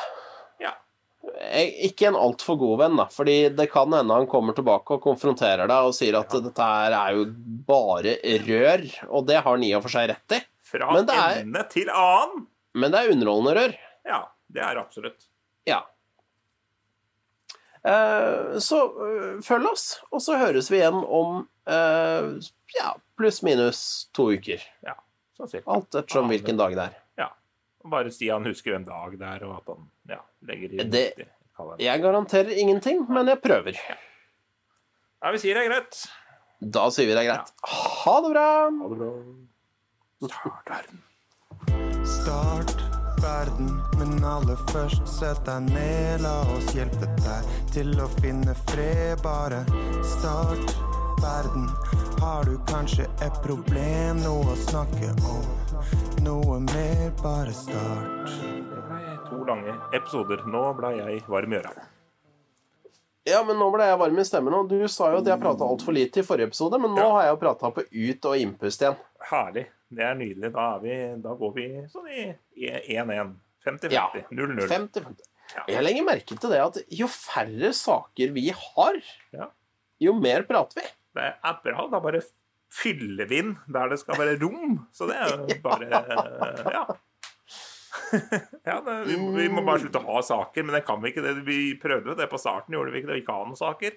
Ikke 1.84 2.06
en 2.08 2.16
altfor 2.18 2.56
god 2.58 2.78
venn, 2.78 2.96
da, 2.96 3.04
fordi 3.12 3.36
det 3.56 3.66
kan 3.72 3.92
hende 3.92 4.14
han 4.14 4.26
kommer 4.30 4.54
tilbake 4.56 4.96
og 4.96 5.02
konfronterer 5.04 5.66
deg 5.70 5.88
og 5.88 5.94
sier 5.96 6.16
at 6.18 6.32
Ja. 6.32 6.40
dette 6.40 6.62
her 6.68 6.92
er 6.98 7.14
jo 7.16 7.24
bare 7.68 8.16
rør, 8.46 8.84
og 9.10 9.26
det 9.26 9.36
har 9.40 9.50
han 9.50 9.62
i 9.64 9.72
og 9.74 9.82
for 9.82 9.88
seg 9.94 10.08
rett 10.10 10.36
i. 10.36 10.40
Fra 10.62 10.92
Men 10.92 11.06
det 11.06 11.14
er- 11.14 11.40
ende 11.42 11.64
til 11.70 11.88
annen. 11.90 12.46
Men 12.74 12.90
det 12.90 13.00
er 13.00 13.12
underholdende 13.12 13.54
rør. 13.60 13.74
Ja, 14.06 14.20
det 14.52 14.62
er 14.62 14.76
absolutt. 14.80 15.26
Ja. 15.66 15.82
Eh, 17.84 18.58
Så 18.58 18.78
eh, 19.06 19.40
følg 19.44 19.66
oss, 19.70 20.00
og 20.10 20.20
så 20.24 20.38
høres 20.40 20.70
vi 20.72 20.78
igjen 20.80 21.02
om 21.04 21.46
eh, 21.66 22.30
ja, 22.78 22.94
pluss-minus 23.18 24.08
to 24.16 24.30
uker. 24.32 24.62
Ja, 24.86 24.94
så 25.36 25.48
sikkert 25.50 25.68
Alt 25.76 25.90
ettersom 26.00 26.28
hvilken 26.32 26.56
dag 26.60 26.74
det 26.76 26.86
er. 26.88 26.94
Ja. 27.18 27.28
Bare 27.84 28.10
si 28.14 28.28
han 28.32 28.44
husker 28.48 28.72
hvem 28.74 28.86
dag 28.88 29.18
det 29.20 29.26
er, 29.28 29.44
og 29.46 29.58
at 29.60 29.74
han 29.74 29.90
ja, 30.08 30.20
legger 30.48 30.74
i 30.74 30.88
Det-. 30.90 31.28
Jeg 31.78 32.02
garanterer 32.02 32.50
ingenting, 32.58 33.04
men 33.08 33.28
jeg 33.30 33.38
prøver. 33.42 33.78
Ja, 33.78 35.30
vi 35.30 35.38
sier 35.38 35.54
det 35.54 35.64
er 35.64 35.70
greit. 35.70 36.00
Da 36.74 36.88
sier 36.90 37.06
vi 37.06 37.14
det 37.14 37.22
er 37.22 37.30
greit. 37.30 37.52
Ha 38.04 38.14
det 38.24 38.32
bra! 38.34 38.48
Ha 38.80 38.88
det 38.90 38.98
bra. 39.02 39.12
Start 40.24 40.70
verden. 40.70 41.02
Start 42.04 42.74
verden, 43.22 43.70
men 43.98 44.24
aller 44.24 44.58
først 44.72 45.06
sett 45.08 45.40
deg 45.46 45.70
ned. 45.70 46.24
La 46.24 46.34
oss 46.56 46.72
hjelpe 46.76 47.08
deg 47.22 47.54
til 47.74 47.94
å 48.02 48.08
finne 48.18 48.56
fred. 48.70 49.22
Bare 49.24 49.62
start 50.16 50.74
verden. 51.22 51.68
Har 52.20 52.44
du 52.48 52.58
kanskje 52.70 53.06
et 53.24 53.36
problem, 53.44 54.22
noe 54.24 54.54
å 54.54 54.58
snakke 54.66 55.12
om? 55.28 55.44
Noe 56.24 56.60
mer, 56.66 57.10
bare 57.22 57.52
start. 57.52 58.32
To 59.30 59.44
lange 59.48 59.74
episoder. 59.96 60.42
Nå 60.50 60.62
ble 60.78 60.90
jeg 60.98 61.22
varm 61.30 61.52
i 61.54 61.58
øra. 61.60 61.72
Ja, 63.24 63.38
men 63.48 63.56
nå 63.56 63.70
ble 63.72 63.86
jeg 63.88 63.98
varm 64.02 64.18
i 64.20 64.24
stemmen, 64.28 64.52
og 64.58 64.68
du 64.68 64.82
sa 64.92 65.08
jo 65.14 65.22
at 65.22 65.28
jeg 65.30 65.40
prata 65.40 65.64
altfor 65.64 65.94
lite 65.96 66.20
i 66.20 66.26
forrige 66.26 66.50
episode, 66.50 66.76
men 66.82 66.92
nå 66.92 67.00
Ja. 67.00 67.12
har 67.14 67.22
jeg 67.24 67.32
jo 67.32 67.40
prata 67.40 67.70
på 67.72 67.84
ut- 67.90 68.26
og 68.28 68.36
innpust 68.36 68.82
igjen. 68.84 68.96
Herlig. 69.30 69.66
Det 69.94 70.02
er 70.04 70.14
nydelig. 70.14 70.52
Da, 70.52 70.74
er 70.76 70.80
vi, 70.82 71.22
da 71.22 71.32
går 71.34 71.54
vi 71.54 71.64
sånn 71.88 72.08
i 72.12 72.34
1-1. 72.98 73.34
50-50. 73.64 73.92
Ja. 73.92 74.10
0-0. 74.30 74.68
50-50. 74.68 75.24
Ja. 75.56 75.62
Jeg 75.68 75.82
legger 75.84 76.04
merke 76.04 76.36
til 76.40 76.50
det 76.50 76.60
at 76.60 76.76
jo 76.90 77.06
færre 77.06 77.72
saker 77.72 78.32
vi 78.32 78.50
har, 78.50 79.00
Ja. 79.32 79.48
jo 80.00 80.12
mer 80.12 80.42
prater 80.42 80.82
vi. 80.82 80.86
Det 81.14 81.22
er 81.44 81.58
bra. 81.64 81.88
Da 81.88 82.00
bare 82.00 82.20
fyller 82.70 83.26
vi 83.28 83.38
inn 83.38 83.56
der 83.72 83.88
det 83.88 84.00
skal 84.00 84.16
være 84.16 84.36
rom. 84.42 84.86
Så 84.92 85.06
det 85.08 85.16
er 85.16 85.28
jo 85.30 85.60
bare 85.62 85.88
Ja. 86.72 86.84
ja 88.68 88.80
det, 88.84 88.94
vi, 89.08 89.16
vi 89.36 89.48
må 89.52 89.62
bare 89.66 89.80
slutte 89.84 90.00
å 90.02 90.06
ha 90.14 90.22
saker, 90.22 90.64
men 90.66 90.76
det 90.76 90.84
kan 90.86 91.00
vi 91.02 91.10
ikke. 91.12 91.22
Det. 91.24 91.34
Vi 91.46 91.58
prøvde 91.82 92.16
det 92.18 92.26
på 92.30 92.38
starten, 92.40 92.74
gjorde 92.76 92.92
vi 92.94 93.00
ikke 93.02 93.10
det? 93.12 93.16
Vi 93.20 93.24
ikke 93.24 93.36
ha 93.38 93.46
noen 93.48 93.58
saker. 93.60 93.96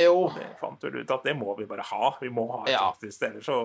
Jo, 0.00 0.30
Det 0.32 0.46
fant 0.60 0.80
vel 0.86 1.02
ut 1.02 1.10
at 1.12 1.26
det 1.28 1.34
må 1.36 1.52
vi 1.58 1.66
bare 1.68 1.84
ha. 1.84 2.14
Vi 2.22 2.30
må 2.32 2.46
ha 2.54 2.62
et 2.64 2.72
Ja. 2.72 2.86
taktisk, 2.92 3.22
ellers 3.28 3.44
så 3.50 3.58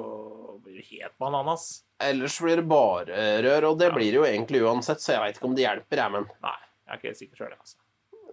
blir 0.63 0.75
det 0.81 0.85
helt 0.89 1.15
bananas. 1.23 1.83
ellers 2.03 2.35
blir 2.43 2.59
det 2.59 2.67
bare 2.67 3.21
rør, 3.45 3.69
og 3.71 3.77
det 3.79 3.87
Ja. 3.87 3.95
blir 3.95 4.11
det 4.11 4.19
jo 4.19 4.25
egentlig 4.27 4.61
uansett, 4.67 4.99
så 4.99 5.13
jeg 5.15 5.21
veit 5.23 5.37
ikke 5.39 5.47
om 5.47 5.55
det 5.55 5.63
hjelper, 5.63 5.97
jeg, 6.03 6.11
men 6.11 6.27
Nei, 6.43 6.57
jeg 6.85 6.91
er 6.93 6.97
ikke 6.97 7.07
helt 7.07 7.21
sikker 7.23 7.37
sjøl, 7.37 7.55
altså. 7.57 7.77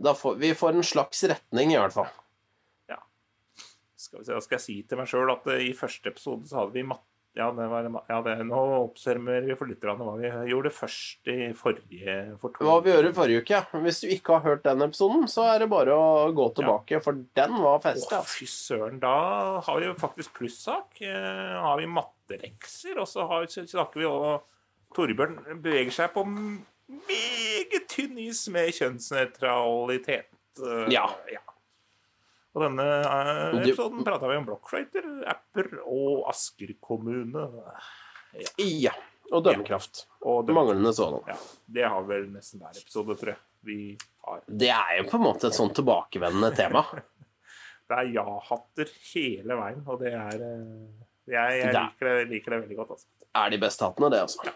da 0.02 0.12
får, 0.12 0.36
vi 0.42 0.50
får 0.58 0.74
en 0.74 0.82
slags 0.82 1.22
retning, 1.30 1.70
i 1.72 1.78
hvert 1.78 1.92
fall. 1.94 2.10
Skal 4.04 4.20
vi 4.20 4.24
se, 4.26 4.40
skal 4.44 4.56
jeg 4.58 4.60
si 4.60 4.74
til 4.82 4.98
meg 5.00 5.06
sjøl 5.08 5.30
at 5.32 5.46
eh, 5.48 5.62
i 5.70 5.72
første 5.72 6.10
episode 6.12 6.44
så 6.50 6.58
hadde 6.60 6.74
vi 6.74 6.82
matte 6.84 7.13
ja, 7.34 7.48
det 7.50 7.64
var, 7.66 7.86
ja 8.08 8.18
det, 8.22 8.34
nå 8.46 8.58
oppsummerer 8.84 9.46
vi 9.48 9.56
for 9.58 9.66
lytterne 9.66 10.04
hva 10.06 10.12
vi 10.20 10.28
gjorde 10.52 10.70
først 10.70 11.26
i 11.32 11.48
forrige 11.58 12.14
for 12.38 12.54
Hva 12.62 12.76
vi 12.84 12.92
gjorde 12.92 13.10
i 13.10 13.16
forrige 13.16 13.40
uke. 13.42 13.60
Hvis 13.82 14.00
du 14.04 14.06
ikke 14.14 14.36
har 14.36 14.44
hørt 14.46 14.62
den 14.66 14.84
episoden, 14.86 15.24
så 15.30 15.48
er 15.50 15.64
det 15.64 15.68
bare 15.72 15.96
å 15.98 16.30
gå 16.36 16.46
tilbake, 16.60 17.00
for 17.02 17.18
den 17.34 17.56
var 17.58 17.80
Å, 17.80 17.82
festlig. 17.82 18.20
altså. 18.20 18.38
fy 18.38 18.46
søren. 18.46 19.00
Da 19.02 19.14
har 19.66 19.80
vi 19.82 19.88
jo 19.90 19.96
faktisk 19.98 20.36
plussak. 20.38 21.00
Eh, 21.02 21.56
har 21.66 21.80
vi 21.82 21.90
mattelekser, 21.90 23.00
og 23.02 23.08
så 23.10 23.26
har, 23.30 23.46
snakker 23.50 23.98
vi 24.04 24.06
og 24.06 24.46
Torbjørn 24.94 25.40
beveger 25.58 25.90
seg 25.90 26.12
på 26.14 26.22
meget 26.30 27.88
tynn 27.90 28.18
is 28.22 28.44
med 28.54 28.70
kjønnsnøytralitet. 28.78 30.30
Eh, 30.62 30.86
Ja. 30.94 31.08
Og 32.54 32.62
denne 32.62 32.84
eh, 32.86 33.56
episoden 33.64 34.04
prata 34.06 34.28
vi 34.30 34.36
om 34.38 34.44
blokkfløyter, 34.46 35.08
apper 35.32 35.72
og 35.84 36.28
Asker 36.30 36.70
kommune. 36.84 37.48
Ja. 38.62 38.92
Og 39.32 39.42
dømmekraft. 39.46 40.04
Og 40.22 40.44
dømmekraft. 40.46 40.54
Manglende 40.54 40.92
sådan. 40.94 41.24
ja, 41.32 41.36
det 41.78 41.88
har 41.88 42.04
vel 42.06 42.28
nesten 42.34 42.60
hver 42.62 42.76
episode, 42.78 43.16
tror 43.18 43.32
jeg. 43.34 43.40
Vi 43.64 43.78
har. 44.26 44.42
Det 44.46 44.68
er 44.70 44.98
jo 45.00 45.06
på 45.10 45.16
en 45.18 45.24
måte 45.24 45.48
et 45.48 45.56
sånn 45.56 45.72
tilbakevendende 45.74 46.52
tema. 46.58 46.84
Det 47.84 47.96
er 48.00 48.06
ja-hatter 48.14 48.88
hele 49.10 49.56
veien, 49.60 49.82
og 49.92 49.98
det 50.00 50.14
er 50.16 50.38
eh, 50.40 51.02
Jeg, 51.28 51.58
jeg 51.58 51.66
er- 51.68 51.74
liker, 51.74 52.06
det, 52.08 52.22
liker 52.30 52.54
det 52.54 52.60
veldig 52.62 52.76
godt, 52.78 52.94
altså. 52.94 53.08
Er 53.36 53.50
de 53.52 53.58
beste 53.60 53.84
hattene, 53.84 54.08
det, 54.14 54.20
altså. 54.24 54.54